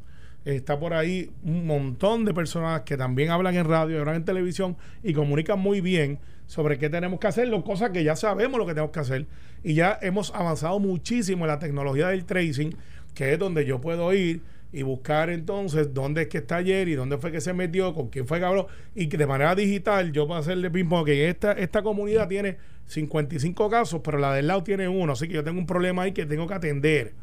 Está 0.47 0.81
por 0.81 0.95
ahí 0.95 1.31
un 1.43 1.67
montón 1.67 2.25
de 2.25 2.33
personas 2.33 2.81
que 2.81 2.97
también 2.97 3.31
hablan 3.31 3.57
en 3.57 3.67
radio, 3.67 4.01
hablan 4.01 4.17
en 4.17 4.25
televisión 4.25 4.79
y 5.03 5.13
comunican 5.13 5.59
muy 5.59 5.83
bien 5.83 6.19
sobre 6.47 6.79
qué 6.79 6.89
tenemos 6.89 7.21
que 7.21 7.27
hacer, 7.27 7.51
cosas 7.63 7.91
que 7.91 8.05
ya 8.05 8.17
sabemos 8.17 8.59
lo 8.59 8.65
que 8.65 8.73
tenemos 8.73 8.91
que 8.91 9.01
hacer. 9.01 9.27
Y 9.63 9.75
ya 9.75 9.99
hemos 10.01 10.35
avanzado 10.35 10.81
muchísimo 10.81 11.45
en 11.45 11.49
la 11.49 11.59
tecnología 11.59 12.09
del 12.09 12.25
tracing, 12.25 12.75
que 13.15 13.35
es 13.35 13.39
donde 13.39 13.67
yo 13.67 13.83
puedo 13.83 14.15
ir 14.15 14.41
y 14.73 14.83
buscar 14.83 15.29
entonces 15.29 15.93
dónde 15.93 16.23
es 16.23 16.29
que 16.29 16.39
está 16.39 16.57
ayer 16.57 16.89
y 16.89 16.95
dónde 16.95 17.19
fue 17.19 17.31
que 17.31 17.43
se 17.43 17.53
metió, 17.53 17.93
con 17.93 18.09
quién 18.09 18.27
fue 18.27 18.39
que 18.39 18.47
habló, 18.47 18.67
y 18.95 19.09
que 19.09 19.19
de 19.19 19.27
manera 19.27 19.55
digital 19.55 20.11
yo 20.11 20.27
puedo 20.27 20.41
hacerle 20.41 20.71
ping 20.71 20.89
que 21.05 21.29
esta, 21.29 21.53
esta 21.53 21.83
comunidad 21.83 22.29
tiene 22.29 22.57
55 22.87 23.71
casos, 23.71 24.01
pero 24.05 24.19
la 24.19 24.35
del 24.35 24.47
lado 24.47 24.63
tiene 24.63 24.89
uno, 24.89 25.13
así 25.13 25.29
que 25.29 25.35
yo 25.35 25.45
tengo 25.45 25.59
un 25.59 25.67
problema 25.67 26.03
ahí 26.03 26.13
que 26.13 26.27
tengo 26.27 26.47
que 26.47 26.55
atender. 26.55 27.15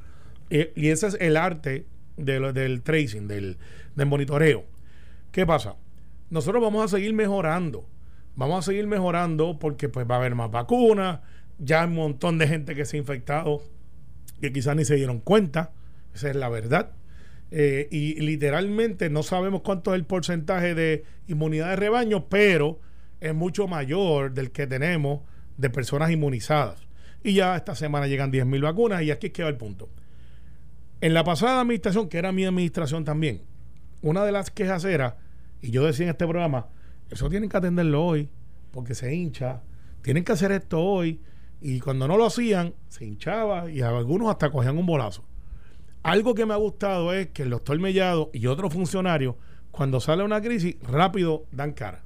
y 0.50 0.90
ese 0.90 1.08
es 1.08 1.18
el 1.20 1.38
arte 1.38 1.86
de 2.18 2.52
del 2.52 2.82
tracing, 2.82 3.28
del, 3.28 3.58
del 3.96 4.06
monitoreo. 4.08 4.66
¿Qué 5.32 5.46
pasa? 5.46 5.76
Nosotros 6.30 6.62
vamos 6.62 6.84
a 6.84 6.88
seguir 6.88 7.14
mejorando. 7.14 7.88
Vamos 8.36 8.60
a 8.60 8.72
seguir 8.72 8.88
mejorando 8.88 9.60
porque 9.60 9.90
pues 9.90 10.10
va 10.10 10.16
a 10.16 10.18
haber 10.20 10.36
más 10.36 10.52
vacunas. 10.52 11.20
Ya 11.58 11.82
hay 11.82 11.88
un 11.88 11.96
montón 11.96 12.38
de 12.38 12.48
gente 12.48 12.76
que 12.76 12.86
se 12.86 12.98
ha 12.98 13.00
infectado 13.00 13.62
que 14.42 14.52
quizás 14.52 14.76
ni 14.76 14.86
se 14.86 14.96
dieron 14.96 15.20
cuenta. 15.20 15.72
Esa 16.14 16.30
es 16.30 16.36
la 16.36 16.50
verdad. 16.50 16.92
Eh, 17.52 17.88
y 17.92 18.20
literalmente 18.22 19.10
no 19.10 19.24
sabemos 19.24 19.62
cuánto 19.62 19.94
es 19.94 20.00
el 20.00 20.06
porcentaje 20.06 20.74
de 20.74 21.04
inmunidad 21.28 21.70
de 21.70 21.76
rebaño, 21.76 22.28
pero 22.30 22.80
es 23.20 23.36
mucho 23.36 23.68
mayor 23.68 24.34
del 24.34 24.52
que 24.52 24.68
tenemos 24.68 25.22
de 25.62 25.70
personas 25.70 26.12
inmunizadas. 26.12 26.82
Y 27.24 27.34
ya 27.34 27.56
esta 27.56 27.76
semana 27.76 28.08
llegan 28.08 28.32
10.000 28.32 28.62
vacunas 28.62 29.04
y 29.04 29.12
aquí 29.12 29.30
queda 29.30 29.48
el 29.48 29.58
punto. 29.58 29.90
En 31.00 31.14
la 31.14 31.24
pasada 31.24 31.62
administración, 31.62 32.10
que 32.10 32.18
era 32.18 32.32
mi 32.32 32.46
administración 32.46 33.06
también, 33.06 33.44
una 34.02 34.26
de 34.26 34.32
las 34.32 34.50
quejas 34.50 34.84
era, 34.84 35.18
y 35.62 35.72
yo 35.72 35.86
decía 35.86 36.06
en 36.06 36.12
este 36.12 36.26
programa, 36.26 36.68
eso 37.10 37.30
tienen 37.30 37.50
que 37.50 37.58
atenderlo 37.58 38.04
hoy, 38.04 38.30
porque 38.72 38.96
se 38.96 39.14
hincha, 39.14 39.62
tienen 40.02 40.24
que 40.24 40.32
hacer 40.32 40.52
esto 40.52 40.82
hoy, 40.82 41.22
y 41.60 41.80
cuando 41.80 42.08
no 42.08 42.18
lo 42.18 42.26
hacían, 42.26 42.74
se 42.90 43.06
hinchaba 43.06 43.70
y 43.70 43.82
algunos 43.82 44.30
hasta 44.30 44.50
cogían 44.50 44.78
un 44.78 44.88
bolazo. 44.88 45.24
Algo 46.02 46.34
que 46.34 46.48
me 46.48 46.56
ha 46.56 46.58
gustado 46.58 47.14
es 47.14 47.28
que 47.28 47.44
el 47.44 47.52
doctor 47.52 47.78
Mellado 47.80 48.32
y 48.34 48.48
otros 48.48 48.74
funcionarios, 48.74 49.36
cuando 49.70 50.00
sale 50.00 50.24
una 50.24 50.42
crisis, 50.42 50.78
rápido 50.82 51.46
dan 51.52 51.74
cara. 51.74 52.04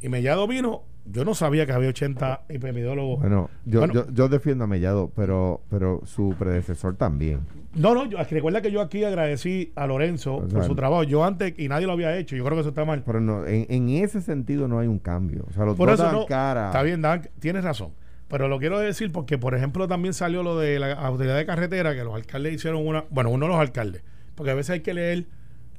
Y 0.00 0.08
Mellado 0.08 0.46
vino, 0.46 0.84
yo 1.10 1.24
no 1.24 1.34
sabía 1.34 1.66
que 1.66 1.72
había 1.72 1.88
80 1.88 2.42
epidemiólogos. 2.48 3.20
Bueno, 3.20 3.50
yo, 3.64 3.86
yo, 4.12 4.28
defiendo 4.28 4.64
a 4.64 4.66
Mellado, 4.66 5.10
pero, 5.14 5.62
pero 5.70 6.02
su 6.04 6.34
predecesor 6.38 6.96
también. 6.96 7.40
No, 7.74 7.94
no, 7.94 8.06
yo, 8.06 8.18
recuerda 8.30 8.60
que 8.60 8.70
yo 8.70 8.80
aquí 8.80 9.04
agradecí 9.04 9.72
a 9.76 9.86
Lorenzo 9.86 10.46
por 10.50 10.64
su 10.64 10.74
trabajo. 10.74 11.04
Yo 11.04 11.24
antes, 11.24 11.54
y 11.58 11.68
nadie 11.68 11.86
lo 11.86 11.92
había 11.92 12.16
hecho, 12.16 12.36
yo 12.36 12.44
creo 12.44 12.56
que 12.56 12.60
eso 12.60 12.70
está 12.70 12.84
mal. 12.84 13.02
Pero 13.04 13.20
no, 13.20 13.46
en, 13.46 13.88
ese 13.88 14.20
sentido 14.20 14.68
no 14.68 14.78
hay 14.78 14.88
un 14.88 14.98
cambio. 14.98 15.44
O 15.48 15.52
sea, 15.52 15.64
los 15.64 15.76
por 15.76 15.90
eso 15.90 16.26
cara. 16.28 16.66
Está 16.66 16.82
bien, 16.82 17.02
Dan, 17.02 17.28
tienes 17.38 17.64
razón. 17.64 17.92
Pero 18.28 18.48
lo 18.48 18.58
quiero 18.58 18.78
decir 18.78 19.10
porque, 19.10 19.38
por 19.38 19.54
ejemplo, 19.54 19.88
también 19.88 20.12
salió 20.12 20.42
lo 20.42 20.58
de 20.58 20.78
la 20.78 20.92
autoridad 20.92 21.36
de 21.36 21.46
carretera, 21.46 21.94
que 21.94 22.04
los 22.04 22.14
alcaldes 22.14 22.54
hicieron 22.54 22.86
una, 22.86 23.04
bueno, 23.10 23.30
uno 23.30 23.46
de 23.46 23.52
los 23.52 23.60
alcaldes, 23.60 24.02
porque 24.34 24.50
a 24.50 24.54
veces 24.54 24.70
hay 24.70 24.80
que 24.80 24.92
leer 24.92 25.26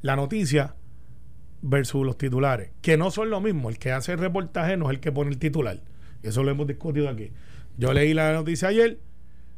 la 0.02 0.16
noticia 0.16 0.76
versus 1.62 2.06
los 2.06 2.18
titulares, 2.18 2.70
que 2.82 2.98
no 2.98 3.12
son 3.12 3.30
lo 3.30 3.42
mismo. 3.42 3.70
El 3.70 3.78
que 3.78 3.92
hace 3.92 4.14
el 4.14 4.20
reportaje 4.20 4.78
no 4.78 4.86
es 4.90 4.96
el 4.96 5.00
que 5.00 5.12
pone 5.12 5.30
el 5.32 5.38
titular. 5.38 5.80
Eso 6.24 6.44
lo 6.44 6.52
hemos 6.52 6.68
discutido 6.68 7.10
aquí. 7.10 7.32
Yo 7.78 7.94
leí 7.94 8.14
la 8.14 8.34
noticia 8.34 8.68
ayer, 8.70 9.00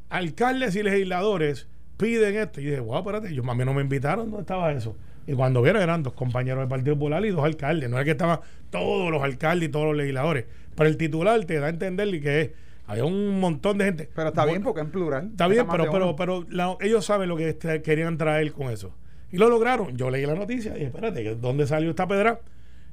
alcaldes 0.10 0.76
y 0.76 0.84
legisladores 0.84 1.68
piden 1.98 2.36
esto. 2.38 2.62
Y 2.62 2.66
dije, 2.66 2.80
wow, 2.80 3.00
espérate, 3.00 3.34
yo, 3.34 3.44
a 3.50 3.56
mí 3.56 3.66
no 3.66 3.74
me 3.74 3.82
invitaron, 3.82 4.26
¿dónde 4.30 4.42
estaba 4.42 4.72
eso? 4.72 4.96
Y 5.28 5.34
cuando 5.34 5.62
vieron 5.62 5.82
eran 5.82 6.02
dos 6.04 6.14
compañeros 6.14 6.60
del 6.62 6.68
Partido 6.68 6.96
Popular 6.96 7.24
y 7.26 7.30
dos 7.30 7.46
alcaldes. 7.46 7.90
No 7.90 8.00
es 8.00 8.06
que 8.06 8.12
estaban 8.12 8.40
todos 8.70 9.12
los 9.12 9.22
alcaldes 9.24 9.70
y 9.70 9.72
todos 9.72 9.86
los 9.86 9.96
legisladores. 9.96 10.46
Pero 10.76 10.90
el 10.90 10.98
titular 10.98 11.44
te 11.46 11.60
da 11.60 11.68
a 11.68 11.70
entender 11.70 12.10
que 12.22 12.42
es 12.42 12.50
Había 12.88 13.06
un 13.06 13.40
montón 13.40 13.78
de 13.78 13.86
gente. 13.86 14.10
Pero 14.14 14.30
está 14.30 14.44
bien 14.44 14.64
porque 14.64 14.82
en 14.82 14.90
plural. 14.92 15.28
Está 15.32 15.48
bien, 15.48 15.66
pero, 15.72 15.90
pero, 15.92 16.16
pero 16.18 16.46
la- 16.50 16.76
ellos 16.82 17.06
saben 17.06 17.30
lo 17.30 17.38
que 17.38 17.48
este- 17.50 17.82
querían 17.82 18.18
traer 18.18 18.52
con 18.52 18.70
eso. 18.70 18.94
Y 19.32 19.38
lo 19.38 19.50
lograron. 19.50 19.96
Yo 19.98 20.10
leí 20.10 20.26
la 20.26 20.36
noticia 20.36 20.72
y 20.72 20.76
dije, 20.76 20.86
espérate, 20.88 21.36
¿dónde 21.36 21.68
salió 21.68 21.90
esta 21.90 22.08
pedra? 22.08 22.42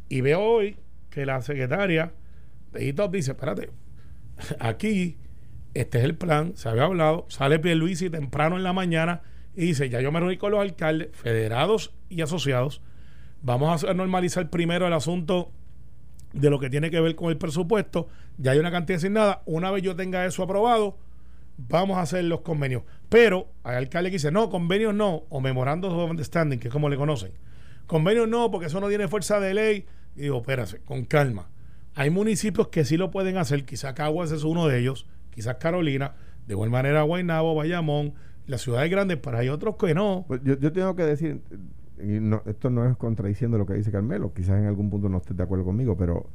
Y 0.09 0.20
veo 0.20 0.40
hoy 0.40 0.77
que 1.11 1.27
la 1.27 1.42
secretaria 1.42 2.12
de 2.72 2.87
ITOP 2.87 3.12
dice, 3.12 3.33
espérate, 3.33 3.70
aquí 4.61 5.16
este 5.74 5.98
es 5.98 6.05
el 6.05 6.16
plan, 6.16 6.57
se 6.57 6.68
había 6.68 6.85
hablado, 6.85 7.27
sale 7.29 7.59
Pierluisi 7.59 8.11
temprano 8.11 8.57
en 8.57 8.62
la 8.62 8.72
mañana 8.72 9.22
y 9.55 9.66
dice, 9.66 9.88
ya 9.88 10.01
yo 10.01 10.12
me 10.12 10.20
reuní 10.20 10.37
con 10.37 10.53
los 10.53 10.61
alcaldes, 10.61 11.09
federados 11.12 11.94
y 12.09 12.22
asociados, 12.22 12.81
vamos 13.42 13.85
a 13.85 13.94
normalizar 13.94 14.51
primero 14.51 14.87
el 14.87 14.92
asunto 14.92 15.53
de 16.33 16.51
lo 16.51 16.59
que 16.59 16.70
tiene 16.70 16.90
que 16.90 17.01
ver 17.01 17.14
con 17.14 17.31
el 17.31 17.38
presupuesto, 17.38 18.09
ya 18.38 18.53
hay 18.53 18.59
una 18.59 18.70
cantidad 18.70 18.98
asignada, 18.98 19.42
una 19.46 19.70
vez 19.70 19.83
yo 19.83 19.96
tenga 19.96 20.24
eso 20.27 20.42
aprobado, 20.42 20.98
vamos 21.59 21.99
a 21.99 22.03
hacer 22.03 22.25
los 22.25 22.40
convenios. 22.40 22.85
Pero 23.09 23.49
hay 23.64 23.77
alcalde 23.77 24.11
que 24.11 24.14
dice, 24.16 24.31
no, 24.31 24.49
convenios 24.49 24.94
no, 24.94 25.25
o 25.29 25.40
memorando 25.40 25.88
of 25.88 26.11
understanding, 26.11 26.59
que 26.59 26.68
es 26.68 26.73
como 26.73 26.88
le 26.88 26.97
conocen. 26.97 27.33
Convenios 27.87 28.29
no, 28.29 28.51
porque 28.51 28.66
eso 28.68 28.81
no 28.81 28.88
tiene 28.88 29.09
fuerza 29.09 29.40
de 29.40 29.55
ley. 29.55 29.87
Y 30.16 30.23
digo, 30.23 30.38
espérate, 30.38 30.79
con 30.81 31.05
calma. 31.05 31.49
Hay 31.94 32.11
municipios 32.11 32.68
que 32.68 32.85
sí 32.85 32.97
lo 32.97 33.11
pueden 33.11 33.37
hacer, 33.38 33.64
quizás 33.64 33.92
Caguas 33.94 34.31
es 34.31 34.44
uno 34.44 34.66
de 34.68 34.79
ellos, 34.79 35.07
quizás 35.31 35.57
Carolina, 35.57 36.14
de 36.47 36.55
igual 36.55 36.71
manera 36.71 37.03
Guaynabo, 37.03 37.55
Bayamón, 37.55 38.14
las 38.47 38.61
ciudades 38.62 38.90
grandes, 38.90 39.18
pero 39.18 39.38
hay 39.38 39.49
otros 39.49 39.77
que 39.77 39.94
no. 39.94 40.25
Pues 40.29 40.40
yo, 40.44 40.57
yo 40.59 40.73
tengo 40.73 40.94
que 40.94 41.03
decir, 41.05 41.40
y 41.99 42.21
no- 42.21 42.42
esto 42.47 42.71
no 42.71 42.88
es 42.88 42.97
contradiciendo 42.97 43.59
lo 43.59 43.66
que 43.66 43.75
dice 43.75 43.90
Carmelo, 43.90 44.33
quizás 44.33 44.59
en 44.61 44.66
algún 44.66 44.90
punto 44.90 45.09
no 45.09 45.18
estés 45.18 45.37
de 45.37 45.42
acuerdo 45.42 45.64
conmigo, 45.64 45.97
pero, 45.97 46.29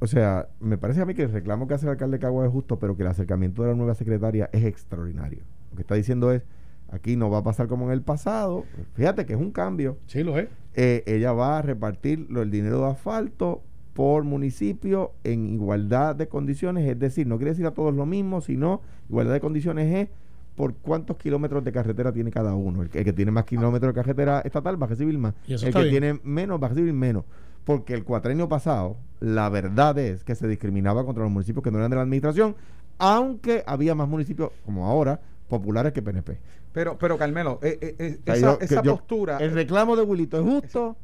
o 0.00 0.06
sea, 0.06 0.48
me 0.60 0.76
parece 0.78 1.00
a 1.00 1.06
mí 1.06 1.14
que 1.14 1.22
el 1.22 1.32
reclamo 1.32 1.66
que 1.66 1.74
hace 1.74 1.86
el 1.86 1.90
alcalde 1.92 2.18
de 2.18 2.20
Cagua 2.20 2.44
es 2.44 2.52
justo, 2.52 2.78
pero 2.78 2.96
que 2.96 3.02
el 3.02 3.08
acercamiento 3.08 3.62
de 3.62 3.68
la 3.68 3.74
nueva 3.74 3.94
secretaria 3.94 4.50
es 4.52 4.64
extraordinario. 4.64 5.42
Lo 5.70 5.76
que 5.76 5.82
está 5.82 5.94
diciendo 5.94 6.32
es, 6.32 6.42
aquí 6.90 7.16
no 7.16 7.30
va 7.30 7.38
a 7.38 7.42
pasar 7.42 7.68
como 7.68 7.86
en 7.86 7.92
el 7.92 8.02
pasado, 8.02 8.64
fíjate 8.94 9.26
que 9.26 9.34
es 9.34 9.40
un 9.40 9.50
cambio, 9.50 9.98
Sí, 10.06 10.22
lo 10.22 10.38
es. 10.38 10.48
Eh, 10.74 11.04
ella 11.06 11.32
va 11.32 11.58
a 11.58 11.62
repartir 11.62 12.26
el 12.30 12.50
dinero 12.50 12.80
de 12.80 12.90
asfalto 12.90 13.62
por 13.94 14.24
municipio 14.24 15.12
en 15.22 15.46
igualdad 15.46 16.16
de 16.16 16.28
condiciones, 16.28 16.88
es 16.88 16.98
decir, 16.98 17.26
no 17.26 17.36
quiere 17.36 17.52
decir 17.52 17.66
a 17.66 17.70
todos 17.70 17.94
lo 17.94 18.06
mismo, 18.06 18.40
sino 18.40 18.80
igualdad 19.08 19.34
de 19.34 19.40
condiciones 19.40 19.94
es 19.94 20.08
por 20.56 20.74
cuántos 20.74 21.16
kilómetros 21.16 21.64
de 21.64 21.72
carretera 21.72 22.12
tiene 22.12 22.30
cada 22.30 22.54
uno. 22.54 22.82
El 22.82 22.90
que, 22.90 22.98
el 22.98 23.04
que 23.04 23.12
tiene 23.12 23.30
más 23.30 23.44
kilómetros 23.44 23.92
de 23.92 24.00
carretera 24.00 24.40
estatal 24.40 24.80
va 24.80 24.86
a 24.86 24.90
recibir 24.90 25.18
más. 25.18 25.34
El 25.48 25.58
que 25.58 25.70
bien. 25.70 25.90
tiene 25.90 26.20
menos 26.22 26.60
va 26.62 26.66
a 26.66 26.70
recibir 26.70 26.92
menos. 26.92 27.24
Porque 27.64 27.94
el 27.94 28.04
cuatrenio 28.04 28.48
pasado, 28.48 28.96
la 29.20 29.48
verdad 29.48 29.96
es 29.98 30.22
que 30.24 30.34
se 30.34 30.46
discriminaba 30.48 31.04
contra 31.04 31.22
los 31.24 31.32
municipios 31.32 31.62
que 31.64 31.70
no 31.70 31.78
eran 31.78 31.90
de 31.90 31.96
la 31.96 32.02
administración, 32.02 32.54
aunque 32.98 33.62
había 33.66 33.94
más 33.94 34.08
municipios, 34.08 34.50
como 34.64 34.86
ahora, 34.86 35.20
populares 35.48 35.92
que 35.92 36.02
PNP. 36.02 36.38
Pero, 36.72 36.98
pero 36.98 37.16
Carmelo, 37.16 37.58
eh, 37.62 37.78
eh, 37.80 37.96
eh, 37.98 38.18
O 38.20 38.24
sea, 38.24 38.34
esa, 38.34 38.52
yo- 38.52 38.58
que 38.58 38.64
esa 38.66 38.82
yo- 38.82 38.96
postura. 38.96 39.38
El 39.38 39.52
reclamo 39.52 39.96
de 39.96 40.02
Wilito 40.02 40.38
es 40.38 40.44
justo, 40.44 40.96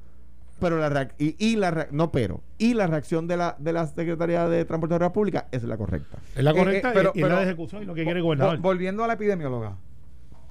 pero 0.59 0.79
la 0.79 0.91
reac- 0.91 1.15
y, 1.19 1.35
y 1.39 1.57
la 1.57 1.89
no 1.91 2.11
pero 2.13 2.43
y 2.59 2.75
la 2.75 2.87
reacción 2.87 3.27
de 3.27 3.37
la 3.39 3.57
de 3.59 3.73
la 3.73 3.87
Secretaría 3.87 4.47
de 4.49 4.65
Transporte 4.67 4.95
de 4.95 4.99
la 5.01 5.09
República 5.09 5.47
es 5.53 5.63
la 5.63 5.77
correcta. 5.79 6.19
Es 6.37 6.43
la 6.45 6.53
correcta 6.53 6.91
eh, 6.91 6.95
pero- 6.95 7.13
y, 7.15 7.21
la 7.21 7.39
de 7.39 7.45
ejecución 7.45 7.83
y 7.83 7.87
lo 7.87 7.95
que 7.95 8.03
quiere 8.05 8.19
el 8.19 8.25
gobernador. 8.25 8.59
Volviendo 8.59 9.03
a 9.05 9.07
la 9.07 9.15
epidemióloga, 9.15 9.77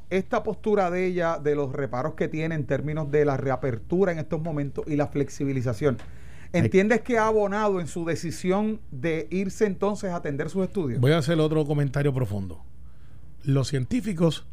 esta 0.10 0.44
postura 0.44 0.90
de 0.90 1.06
ella, 1.06 1.38
de 1.38 1.56
los 1.56 1.72
reparos 1.72 2.16
que 2.16 2.28
tiene 2.28 2.56
en 2.56 2.66
términos 2.66 3.12
de 3.12 3.26
la 3.26 3.38
reapertura 3.38 4.12
en 4.12 4.20
estos 4.20 4.42
momentos 4.42 4.86
y 4.88 4.96
la 4.96 5.08
flexibilización, 5.08 5.98
¿entiendes 6.52 7.02
que 7.02 7.18
ha 7.18 7.28
abonado 7.28 7.80
en 7.80 7.88
su 7.88 8.06
decisión 8.06 8.80
de 8.92 9.28
irse 9.30 9.66
entonces 9.66 10.12
a 10.12 10.18
atender 10.18 10.50
sus 10.50 10.66
estudios? 10.66 11.00
Voy 11.00 11.12
a 11.12 11.20
hacer 11.20 11.40
otro 11.40 11.66
comentario 11.66 12.14
profundo. 12.14 12.64
Los 13.44 13.68
científicos 13.68 14.46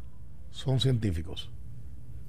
son 0.51 0.79
científicos. 0.79 1.49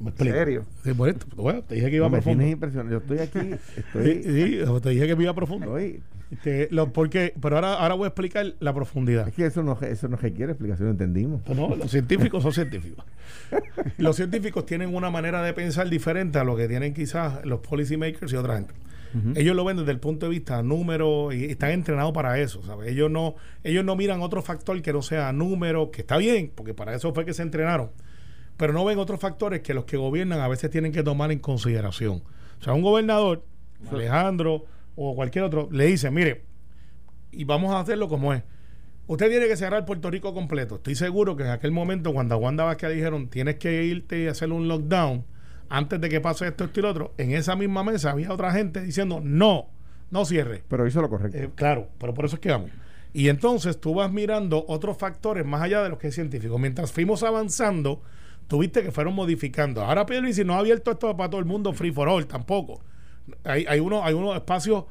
¿Me 0.00 0.10
explico? 0.10 0.36
serio? 0.36 0.64
Sí, 0.84 0.92
por 0.94 1.08
esto. 1.08 1.26
Bueno, 1.36 1.62
te 1.62 1.74
dije 1.74 1.90
que 1.90 1.96
iba 1.96 2.06
No, 2.06 2.10
me 2.10 2.18
profundo. 2.18 2.38
tienes 2.38 2.52
impresionado. 2.54 2.90
Yo 2.90 2.98
estoy 2.98 3.18
aquí, 3.18 3.54
estoy, 3.76 4.22
sí, 4.22 4.80
te 4.82 4.88
dije 4.90 5.06
que 5.06 5.16
me 5.16 5.22
iba 5.24 5.34
profundo. 5.34 5.66
estoy- 5.78 6.00
Este, 6.30 6.68
lo- 6.70 6.92
porque, 6.92 7.32
pero 7.40 7.56
ahora, 7.56 7.74
ahora 7.74 7.94
voy 7.94 8.04
a 8.04 8.08
explicar 8.08 8.46
la 8.60 8.74
profundidad. 8.74 9.26
es 9.28 9.34
que 9.34 9.46
eso 9.46 9.62
no 9.62 9.78
eso 9.80 10.08
no 10.08 10.16
requiere 10.18 10.52
explicación, 10.52 10.90
entendimos. 10.90 11.40
No, 11.48 11.74
los 11.74 11.90
científicos 11.90 12.42
son 12.42 12.52
científicos. 12.52 13.04
Los 13.98 14.16
científicos 14.16 14.66
tienen 14.66 14.94
una 14.94 15.08
manera 15.10 15.42
de 15.42 15.52
pensar 15.54 15.88
diferente 15.88 16.38
a 16.38 16.44
lo 16.44 16.54
que 16.56 16.68
tienen 16.68 16.92
quizás 16.94 17.44
los 17.46 17.60
policymakers 17.60 18.32
y 18.32 18.36
otra 18.36 18.56
gente. 18.56 18.74
Ellos 19.36 19.56
lo 19.56 19.64
ven 19.64 19.78
desde 19.78 19.90
el 19.90 20.00
punto 20.00 20.26
de 20.26 20.30
vista 20.30 20.62
número 20.62 21.32
y 21.32 21.44
están 21.46 21.70
entrenados 21.70 22.12
para 22.12 22.38
eso, 22.40 22.62
¿sabes? 22.62 22.90
Ellos 22.90 23.10
no, 23.10 23.36
ellos 23.64 23.82
no 23.82 23.96
miran 23.96 24.20
otro 24.20 24.42
factor 24.42 24.80
que 24.82 24.92
no 24.92 25.00
sea 25.00 25.32
número, 25.32 25.90
que 25.90 26.02
está 26.02 26.18
bien, 26.18 26.52
porque 26.54 26.74
para 26.74 26.94
eso 26.94 27.14
fue 27.14 27.24
que 27.24 27.32
se 27.32 27.42
entrenaron. 27.42 27.88
Pero 28.58 28.74
no 28.74 28.84
ven 28.84 28.98
otros 28.98 29.18
factores 29.18 29.60
que 29.60 29.72
los 29.72 29.86
que 29.86 29.96
gobiernan 29.96 30.40
a 30.40 30.48
veces 30.48 30.70
tienen 30.70 30.92
que 30.92 31.02
tomar 31.02 31.32
en 31.32 31.38
consideración. 31.38 32.22
O 32.60 32.62
sea, 32.62 32.74
un 32.74 32.82
gobernador, 32.82 33.44
Alejandro 33.90 34.66
o 34.96 35.14
cualquier 35.14 35.44
otro, 35.44 35.68
le 35.72 35.86
dice, 35.86 36.10
mire, 36.10 36.44
y 37.30 37.44
vamos 37.44 37.72
a 37.72 37.80
hacerlo 37.80 38.08
como 38.08 38.34
es. 38.34 38.42
Usted 39.06 39.30
tiene 39.30 39.48
que 39.48 39.56
cerrar 39.56 39.86
Puerto 39.86 40.10
Rico 40.10 40.34
completo. 40.34 40.74
Estoy 40.74 40.94
seguro 40.94 41.34
que 41.34 41.44
en 41.44 41.50
aquel 41.50 41.70
momento, 41.70 42.12
cuando 42.12 42.34
a 42.34 42.38
Wanda 42.38 42.64
Vázquez 42.64 42.92
dijeron 42.94 43.28
tienes 43.28 43.56
que 43.56 43.84
irte 43.84 44.20
y 44.20 44.26
hacer 44.26 44.52
un 44.52 44.68
lockdown 44.68 45.24
antes 45.70 46.00
de 46.00 46.08
que 46.08 46.20
pase 46.20 46.48
esto, 46.48 46.64
esto 46.64 46.80
y 46.80 46.82
lo 46.82 46.90
otro, 46.90 47.14
en 47.16 47.32
esa 47.32 47.56
misma 47.56 47.84
mesa 47.84 48.10
había 48.10 48.32
otra 48.32 48.52
gente 48.52 48.82
diciendo 48.82 49.20
no, 49.22 49.68
no 50.10 50.24
cierre. 50.24 50.62
Pero 50.68 50.86
hizo 50.86 51.00
lo 51.00 51.08
correcto. 51.08 51.38
Eh, 51.38 51.50
claro, 51.54 51.88
pero 51.98 52.12
por 52.12 52.24
eso 52.24 52.36
es 52.36 52.40
que 52.40 52.50
vamos. 52.50 52.70
Y 53.12 53.28
entonces 53.28 53.80
tú 53.80 53.94
vas 53.94 54.12
mirando 54.12 54.64
otros 54.68 54.98
factores 54.98 55.46
más 55.46 55.62
allá 55.62 55.82
de 55.82 55.88
los 55.88 55.98
que 55.98 56.08
es 56.08 56.14
científico. 56.14 56.58
Mientras 56.58 56.92
fuimos 56.92 57.22
avanzando, 57.22 58.02
tuviste 58.48 58.82
que 58.82 58.90
fueron 58.90 59.14
modificando. 59.14 59.82
Ahora 59.82 60.06
Pierluisi 60.06 60.44
no 60.44 60.54
ha 60.54 60.58
abierto 60.58 60.90
esto 60.90 61.16
para 61.16 61.30
todo 61.30 61.38
el 61.40 61.46
mundo 61.46 61.72
free 61.72 61.92
for 61.92 62.08
all 62.08 62.26
tampoco. 62.26 62.80
Hay, 63.44 63.66
hay, 63.68 63.78
uno, 63.78 64.04
hay 64.04 64.14
unos 64.14 64.34
espacios 64.34 64.84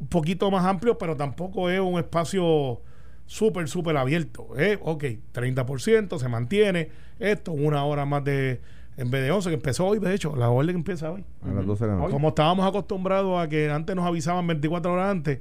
un 0.00 0.08
poquito 0.08 0.50
más 0.50 0.64
amplios, 0.64 0.96
pero 0.98 1.16
tampoco 1.16 1.70
es 1.70 1.80
un 1.80 1.98
espacio 1.98 2.82
súper, 3.26 3.68
súper 3.68 3.96
abierto. 3.96 4.48
¿eh? 4.56 4.78
Ok, 4.82 5.04
30% 5.32 6.18
se 6.18 6.28
mantiene. 6.28 6.90
Esto, 7.20 7.52
una 7.52 7.84
hora 7.84 8.04
más 8.04 8.24
de, 8.24 8.60
en 8.96 9.10
vez 9.10 9.22
de 9.22 9.30
11, 9.30 9.48
que 9.48 9.54
empezó 9.54 9.86
hoy, 9.86 10.00
de 10.00 10.12
hecho, 10.12 10.34
la 10.34 10.50
orden 10.50 10.76
empieza 10.76 11.12
hoy. 11.12 11.24
a 11.44 11.52
las 11.52 11.64
12 11.64 11.84
de 11.84 11.90
la 11.92 11.96
noche. 11.96 12.10
Como 12.10 12.28
estábamos 12.28 12.66
acostumbrados 12.66 13.40
a 13.40 13.48
que 13.48 13.70
antes 13.70 13.94
nos 13.94 14.04
avisaban 14.04 14.46
24 14.48 14.92
horas 14.92 15.10
antes, 15.10 15.38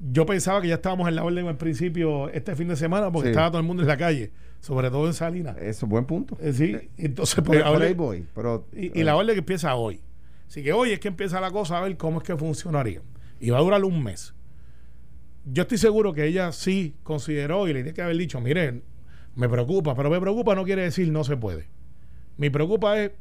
yo 0.00 0.24
pensaba 0.26 0.60
que 0.62 0.68
ya 0.68 0.76
estábamos 0.76 1.08
en 1.08 1.14
la 1.16 1.24
orden 1.24 1.46
al 1.46 1.56
principio 1.58 2.28
este 2.30 2.56
fin 2.56 2.68
de 2.68 2.76
semana 2.76 3.12
porque 3.12 3.28
Sí. 3.28 3.30
estaba 3.32 3.50
todo 3.50 3.60
el 3.60 3.66
mundo 3.66 3.82
en 3.82 3.88
la 3.88 3.96
calle, 3.98 4.32
sobre 4.60 4.88
todo 4.90 5.06
en 5.06 5.12
Salinas. 5.14 5.56
Eso, 5.58 5.86
buen 5.86 6.06
punto. 6.06 6.36
Eh, 6.40 6.52
sí, 6.52 6.76
entonces 6.96 7.34
Por, 7.36 7.46
pues, 7.46 7.62
por 7.62 7.82
ahí 7.82 7.94
voy. 7.94 8.26
Pero, 8.34 8.66
y, 8.72 8.98
y 8.98 9.04
la 9.04 9.14
orden 9.16 9.34
que 9.34 9.40
empieza 9.40 9.74
hoy. 9.74 10.00
Así 10.48 10.62
que 10.62 10.72
hoy 10.72 10.92
es 10.92 11.00
que 11.00 11.08
empieza 11.08 11.40
la 11.40 11.50
cosa 11.50 11.78
a 11.78 11.82
ver 11.82 11.96
cómo 11.96 12.18
es 12.18 12.24
que 12.24 12.36
funcionaría. 12.36 13.02
Y 13.38 13.50
va 13.50 13.58
a 13.58 13.62
durar 13.62 13.84
un 13.84 14.02
mes. 14.02 14.34
Yo 15.44 15.62
estoy 15.62 15.78
seguro 15.78 16.12
que 16.12 16.26
ella 16.26 16.52
sí 16.52 16.96
consideró 17.02 17.66
y 17.68 17.72
le 17.72 17.82
tiene 17.82 17.94
que 17.94 18.02
haber 18.02 18.16
dicho, 18.16 18.40
miren, 18.40 18.82
me 19.34 19.48
preocupa, 19.48 19.94
pero 19.94 20.10
me 20.10 20.20
preocupa 20.20 20.54
no 20.54 20.64
quiere 20.64 20.82
decir 20.82 21.10
no 21.10 21.24
se 21.24 21.36
puede. 21.36 21.68
Mi 22.36 22.50
preocupa 22.50 22.98
es, 23.00 23.12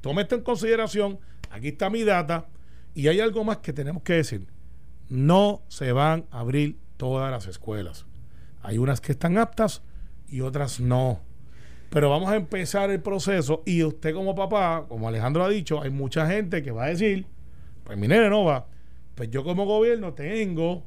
tome 0.00 0.22
esto 0.22 0.34
en 0.34 0.42
consideración, 0.42 1.18
aquí 1.50 1.68
está 1.68 1.90
mi 1.90 2.04
data, 2.04 2.46
y 2.94 3.08
hay 3.08 3.20
algo 3.20 3.44
más 3.44 3.58
que 3.58 3.72
tenemos 3.72 4.02
que 4.02 4.14
decir. 4.14 4.46
No 5.08 5.62
se 5.68 5.92
van 5.92 6.26
a 6.30 6.40
abrir 6.40 6.78
todas 6.96 7.30
las 7.30 7.46
escuelas. 7.46 8.06
Hay 8.62 8.78
unas 8.78 9.00
que 9.00 9.12
están 9.12 9.38
aptas 9.38 9.82
y 10.28 10.40
otras 10.40 10.80
no. 10.80 11.20
Pero 11.90 12.10
vamos 12.10 12.30
a 12.30 12.36
empezar 12.36 12.90
el 12.90 13.00
proceso 13.00 13.62
y 13.64 13.82
usted 13.82 14.12
como 14.12 14.34
papá, 14.34 14.84
como 14.88 15.08
Alejandro 15.08 15.44
ha 15.44 15.48
dicho, 15.48 15.82
hay 15.82 15.90
mucha 15.90 16.26
gente 16.26 16.62
que 16.62 16.70
va 16.70 16.84
a 16.84 16.88
decir, 16.88 17.26
pues 17.84 17.96
mi 17.96 18.08
nene 18.08 18.28
no 18.28 18.44
va. 18.44 18.66
Pues 19.14 19.30
yo 19.30 19.42
como 19.42 19.64
gobierno 19.64 20.12
tengo 20.12 20.84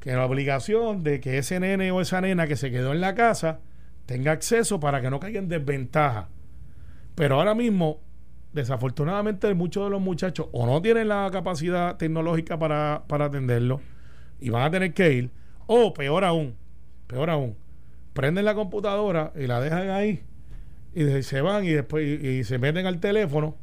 que 0.00 0.12
la 0.12 0.26
obligación 0.26 1.02
de 1.02 1.20
que 1.20 1.38
ese 1.38 1.58
nene 1.60 1.90
o 1.90 2.02
esa 2.02 2.20
nena 2.20 2.46
que 2.46 2.56
se 2.56 2.70
quedó 2.70 2.92
en 2.92 3.00
la 3.00 3.14
casa 3.14 3.60
tenga 4.04 4.32
acceso 4.32 4.78
para 4.78 5.00
que 5.00 5.08
no 5.08 5.18
caiga 5.18 5.38
en 5.38 5.48
desventaja. 5.48 6.28
Pero 7.14 7.36
ahora 7.36 7.54
mismo, 7.54 8.00
desafortunadamente, 8.54 9.52
muchos 9.54 9.84
de 9.84 9.90
los 9.90 10.00
muchachos 10.00 10.46
o 10.52 10.64
no 10.66 10.80
tienen 10.80 11.08
la 11.08 11.28
capacidad 11.32 11.96
tecnológica 11.96 12.58
para, 12.58 13.02
para 13.06 13.26
atenderlo 13.26 13.80
y 14.40 14.50
van 14.50 14.62
a 14.62 14.70
tener 14.70 14.94
que 14.94 15.12
ir, 15.12 15.30
o 15.66 15.92
peor 15.92 16.24
aún, 16.24 16.54
peor 17.06 17.30
aún, 17.30 17.56
prenden 18.12 18.44
la 18.44 18.54
computadora 18.54 19.32
y 19.36 19.46
la 19.46 19.60
dejan 19.60 19.90
ahí 19.90 20.22
y 20.94 21.22
se 21.22 21.40
van 21.40 21.64
y 21.64 21.70
después 21.70 22.06
y, 22.06 22.26
y 22.26 22.44
se 22.44 22.58
meten 22.58 22.86
al 22.86 23.00
teléfono 23.00 23.56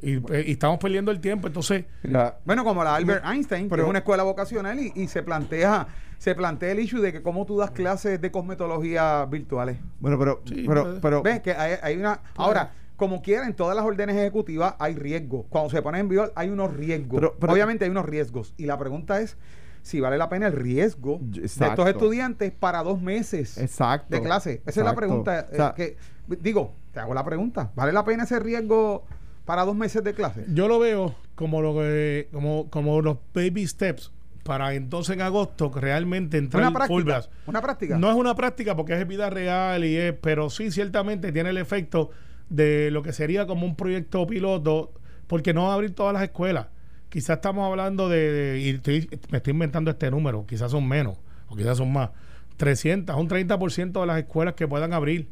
y, 0.00 0.16
y 0.18 0.52
estamos 0.52 0.78
perdiendo 0.78 1.10
el 1.10 1.20
tiempo. 1.20 1.46
Entonces, 1.48 1.84
la- 2.02 2.38
Bueno, 2.44 2.62
como 2.64 2.84
la 2.84 2.94
Albert 2.94 3.24
Einstein, 3.26 3.64
que 3.64 3.70
pero- 3.70 3.82
es 3.84 3.88
una 3.88 3.98
escuela 4.00 4.22
vocacional 4.22 4.78
y, 4.78 4.92
y 4.94 5.08
se 5.08 5.22
plantea 5.22 5.88
se 6.18 6.34
plantea 6.34 6.70
el 6.72 6.78
issue 6.78 7.00
de 7.02 7.12
que 7.12 7.22
cómo 7.22 7.44
tú 7.44 7.58
das 7.58 7.72
clases 7.72 8.18
de 8.20 8.30
cosmetología 8.30 9.26
virtuales. 9.26 9.76
bueno, 10.00 10.18
pero, 10.18 10.40
Sí, 10.46 10.64
pero, 10.66 10.82
puede. 10.84 11.00
pero 11.00 11.22
¿Ves? 11.22 11.40
Que 11.40 11.52
hay, 11.52 11.74
hay 11.82 11.96
una... 11.96 12.20
Ahora, 12.36 12.72
como 12.96 13.22
quiera, 13.22 13.46
en 13.46 13.54
todas 13.54 13.74
las 13.76 13.84
órdenes 13.84 14.16
ejecutivas 14.16 14.74
hay 14.78 14.94
riesgos. 14.94 15.46
Cuando 15.48 15.70
se 15.70 15.82
pone 15.82 15.98
en 15.98 16.08
vigor 16.08 16.32
hay 16.36 16.48
unos 16.50 16.74
riesgos. 16.74 17.18
Pero- 17.20 17.36
pero- 17.38 17.52
Obviamente 17.52 17.84
hay 17.84 17.90
unos 17.90 18.06
riesgos. 18.06 18.54
Y 18.56 18.66
la 18.66 18.78
pregunta 18.78 19.20
es, 19.20 19.36
si 19.82 20.00
vale 20.00 20.16
la 20.16 20.28
pena 20.28 20.46
el 20.46 20.52
riesgo 20.52 21.18
de 21.20 21.44
estos 21.44 21.88
estudiantes 21.88 22.52
para 22.52 22.82
dos 22.82 23.02
meses 23.02 23.58
Exacto. 23.58 24.14
de 24.16 24.22
clase. 24.22 24.62
Esa 24.66 24.80
es 24.80 24.86
la 24.86 24.94
pregunta. 24.94 25.48
O 25.52 25.54
sea, 25.56 25.74
eh, 25.76 25.96
que, 26.28 26.36
digo, 26.40 26.74
te 26.92 27.00
hago 27.00 27.12
la 27.14 27.24
pregunta. 27.24 27.70
¿Vale 27.74 27.92
la 27.92 28.04
pena 28.04 28.22
ese 28.24 28.38
riesgo 28.38 29.04
para 29.44 29.64
dos 29.64 29.76
meses 29.76 30.02
de 30.02 30.14
clase? 30.14 30.44
Yo 30.48 30.68
lo 30.68 30.78
veo 30.78 31.14
como 31.34 31.60
lo 31.60 31.74
que, 31.74 32.28
como, 32.32 32.70
como 32.70 33.02
los 33.02 33.18
baby 33.34 33.66
steps 33.66 34.10
para 34.44 34.74
entonces 34.74 35.14
en 35.16 35.22
agosto 35.22 35.70
realmente 35.74 36.36
entrar 36.38 36.62
Una 36.62 36.70
full 36.86 37.02
práctica. 37.02 37.04
blast. 37.04 37.32
Una 37.46 37.60
práctica. 37.62 37.98
No 37.98 38.10
es 38.10 38.14
una 38.16 38.34
práctica 38.34 38.76
porque 38.76 38.98
es 38.98 39.06
vida 39.08 39.28
real 39.30 39.84
y 39.84 39.96
es, 39.96 40.14
pero 40.20 40.48
sí 40.50 40.70
ciertamente 40.70 41.32
tiene 41.32 41.50
el 41.50 41.56
efecto 41.58 42.10
de 42.48 42.90
lo 42.90 43.02
que 43.02 43.12
sería 43.12 43.46
como 43.46 43.66
un 43.66 43.76
proyecto 43.76 44.26
piloto, 44.26 44.92
porque 45.26 45.54
no 45.54 45.64
va 45.64 45.70
a 45.72 45.74
abrir 45.74 45.94
todas 45.94 46.12
las 46.12 46.22
escuelas. 46.22 46.66
Quizás 47.08 47.36
estamos 47.36 47.68
hablando 47.68 48.08
de, 48.08 48.32
de- 48.32 48.60
y 48.60 48.68
estoy- 48.70 49.08
me 49.30 49.38
estoy 49.38 49.52
inventando 49.52 49.90
este 49.90 50.10
número, 50.10 50.46
quizás 50.46 50.70
son 50.70 50.86
menos 50.88 51.16
o 51.48 51.56
quizás 51.56 51.78
son 51.78 51.92
más, 51.92 52.10
300, 52.56 53.16
un 53.16 53.28
30% 53.28 54.00
de 54.00 54.06
las 54.06 54.18
escuelas 54.18 54.54
que 54.54 54.66
puedan 54.68 54.92
abrir, 54.92 55.28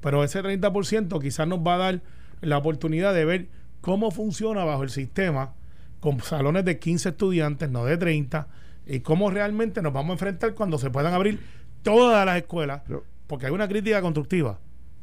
pero 0.00 0.22
ese 0.24 0.42
30% 0.42 1.20
quizás 1.20 1.46
nos 1.48 1.60
va 1.60 1.74
a 1.74 1.78
dar 1.78 2.00
la 2.40 2.58
oportunidad 2.58 3.14
de 3.14 3.24
ver 3.24 3.46
cómo 3.80 4.10
funciona 4.10 4.64
bajo 4.64 4.82
el 4.82 4.90
sistema 4.90 5.54
con 6.00 6.20
salones 6.20 6.64
de 6.64 6.78
15 6.78 7.10
estudiantes, 7.10 7.70
no 7.70 7.84
de 7.84 7.96
30, 7.96 8.48
y 8.86 9.00
cómo 9.00 9.30
realmente 9.30 9.82
nos 9.82 9.92
vamos 9.92 10.10
a 10.10 10.12
enfrentar 10.14 10.54
cuando 10.54 10.78
se 10.78 10.90
puedan 10.90 11.14
abrir 11.14 11.40
todas 11.82 12.24
las 12.26 12.36
escuelas, 12.36 12.82
porque 13.26 13.46
hay 13.46 13.52
una 13.52 13.68
crítica 13.68 14.00
constructiva. 14.02 14.58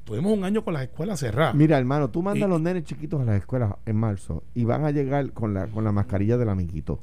Tuvimos 0.05 0.33
un 0.37 0.43
año 0.43 0.63
con 0.65 0.73
las 0.73 0.83
escuelas 0.83 1.19
cerradas. 1.19 1.55
Mira, 1.55 1.77
hermano, 1.77 2.09
tú 2.09 2.21
mandas 2.21 2.41
Y- 2.41 2.43
a 2.43 2.47
los 2.47 2.59
nenes 2.61 2.83
chiquitos 2.83 3.21
a 3.21 3.25
las 3.25 3.37
escuelas 3.37 3.73
en 3.85 3.95
marzo 3.95 4.43
y 4.53 4.65
van 4.65 4.83
a 4.83 4.91
llegar 4.91 5.31
con 5.31 5.53
la, 5.53 5.67
con 5.67 5.83
la 5.83 5.91
mascarilla 5.93 6.37
del 6.37 6.49
amiguito. 6.49 6.99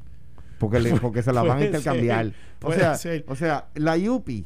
Porque, 0.58 0.80
le- 0.80 0.94
porque 1.00 1.22
se 1.22 1.32
la 1.32 1.42
van 1.42 1.58
a 1.58 1.64
intercambiar. 1.64 2.26
ser, 2.26 2.34
o, 2.62 2.72
sea, 2.72 2.94
ser. 2.96 3.24
o 3.28 3.34
sea, 3.34 3.68
la 3.74 3.96
UPI, 3.96 4.44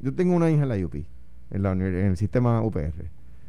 yo 0.00 0.14
tengo 0.14 0.34
una 0.36 0.50
hija 0.50 0.64
en 0.64 0.68
la 0.68 0.76
UPI, 0.86 1.06
en, 1.50 1.62
la, 1.62 1.72
en 1.72 1.82
el 1.82 2.16
sistema 2.18 2.60
UPR. 2.60 2.92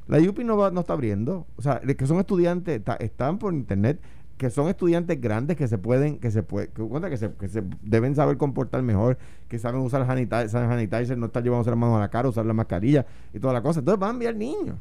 La 0.08 0.20
UPI 0.20 0.44
no, 0.46 0.56
va, 0.56 0.72
no 0.72 0.82
está 0.82 0.94
abriendo. 0.94 1.48
O 1.58 1.62
sea, 1.62 1.80
de 1.84 1.96
que 1.98 2.06
son 2.08 2.20
estudiantes, 2.20 2.82
están 3.00 3.38
por 3.40 3.54
internet, 3.54 4.00
que 4.38 4.50
son 4.50 4.68
estudiantes 4.68 5.20
grandes 5.20 5.56
que 5.56 5.68
se 5.68 5.78
pueden, 5.78 6.20
que 6.20 6.30
se 6.30 6.44
puede, 6.44 6.70
que, 6.70 6.84
que 7.10 7.18
se, 7.18 7.34
que 7.34 7.48
se 7.48 7.64
deben 7.82 8.16
saber 8.16 8.38
comportar 8.38 8.82
mejor, 8.82 9.18
que 9.48 9.58
saben 9.60 9.82
usar 9.82 10.06
sanitizer, 10.06 10.50
sanitizer 10.50 11.18
no 11.18 11.28
estar 11.28 11.42
llevándose 11.42 11.70
las 11.70 11.80
manos 11.80 11.98
a 11.98 12.00
la 12.02 12.10
cara, 12.10 12.28
usar 12.28 12.46
la 12.46 12.54
mascarilla 12.54 13.06
y 13.34 13.40
toda 13.40 13.54
la 13.54 13.62
cosa. 13.62 13.80
Entonces 13.80 14.00
van 14.00 14.10
a 14.10 14.14
enviar 14.14 14.36
niños. 14.36 14.78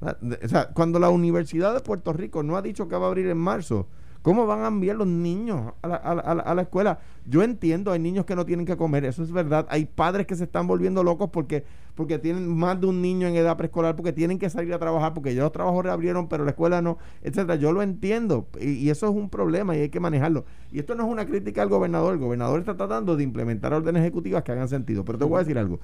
O 0.00 0.48
sea, 0.48 0.68
cuando 0.68 0.98
la 0.98 1.10
Universidad 1.10 1.74
de 1.74 1.80
Puerto 1.80 2.12
Rico 2.12 2.42
no 2.42 2.56
ha 2.56 2.62
dicho 2.62 2.88
que 2.88 2.96
va 2.96 3.06
a 3.06 3.08
abrir 3.08 3.26
en 3.26 3.36
marzo, 3.36 3.88
¿cómo 4.22 4.46
van 4.46 4.62
a 4.62 4.68
enviar 4.68 4.96
los 4.96 5.06
niños 5.06 5.72
a 5.82 5.88
la, 5.88 5.96
a 5.96 6.14
la- 6.14 6.22
a 6.42 6.54
la- 6.54 6.62
escuela? 6.62 6.98
Yo 7.26 7.42
entiendo, 7.42 7.92
hay 7.92 7.98
niños 7.98 8.24
que 8.24 8.34
no 8.36 8.46
tienen 8.46 8.64
que 8.66 8.76
comer, 8.76 9.04
eso 9.04 9.22
es 9.22 9.32
verdad. 9.32 9.66
Hay 9.70 9.84
padres 9.84 10.26
que 10.26 10.34
se 10.34 10.44
están 10.44 10.66
volviendo 10.66 11.02
locos 11.04 11.28
porque, 11.30 11.64
porque 11.94 12.18
tienen 12.18 12.48
más 12.56 12.80
de 12.80 12.86
un 12.86 13.02
niño 13.02 13.26
en 13.28 13.36
edad 13.36 13.56
preescolar, 13.56 13.96
porque 13.96 14.12
tienen 14.14 14.38
que 14.38 14.48
salir 14.48 14.72
a 14.72 14.78
trabajar, 14.78 15.12
porque 15.14 15.34
ya 15.34 15.42
los 15.42 15.52
trabajos 15.52 15.84
reabrieron, 15.84 16.28
pero 16.28 16.44
la 16.44 16.50
escuela 16.50 16.80
no, 16.80 16.96
etcétera. 17.22 17.56
Yo 17.56 17.72
lo 17.72 17.82
entiendo 17.82 18.46
y 18.60 18.88
eso 18.88 19.06
es 19.08 19.12
un 19.14 19.28
problema 19.28 19.76
y 19.76 19.80
hay 19.80 19.88
que 19.90 20.00
manejarlo. 20.00 20.44
Y 20.72 20.78
esto 20.78 20.94
no 20.94 21.04
es 21.04 21.10
una 21.10 21.26
crítica 21.26 21.60
al 21.62 21.68
gobernador, 21.68 22.14
el 22.14 22.18
gobernador 22.20 22.60
está 22.60 22.76
tratando 22.76 23.14
de 23.16 23.24
implementar 23.24 23.74
órdenes 23.74 24.00
ejecutivas 24.02 24.42
que 24.42 24.52
hagan 24.52 24.68
sentido. 24.68 25.04
Pero 25.04 25.18
te 25.18 25.24
voy 25.26 25.36
a 25.36 25.40
decir 25.40 25.58
algo. 25.58 25.80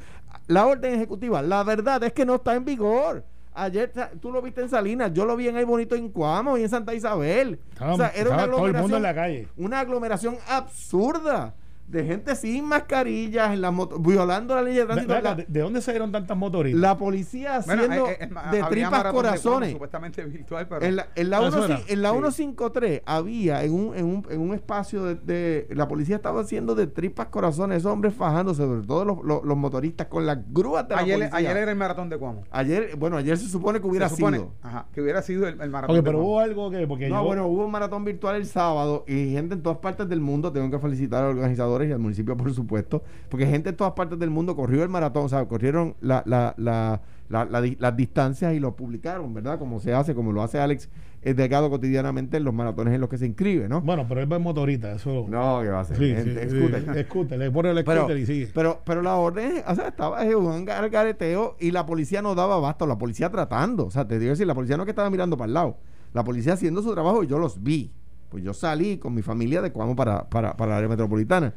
La 0.47 0.67
orden 0.67 0.95
ejecutiva, 0.95 1.43
la 1.43 1.63
verdad 1.63 2.03
es 2.05 2.13
que 2.13 2.25
no 2.25 2.37
está 2.37 2.55
en 2.55 2.65
vigor. 2.65 3.25
Ayer 3.57 3.93
tú 4.21 4.33
lo 4.33 4.43
viste 4.43 4.63
en 4.63 4.69
Salinas, 4.69 5.13
yo 5.15 5.25
lo 5.25 5.37
vi 5.37 5.47
en 5.49 5.57
ahí 5.57 5.65
bonito 5.65 5.95
en 5.95 6.09
Cuamo 6.09 6.59
y 6.59 6.63
en 6.65 6.69
Santa 6.69 6.93
Isabel. 6.93 7.61
Estaba- 7.73 7.95
o 7.95 7.97
sea, 7.97 8.09
era 8.09 8.31
una 8.31 8.43
estaba 8.43 8.57
todo 8.57 8.67
el 8.67 8.73
mundo 8.73 8.97
aglomeración, 8.97 8.97
en 8.97 9.03
la 9.03 9.15
calle. 9.15 9.49
una 9.57 9.81
aglomeración 9.81 10.37
absurda 10.49 11.55
de 11.87 12.05
gente 12.05 12.35
sin 12.35 12.65
mascarillas, 12.67 13.53
en 13.53 13.61
la 13.61 13.71
moto, 13.71 13.99
violando 13.99 14.55
la 14.55 14.63
ley 14.63 14.75
de 14.75 14.85
tránsito. 14.87 15.21
La, 15.21 15.35
¿de, 15.35 15.45
de 15.47 15.61
dónde 15.61 15.81
salieron 15.83 16.11
tantas 16.11 16.37
motoristas? 16.37 16.81
la 16.81 16.97
policía 16.97 17.61
Bueno, 17.67 17.83
haciendo 17.83 18.09
eh, 18.09 18.17
eh, 18.21 18.29
de 18.53 18.63
tripas 18.65 19.05
de 19.05 19.11
corazones. 19.11 19.71
Supuestamente 19.73 20.25
virtual, 20.25 20.67
pero 20.69 20.85
En 20.85 20.97
la, 20.97 21.09
en 21.15 21.31
la, 21.31 21.37
Ah, 21.37 21.41
1, 21.41 21.49
eso 21.49 21.65
era. 21.67 21.81
en 21.87 22.03
la 22.03 22.09
Sí. 22.11 22.15
153 22.17 23.03
había 23.07 23.63
en 23.65 23.73
un, 23.73 23.97
en 23.97 24.05
un, 24.07 24.27
en 24.31 24.41
un 24.41 24.55
espacio 24.55 25.05
de, 25.05 25.15
de- 25.17 25.69
La 25.75 25.87
policía 25.89 26.17
estaba 26.17 26.41
haciendo 26.41 26.75
de 26.75 26.87
tripas 26.87 27.27
corazones, 27.27 27.79
esos 27.79 27.93
hombres 27.93 28.15
fajándose, 28.15 28.63
sobre 28.63 28.87
todo 28.87 29.05
los, 29.05 29.23
los, 29.25 29.45
los 29.45 29.57
motoristas 29.57 30.07
con 30.09 30.27
las 30.27 30.39
grúas 30.53 30.89
de 30.89 30.95
la 30.95 31.01
ayer, 31.03 31.17
policía. 31.19 31.39
ayer 31.39 31.57
era 31.59 31.71
el 31.71 31.77
maratón 31.79 32.09
de 32.09 32.19
Cuamo. 32.19 32.45
Ayer, 32.51 32.97
bueno, 32.97 33.17
ayer 33.19 33.37
se 33.37 33.49
supone 33.49 33.81
que 33.81 33.87
hubiera 33.87 34.09
Se 34.09 34.17
supone, 34.17 34.39
sido. 34.39 34.53
ajá, 34.63 34.87
que 34.93 35.01
hubiera 35.03 35.23
sido 35.23 35.47
el, 35.47 35.61
el 35.61 35.71
maratón 35.71 35.97
de 35.97 36.03
pero 36.03 36.19
Cuamo. 36.19 36.29
hubo 36.31 36.41
algo 36.41 36.71
que. 36.71 36.87
Porque 36.87 37.09
No, 37.09 37.21
yo, 37.21 37.25
bueno, 37.27 37.47
hubo 37.47 37.65
un 37.67 37.71
maratón 37.71 38.05
virtual 38.05 38.37
el 38.37 38.47
sábado 38.47 39.05
y 39.07 39.33
gente 39.33 39.55
en 39.55 39.63
todas 39.63 39.79
partes 39.79 40.09
del 40.09 40.21
mundo, 40.21 40.53
tengo 40.53 40.71
que 40.71 40.79
felicitar 40.79 41.25
a 41.25 41.33
los 41.33 41.45
organizadores 41.75 41.89
y 41.91 41.93
al 41.93 41.99
municipio, 41.99 42.37
por 42.37 42.53
supuesto, 42.55 43.03
porque 43.29 43.47
gente 43.47 43.71
en 43.71 43.77
todas 43.77 43.93
partes 43.95 44.19
del 44.19 44.31
mundo 44.31 44.55
corrió 44.57 44.83
el 44.83 44.89
maratón, 44.89 45.25
o 45.27 45.29
sea, 45.29 45.45
corrieron 45.47 45.95
la, 46.01 46.23
la, 46.27 46.55
la, 46.57 47.01
las 47.29 47.97
distancias 47.97 48.55
y 48.55 48.61
lo 48.61 48.77
publicaron, 48.77 49.33
¿verdad? 49.35 49.59
Como 49.59 49.81
se 49.81 49.93
hace, 49.95 50.15
como 50.15 50.33
lo 50.33 50.43
hace 50.43 50.59
Alex 50.61 50.89
eh, 51.23 51.33
Delgado 51.35 51.71
cotidianamente 51.71 52.37
en 52.37 52.45
los 52.45 52.53
maratones 52.53 52.95
en 52.95 53.01
los 53.01 53.09
que 53.09 53.17
se 53.19 53.27
inscribe, 53.27 53.67
¿no? 53.69 53.81
Bueno, 53.81 54.05
pero 54.07 54.21
él 54.21 54.31
va 54.31 54.37
en 54.37 54.43
motorista, 54.43 54.93
eso. 54.93 55.27
No, 55.29 55.61
que 55.63 55.69
va 55.71 55.81
a 55.81 55.85
ser. 55.85 55.97
Sí, 55.97 56.11
en- 56.11 56.25
sí, 56.51 56.57
scooter. 57.05 57.39
le 57.39 57.51
pone 57.51 57.71
el 57.71 57.83
Pero, 57.85 58.01
scooter 58.03 58.19
y 58.19 58.27
sigue. 58.27 58.49
pero, 58.55 58.81
pero 58.85 59.01
la 59.03 59.17
orden, 59.17 59.63
o 59.67 59.75
sea, 59.75 59.89
estaba 59.89 60.23
un 60.23 60.67
gar- 60.67 60.91
gareteo 60.91 61.57
y 61.59 61.71
la 61.71 61.87
policía 61.87 62.21
no 62.21 62.35
daba 62.35 62.57
abasto, 62.57 62.87
la 62.87 62.99
policía 62.99 63.31
tratando. 63.31 63.87
O 63.87 63.91
sea, 63.91 64.07
te 64.07 64.19
digo 64.19 64.31
decir, 64.31 64.47
la 64.47 64.55
policía 64.55 64.77
no 64.77 64.85
que 64.85 64.91
estaba 64.91 65.09
mirando 65.09 65.37
para 65.39 65.49
el 65.49 65.55
lado, 65.55 65.79
la 66.13 66.23
policía 66.25 66.53
haciendo 66.53 66.83
su 66.83 66.93
trabajo 66.93 67.25
y 67.25 67.27
yo 67.27 67.39
los 67.39 67.63
vi. 67.63 67.91
Pues 68.35 68.43
yo 68.43 68.53
salí 68.53 68.99
con 68.99 69.15
mi 69.15 69.23
familia 69.23 69.63
de 69.63 69.71
Cuamo 69.71 69.95
para, 69.95 70.29
para, 70.29 70.57
para 70.57 70.73
la 70.73 70.77
área 70.79 70.89
metropolitana. 70.89 71.55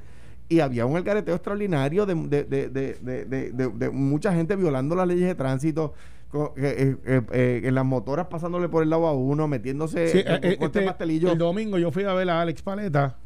Y 0.47 0.59
había 0.59 0.85
un 0.85 0.95
algareteo 0.95 1.33
extraordinario 1.33 2.05
de, 2.05 2.13
de, 2.13 2.43
de, 2.69 3.71
de, 3.73 3.89
mucha 3.89 4.31
gente 4.31 4.55
violando 4.55 4.95
las 4.95 5.07
leyes 5.07 5.25
de 5.27 5.33
tránsito, 5.33 5.95
co- 6.29 6.53
eh, 6.55 6.95
eh, 7.03 7.21
eh, 7.31 7.61
en 7.63 7.73
las 7.73 7.83
motoras 7.83 8.27
pasándole 8.27 8.69
por 8.69 8.83
el 8.83 8.91
lado 8.91 9.07
a 9.07 9.13
uno, 9.15 9.47
metiéndose 9.47 10.07
Sí, 10.09 10.23
con- 10.23 10.39
con 10.39 10.65
este 10.67 10.81
pastelillo 10.83 11.31
el 11.31 11.39
domingo 11.39 11.79
yo 11.79 11.89
fui 11.89 12.03
a 12.03 12.13
ver 12.13 12.29
a 12.29 12.41
Alex 12.41 12.61
Paleta, 12.61 13.17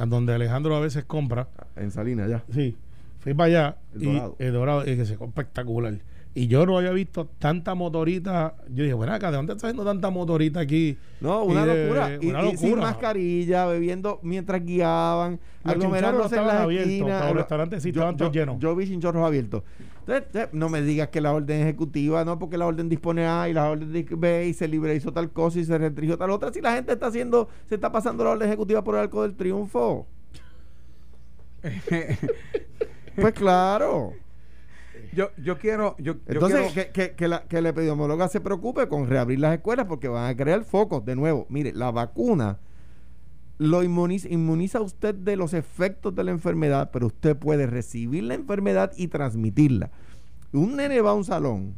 a 0.00 0.06
donde 0.06 0.32
Alejandro 0.34 0.76
a 0.76 0.80
veces 0.80 1.04
compra. 1.06 1.48
en 1.74 1.90
Salinas 1.90 2.30
ya. 2.30 2.44
Sí, 2.54 2.76
fui 3.18 3.34
para 3.34 3.46
allá. 3.48 3.76
El 3.96 4.02
y 4.04 4.06
Dorado. 4.06 4.36
El 4.38 4.52
dorado, 4.52 4.82
y 4.82 4.96
que 4.96 5.04
se 5.06 5.14
espectacular. 5.14 5.98
Y 6.38 6.48
yo 6.48 6.66
no 6.66 6.76
había 6.76 6.90
visto 6.90 7.24
tanta 7.38 7.74
motorita. 7.74 8.56
Yo 8.68 8.82
dije, 8.82 8.92
bueno, 8.92 9.14
acá, 9.14 9.30
¿de 9.30 9.38
dónde 9.38 9.54
está 9.54 9.68
haciendo 9.68 9.86
tanta 9.86 10.10
motorita 10.10 10.60
aquí? 10.60 10.98
No, 11.22 11.44
Y 11.46 11.52
una 11.52 11.64
de- 11.64 11.84
locura. 11.86 12.10
Y, 12.20 12.26
una 12.26 12.44
y 12.44 12.56
sin 12.58 12.68
locura. 12.72 12.90
mascarilla, 12.90 13.64
bebiendo 13.64 14.20
mientras 14.22 14.62
guiaban, 14.62 15.40
Los 15.64 15.74
aglomerándose 15.76 16.36
en 16.36 16.46
las 16.46 16.56
abiertos, 16.60 16.92
esquinas. 16.92 17.20
los 17.24 17.32
Lo- 17.32 17.38
restaurantes 17.38 17.82
sí 17.82 17.90
yo- 17.90 18.00
estaban 18.02 18.16
todos 18.18 18.32
yo- 18.32 18.40
llenos. 18.42 18.58
Yo 18.58 18.76
vi 18.76 18.86
chinchorros 18.86 19.24
abiertos. 19.26 19.62
Entonces, 20.06 20.50
no 20.52 20.68
me 20.68 20.82
digas 20.82 21.08
que 21.08 21.22
la 21.22 21.32
orden 21.32 21.62
ejecutiva, 21.62 22.22
no, 22.26 22.38
porque 22.38 22.58
la 22.58 22.66
orden 22.66 22.90
dispone 22.90 23.26
A 23.26 23.48
y 23.48 23.54
la 23.54 23.70
orden 23.70 23.90
dice 23.90 24.14
B 24.14 24.46
y 24.48 24.52
se 24.52 24.68
liberalizó 24.68 25.12
tal 25.14 25.30
cosa 25.30 25.58
y 25.58 25.64
se 25.64 25.78
restringió 25.78 26.18
tal 26.18 26.30
otra. 26.32 26.52
Si 26.52 26.60
la 26.60 26.74
gente 26.74 26.92
está 26.92 27.06
haciendo, 27.06 27.48
se 27.66 27.76
está 27.76 27.90
pasando 27.90 28.22
la 28.24 28.30
orden 28.32 28.46
ejecutiva 28.46 28.84
por 28.84 28.96
el 28.96 29.00
arco 29.00 29.22
del 29.22 29.34
triunfo. 29.36 30.06
pues 33.16 33.32
claro. 33.32 34.12
Yo, 35.16 35.30
yo 35.42 35.58
quiero, 35.58 35.96
yo, 35.98 36.14
yo 36.14 36.20
Entonces, 36.26 36.72
quiero- 36.72 36.92
que, 36.92 37.08
que, 37.08 37.14
que 37.16 37.26
la, 37.28 37.42
que 37.48 37.60
la 37.62 37.70
epidemióloga 37.70 38.28
se 38.28 38.40
preocupe 38.40 38.86
con 38.88 39.08
reabrir 39.08 39.40
las 39.40 39.54
escuelas 39.54 39.86
porque 39.86 40.08
van 40.08 40.28
a 40.30 40.36
crear 40.36 40.62
focos. 40.64 41.04
De 41.04 41.16
nuevo, 41.16 41.46
mire, 41.48 41.72
la 41.72 41.90
vacuna 41.90 42.58
lo 43.58 43.82
inmuniza, 43.82 44.28
inmuniza 44.28 44.78
a 44.78 44.82
usted 44.82 45.14
de 45.14 45.36
los 45.36 45.54
efectos 45.54 46.14
de 46.14 46.24
la 46.24 46.30
enfermedad, 46.30 46.90
pero 46.92 47.06
usted 47.06 47.34
puede 47.36 47.66
recibir 47.66 48.24
la 48.24 48.34
enfermedad 48.34 48.92
y 48.96 49.08
transmitirla. 49.08 49.90
Un 50.52 50.76
nene 50.76 51.00
va 51.00 51.10
a 51.12 51.14
un 51.14 51.24
salón 51.24 51.74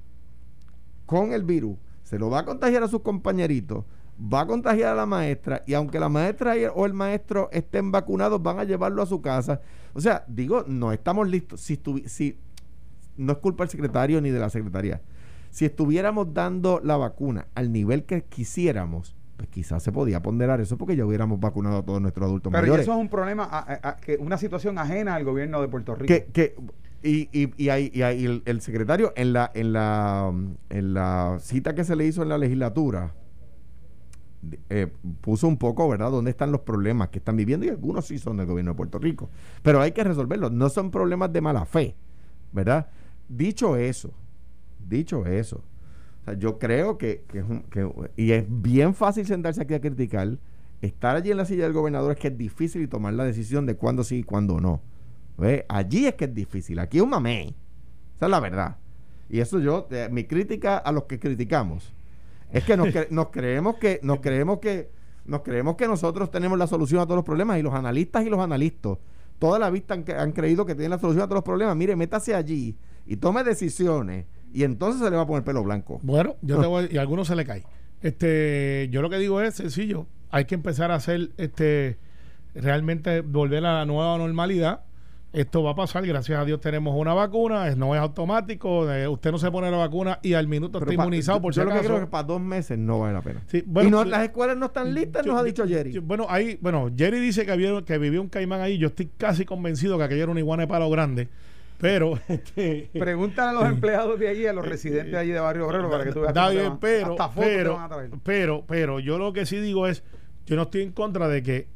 con 1.07 1.33
el 1.33 1.45
virus, 1.45 1.77
se 2.03 2.19
lo 2.19 2.31
va 2.31 2.41
a 2.41 2.45
contagiar 2.45 2.83
a 2.83 2.89
sus 2.89 3.01
compañeritos, 3.03 3.85
va 4.21 4.41
a 4.41 4.47
contagiar 4.47 4.93
a 4.93 4.95
la 4.97 5.07
maestra 5.07 5.63
y 5.67 5.75
aunque 5.75 6.01
la 6.01 6.09
maestra 6.09 6.55
o 6.75 6.85
el 6.87 6.93
maestro 6.93 7.49
estén 7.53 7.93
vacunados, 7.93 8.43
van 8.43 8.59
a 8.59 8.65
llevarlo 8.65 9.01
a 9.01 9.07
su 9.07 9.23
casa. 9.23 9.61
O 9.95 10.01
sea, 10.01 10.25
digo, 10.27 10.65
no 10.67 10.93
estamos 10.93 11.29
listos. 11.29 11.61
Si, 11.61 11.77
estuvi- 11.81 12.07
si 12.09 12.37
no 13.19 13.33
es 13.33 13.39
culpa 13.39 13.65
del 13.65 13.71
secretario 13.71 14.21
ni 14.23 14.31
de 14.31 14.39
la 14.41 14.49
secretaría. 14.49 15.03
Si 15.51 15.65
estuviéramos 15.67 16.33
dando 16.33 16.81
la 16.83 16.97
vacuna 16.97 17.49
al 17.55 17.73
nivel 17.73 18.05
que 18.05 18.23
quisiéramos, 18.25 19.15
pues 19.37 19.49
quizás 19.51 19.83
se 19.83 19.93
podía 19.93 20.21
ponderar 20.23 20.61
eso 20.61 20.77
porque 20.79 20.97
ya 20.97 21.05
hubiéramos 21.07 21.39
vacunado 21.39 21.79
a 21.79 21.83
todos 21.85 22.01
nuestros 22.01 22.27
adultos 22.27 22.51
pero 22.51 22.63
mayores. 22.63 22.83
eso 22.85 22.93
es 22.93 22.99
un 22.99 23.09
problema, 23.09 23.45
a- 23.45 23.59
a- 23.59 23.89
a- 23.91 23.97
que 23.97 24.17
una 24.17 24.37
situación 24.39 24.79
ajena 24.79 25.15
al 25.15 25.25
gobierno 25.25 25.61
de 25.61 25.69
Puerto 25.69 25.95
Rico. 25.95 26.07
que, 26.09 26.25
que- 26.33 26.57
y, 27.03 27.29
y, 27.33 27.53
y, 27.57 27.69
ahí- 27.69 27.91
y 27.95 28.03
ahí 28.03 28.25
el, 28.25 28.43
el 28.47 28.61
secretario 28.61 29.13
en 29.15 29.33
la, 29.33 29.51
en 29.55 29.73
la 29.73 30.33
en 30.71 30.95
la 30.95 31.37
cita 31.41 31.75
que 31.75 31.85
se 31.85 31.95
le 31.95 32.05
hizo 32.07 32.23
en 32.25 32.29
la 32.29 32.39
legislatura 32.39 33.15
eh, 34.71 34.87
puso 35.21 35.49
un 35.49 35.57
poco, 35.57 35.89
¿verdad?, 35.89 36.11
dónde 36.11 36.31
están 36.31 36.53
los 36.53 36.61
problemas 36.63 37.09
que 37.09 37.19
están 37.19 37.37
viviendo 37.37 37.67
y 37.67 37.71
algunos 37.71 38.07
sí 38.07 38.19
son 38.19 38.37
del 38.37 38.47
gobierno 38.47 38.73
de 38.73 38.77
Puerto 38.77 38.99
Rico. 38.99 39.31
Pero 39.63 39.81
hay 39.81 39.93
que 39.93 40.05
resolverlos, 40.05 40.53
no 40.53 40.69
son 40.69 40.91
problemas 40.91 41.33
de 41.33 41.41
mala 41.41 41.65
fe, 41.65 41.97
¿verdad? 42.53 42.89
Dicho 43.29 43.77
eso, 43.77 44.11
dicho 44.89 45.27
eso, 45.27 45.57
o 46.23 46.25
sea, 46.25 46.35
yo 46.35 46.59
creo 46.59 46.97
que, 46.99 47.25
que 47.29 47.45
que- 47.71 47.91
y 48.17 48.33
es 48.33 48.45
bien 48.49 48.95
fácil 48.95 49.27
sentarse 49.27 49.63
aquí 49.63 49.75
a 49.75 49.81
criticar 49.81 50.39
Estar 50.81 51.17
allí 51.17 51.33
en 51.33 51.37
la 51.39 51.45
silla 51.45 51.65
del 51.65 51.73
gobernador 51.73 52.13
es 52.13 52.19
que 52.19 52.29
es 52.29 52.39
difícil 52.39 52.83
y 52.83 52.87
tomar 52.87 53.13
la 53.13 53.25
decisión 53.25 53.67
de 53.67 53.75
cuándo 53.75 54.05
sí 54.05 54.19
y 54.19 54.23
cuándo 54.23 54.61
no. 54.61 54.81
¿Ve? 55.37 55.67
Allí 55.69 56.07
es 56.07 56.15
que 56.15 56.27
es 56.27 56.33
difícil. 56.35 56.79
Aquí 56.79 56.99
es 56.99 57.03
un 57.03 57.11
mamey. 57.11 57.53
Esa 58.15 58.27
es 58.27 58.31
la 58.31 58.39
verdad. 58.39 58.77
Y 59.29 59.41
eso 59.41 59.59
yo, 59.59 59.89
eh, 59.91 60.09
mi 60.09 60.23
crítica 60.23 60.79
a 60.79 60.93
los 60.93 61.03
que 61.07 61.19
criticamos, 61.19 61.93
es 62.53 62.63
que 62.63 62.77
nos, 62.77 62.87
cre- 62.91 63.09
nos 63.11 63.31
creemos 63.31 63.75
que, 63.79 63.99
nos 64.05 64.21
creemos 64.21 64.61
que, 64.61 64.89
nos 65.25 65.41
creemos 65.43 65.75
que 65.75 65.89
nosotros 65.89 66.31
tenemos 66.31 66.57
la 66.57 66.69
solución 66.69 67.01
a 67.01 67.07
todos 67.07 67.17
los 67.17 67.25
problemas 67.25 67.59
y 67.59 67.63
los 67.63 67.75
analistas 67.75 68.25
y 68.25 68.31
los 68.31 68.39
analistas 68.39 68.99
toda 69.41 69.59
la 69.59 69.71
vista 69.71 69.95
han, 69.95 70.05
han 70.17 70.31
creído 70.31 70.65
que 70.65 70.77
tienen 70.77 70.91
la 70.91 70.99
solución 71.01 71.23
a 71.25 71.27
todos 71.27 71.39
los 71.39 71.45
problemas. 71.45 71.75
Mire, 71.75 71.97
métase 71.97 72.37
allí 72.37 72.77
y 73.09 73.17
tome 73.17 73.43
decisiones 73.43 74.27
y 74.53 74.63
entonces 74.63 75.03
se 75.03 75.11
le 75.11 75.17
va 75.17 75.23
a 75.23 75.27
poner 75.27 75.43
pelo 75.43 75.65
blanco. 75.65 75.99
Bueno, 76.03 76.37
yo 76.43 76.61
te 76.61 76.67
voy, 76.69 76.89
y 76.93 76.99
a 76.99 77.01
algunos 77.01 77.27
se 77.27 77.35
le 77.37 77.45
cae. 77.45 77.65
Este, 78.03 78.89
yo 78.93 79.03
lo 79.03 79.11
que 79.11 79.19
digo 79.19 79.41
es 79.41 79.55
sencillo, 79.55 80.07
hay 80.31 80.45
que 80.45 80.55
empezar 80.55 80.91
a 80.93 80.95
hacer 80.97 81.31
este 81.37 81.99
realmente 82.55 83.21
volver 83.23 83.65
a 83.67 83.75
la 83.79 83.85
nueva 83.87 84.17
normalidad. 84.19 84.83
Esto 85.31 85.63
va 85.63 85.73
a 85.73 85.75
pasar, 85.75 86.07
gracias 86.07 86.39
a 86.41 86.45
Dios 86.47 86.59
tenemos 86.59 86.95
una 86.99 87.13
vacuna, 87.13 87.71
no 87.77 87.95
es 87.95 88.01
automático, 88.01 88.91
eh, 88.91 89.07
usted 89.07 89.31
no 89.31 89.37
se 89.37 89.51
pone 89.51 89.71
la 89.71 89.77
vacuna 89.77 90.19
y 90.23 90.33
al 90.33 90.49
minuto 90.49 90.79
Pero 90.79 90.91
está 90.91 90.97
pa- 90.97 91.05
inmunizado 91.05 91.39
yo- 91.39 91.43
por 91.43 91.53
si 91.55 91.61
yo 91.61 91.65
lo 91.67 91.73
que 91.73 91.81
creo 91.81 91.97
es 91.97 92.01
que 92.05 92.07
para 92.07 92.23
dos 92.25 92.41
meses 92.41 92.79
no 92.79 93.01
vale 93.01 93.13
la 93.13 93.21
pena. 93.21 93.43
Sí, 93.47 93.63
bueno, 93.67 93.89
y 93.89 93.93
no, 93.93 94.05
yo- 94.05 94.11
las 94.11 94.23
escuelas 94.23 94.57
no 94.57 94.67
están 94.67 94.95
listas, 94.95 95.27
Yo- 95.27 95.33
nos 95.33 95.41
ha 95.41 95.43
yo- 95.43 95.47
dicho 95.47 95.67
Jerry. 95.69 95.93
yo- 95.93 96.01
bueno, 96.01 96.25
ahí, 96.31 96.59
bueno, 96.63 96.91
Jerry 96.97 97.21
dice 97.21 97.45
que, 97.45 97.53
había, 97.53 97.83
que 97.83 97.99
vivió 97.99 98.23
un 98.23 98.29
caimán 98.31 98.63
ahí. 98.63 98.79
Yo 98.79 98.87
estoy 98.89 99.11
casi 99.19 99.45
convencido 99.45 99.99
que 99.99 100.05
aquello 100.05 100.23
era 100.23 100.31
una 100.33 100.41
iguana 100.41 100.63
de 100.63 100.67
palo 100.69 100.89
grande. 100.89 101.29
Pero, 101.79 102.19
este, 102.29 102.91
Pregúntale 102.93 103.51
a 103.51 103.53
los 103.53 103.65
empleados 103.71 104.19
de 104.19 104.29
allí, 104.29 104.47
a 104.47 104.53
los 104.53 104.67
residentes 104.67 105.13
de 105.13 105.19
allí 105.19 105.31
de 105.31 105.41
Barrio 105.41 105.67
Obrero, 105.67 105.89
para 105.91 106.05
que 106.05 106.13
tú 106.13 106.21
veas. 106.21 106.31
Está 106.31 106.51
bien, 106.51 106.71
van- 106.71 106.81
pero, 106.81 107.11
hasta 107.13 107.29
fotos 107.29 107.45
te 107.45 107.57
pero, 107.57 107.75
van 107.75 107.85
a 107.85 107.89
traer. 107.89 108.11
pero, 108.23 108.65
pero, 108.67 109.01
yo 109.01 109.19
lo 109.19 109.33
que 109.33 109.47
sí 109.47 109.59
digo 109.61 109.87
es, 109.87 110.03
yo 110.47 110.57
no 110.57 110.63
estoy 110.63 110.83
en 110.83 110.93
contra 110.93 111.29
de 111.29 111.43
que 111.43 111.69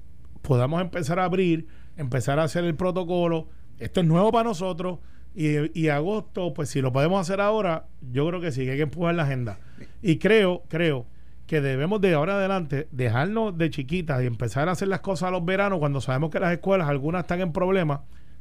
podamos 0.43 0.81
empezar 0.83 1.19
a 1.21 1.25
abrir, 1.25 1.67
empezar 1.97 2.39
a 2.41 2.45
hacer 2.45 2.65
el 2.65 2.75
protocolo. 2.75 3.49
Esto 3.79 4.01
es 4.01 4.07
nuevo 4.07 4.33
para 4.33 4.45
nosotros. 4.49 4.99
Y, 5.35 5.81
y 5.81 5.89
agosto, 5.89 6.53
pues 6.53 6.69
si 6.69 6.83
lo 6.83 6.93
podemos 6.93 7.21
hacer 7.21 7.41
ahora, 7.41 7.87
yo 8.11 8.27
creo 8.29 8.41
que 8.41 8.53
sí, 8.53 8.65
que 8.65 8.73
hay 8.73 8.77
que 8.77 8.83
empujar 8.83 9.15
la 9.15 9.23
agenda. 9.23 9.59
Y 10.03 10.19
creo, 10.19 10.63
creo 10.69 11.07
que 11.47 11.61
debemos 11.61 12.01
de 12.01 12.13
ahora 12.15 12.35
adelante 12.35 12.89
dejarnos 12.91 13.57
de 13.57 13.71
chiquitas 13.71 14.23
y 14.23 14.27
empezar 14.27 14.69
a 14.69 14.73
hacer 14.73 14.89
las 14.89 15.01
cosas 15.01 15.29
a 15.29 15.31
los 15.31 15.45
veranos 15.45 15.79
cuando 15.79 16.01
sabemos 16.01 16.31
que 16.31 16.41
las 16.41 16.53
escuelas, 16.53 16.89
algunas 16.89 17.23
están 17.23 17.41
en 17.41 17.53
problemas, 17.53 18.01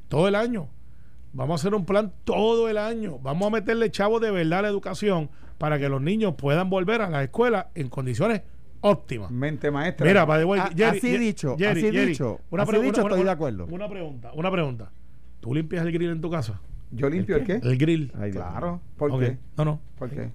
todo 0.10 0.28
el 0.28 0.36
año. 0.36 0.68
Vamos 1.34 1.60
a 1.60 1.62
hacer 1.62 1.74
un 1.76 1.86
plan 1.86 2.12
todo 2.24 2.68
el 2.70 2.78
año. 2.78 3.18
Vamos 3.20 3.48
a 3.48 3.52
meterle 3.52 3.90
chavos 3.90 4.22
de 4.22 4.32
verdad 4.32 4.60
a 4.60 4.62
la 4.64 4.68
educación 4.68 5.30
para 5.58 5.80
que 5.80 5.88
los 5.90 6.02
niños 6.02 6.34
puedan 6.38 6.70
volver 6.70 7.02
a 7.02 7.10
la 7.10 7.24
escuela 7.24 7.70
en 7.76 7.88
condiciones 7.90 8.42
óptimas. 8.82 9.32
Mente 9.32 9.72
maestra. 9.72 10.06
Mira, 10.06 10.26
by 10.26 10.40
the 10.40 10.46
way, 10.46 10.60
A- 10.60 10.70
Jerry, 10.76 10.98
así 10.98 11.18
dicho, 11.18 11.56
Jerry, 11.58 11.80
así 11.82 11.92
Jerry, 11.92 12.06
dicho, 12.08 12.40
una 12.50 12.64
así 12.64 12.72
dicho, 12.74 13.02
una- 13.02 13.10
estoy 13.10 13.22
una- 13.22 13.24
de 13.24 13.32
acuerdo. 13.32 13.68
Una 13.70 13.88
pregunta, 13.90 14.32
una 14.34 14.52
pregunta. 14.52 14.92
¿Tú 15.40 15.54
limpias 15.54 15.86
el 15.86 15.92
grill 15.92 16.12
en 16.12 16.22
tu 16.22 16.30
casa? 16.30 16.60
¿Yo 16.94 17.10
limpio 17.10 17.38
el 17.38 17.44
qué? 17.46 17.54
El 17.64 17.78
grill. 17.78 18.12
Ay, 18.20 18.32
Claro. 18.32 18.82
¿Por 18.98 19.12
Ok. 19.12 19.20
qué? 19.22 19.38
No, 19.58 19.64
no. 19.66 19.80
¿Por 19.98 20.10
qué? 20.10 20.30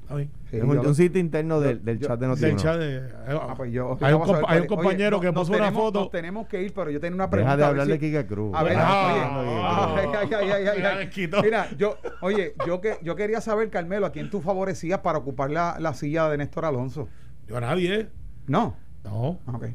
Sí, 0.51 0.57
es 0.59 0.63
un, 0.63 0.79
un 0.79 0.95
sitio 0.95 1.21
interno 1.21 1.61
del, 1.61 1.85
del 1.85 1.99
yo- 1.99 2.07
chat 2.09 2.19
de 2.21 2.27
Del 2.27 2.35
Notiuno. 2.35 2.57
chat 2.57 2.79
de- 2.79 2.97
eh, 2.99 3.11
Ah, 3.29 3.55
pues 3.57 3.73
yo- 3.73 3.99
hay 4.01 4.15
un, 4.15 4.23
compa- 4.23 4.45
hay 4.49 4.57
un. 4.59 4.63
Oye, 4.63 4.67
compañero 4.67 5.17
no- 5.17 5.21
que 5.21 5.33
puso 5.33 5.53
una 5.53 5.71
foto. 5.73 6.01
Nos 6.01 6.11
tenemos 6.11 6.47
que 6.47 6.63
ir, 6.63 6.73
pero 6.73 6.91
yo 6.91 6.99
tenía 7.01 7.15
una 7.17 7.29
pregunta. 7.29 7.57
Deja 7.57 7.57
de 7.59 7.65
a 7.65 7.67
ver 7.73 7.81
hablar 7.83 7.87
de 7.89 7.93
si- 7.95 7.99
Kika 8.13 8.27
Cruz. 8.27 8.55
A 8.55 8.63
ver, 8.63 8.77
Ah, 8.79 9.39
oye, 9.41 9.51
ah. 9.63 11.43
Mira, 11.43 11.69
yo, 11.77 11.97
oye, 12.21 12.55
yo 12.67 12.81
que 12.81 12.99
yo 13.03 13.17
quería 13.17 13.41
saber, 13.41 13.71
Carmelo, 13.71 14.07
a 14.07 14.13
quién 14.13 14.31
tú 14.31 14.41
favorecías 14.41 15.01
para 15.01 15.19
ocupar 15.19 15.51
la, 15.51 15.77
la 15.81 15.95
silla 15.95 16.29
de 16.29 16.39
Néstor 16.39 16.65
Alonso. 16.65 17.09
Yo 17.49 17.57
a 17.57 17.61
nadie. 17.61 18.09
No. 18.47 18.77
No. 19.05 19.39
Ah, 19.47 19.53
Ok. 19.57 19.67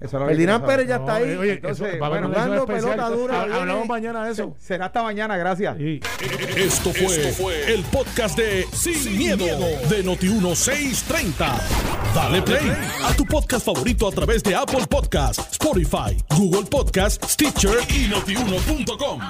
Eso 0.00 0.06
es 0.06 0.12
lo 0.14 0.20
que 0.20 0.26
Ferdinand. 0.34 0.64
Pérez 0.64 0.88
ya 0.88 0.96
No, 0.96 1.04
está 1.04 1.14
ahí. 1.16 1.36
Oye, 1.36 1.52
Entonces, 1.52 1.88
eso, 1.88 1.98
va 2.00 2.08
bueno, 2.08 2.30
pelota 2.66 3.10
dura. 3.10 3.42
Hablamos 3.42 3.86
mañana 3.86 4.24
de 4.24 4.32
eso. 4.32 4.56
Será 4.58 4.86
hasta 4.86 5.02
mañana, 5.02 5.36
gracias. 5.36 5.76
Sí. 5.76 6.00
Esto 6.56 6.90
fue, 6.92 7.72
el 7.72 7.82
podcast 7.84 8.38
de 8.38 8.66
Sin, 8.72 9.18
miedo, 9.18 9.44
de 9.44 10.04
Noti1630. 10.04 11.60
Dale 12.14 12.42
play 12.42 12.72
a 13.04 13.12
tu 13.14 13.26
podcast 13.26 13.66
favorito 13.66 14.08
a 14.08 14.10
través 14.10 14.42
de 14.42 14.54
Apple 14.54 14.86
Podcasts, 14.88 15.52
Spotify, 15.52 16.16
Google 16.36 16.64
Podcasts, 16.64 17.32
Stitcher 17.32 17.78
y 17.90 18.08
notiuno.com. 18.08 19.20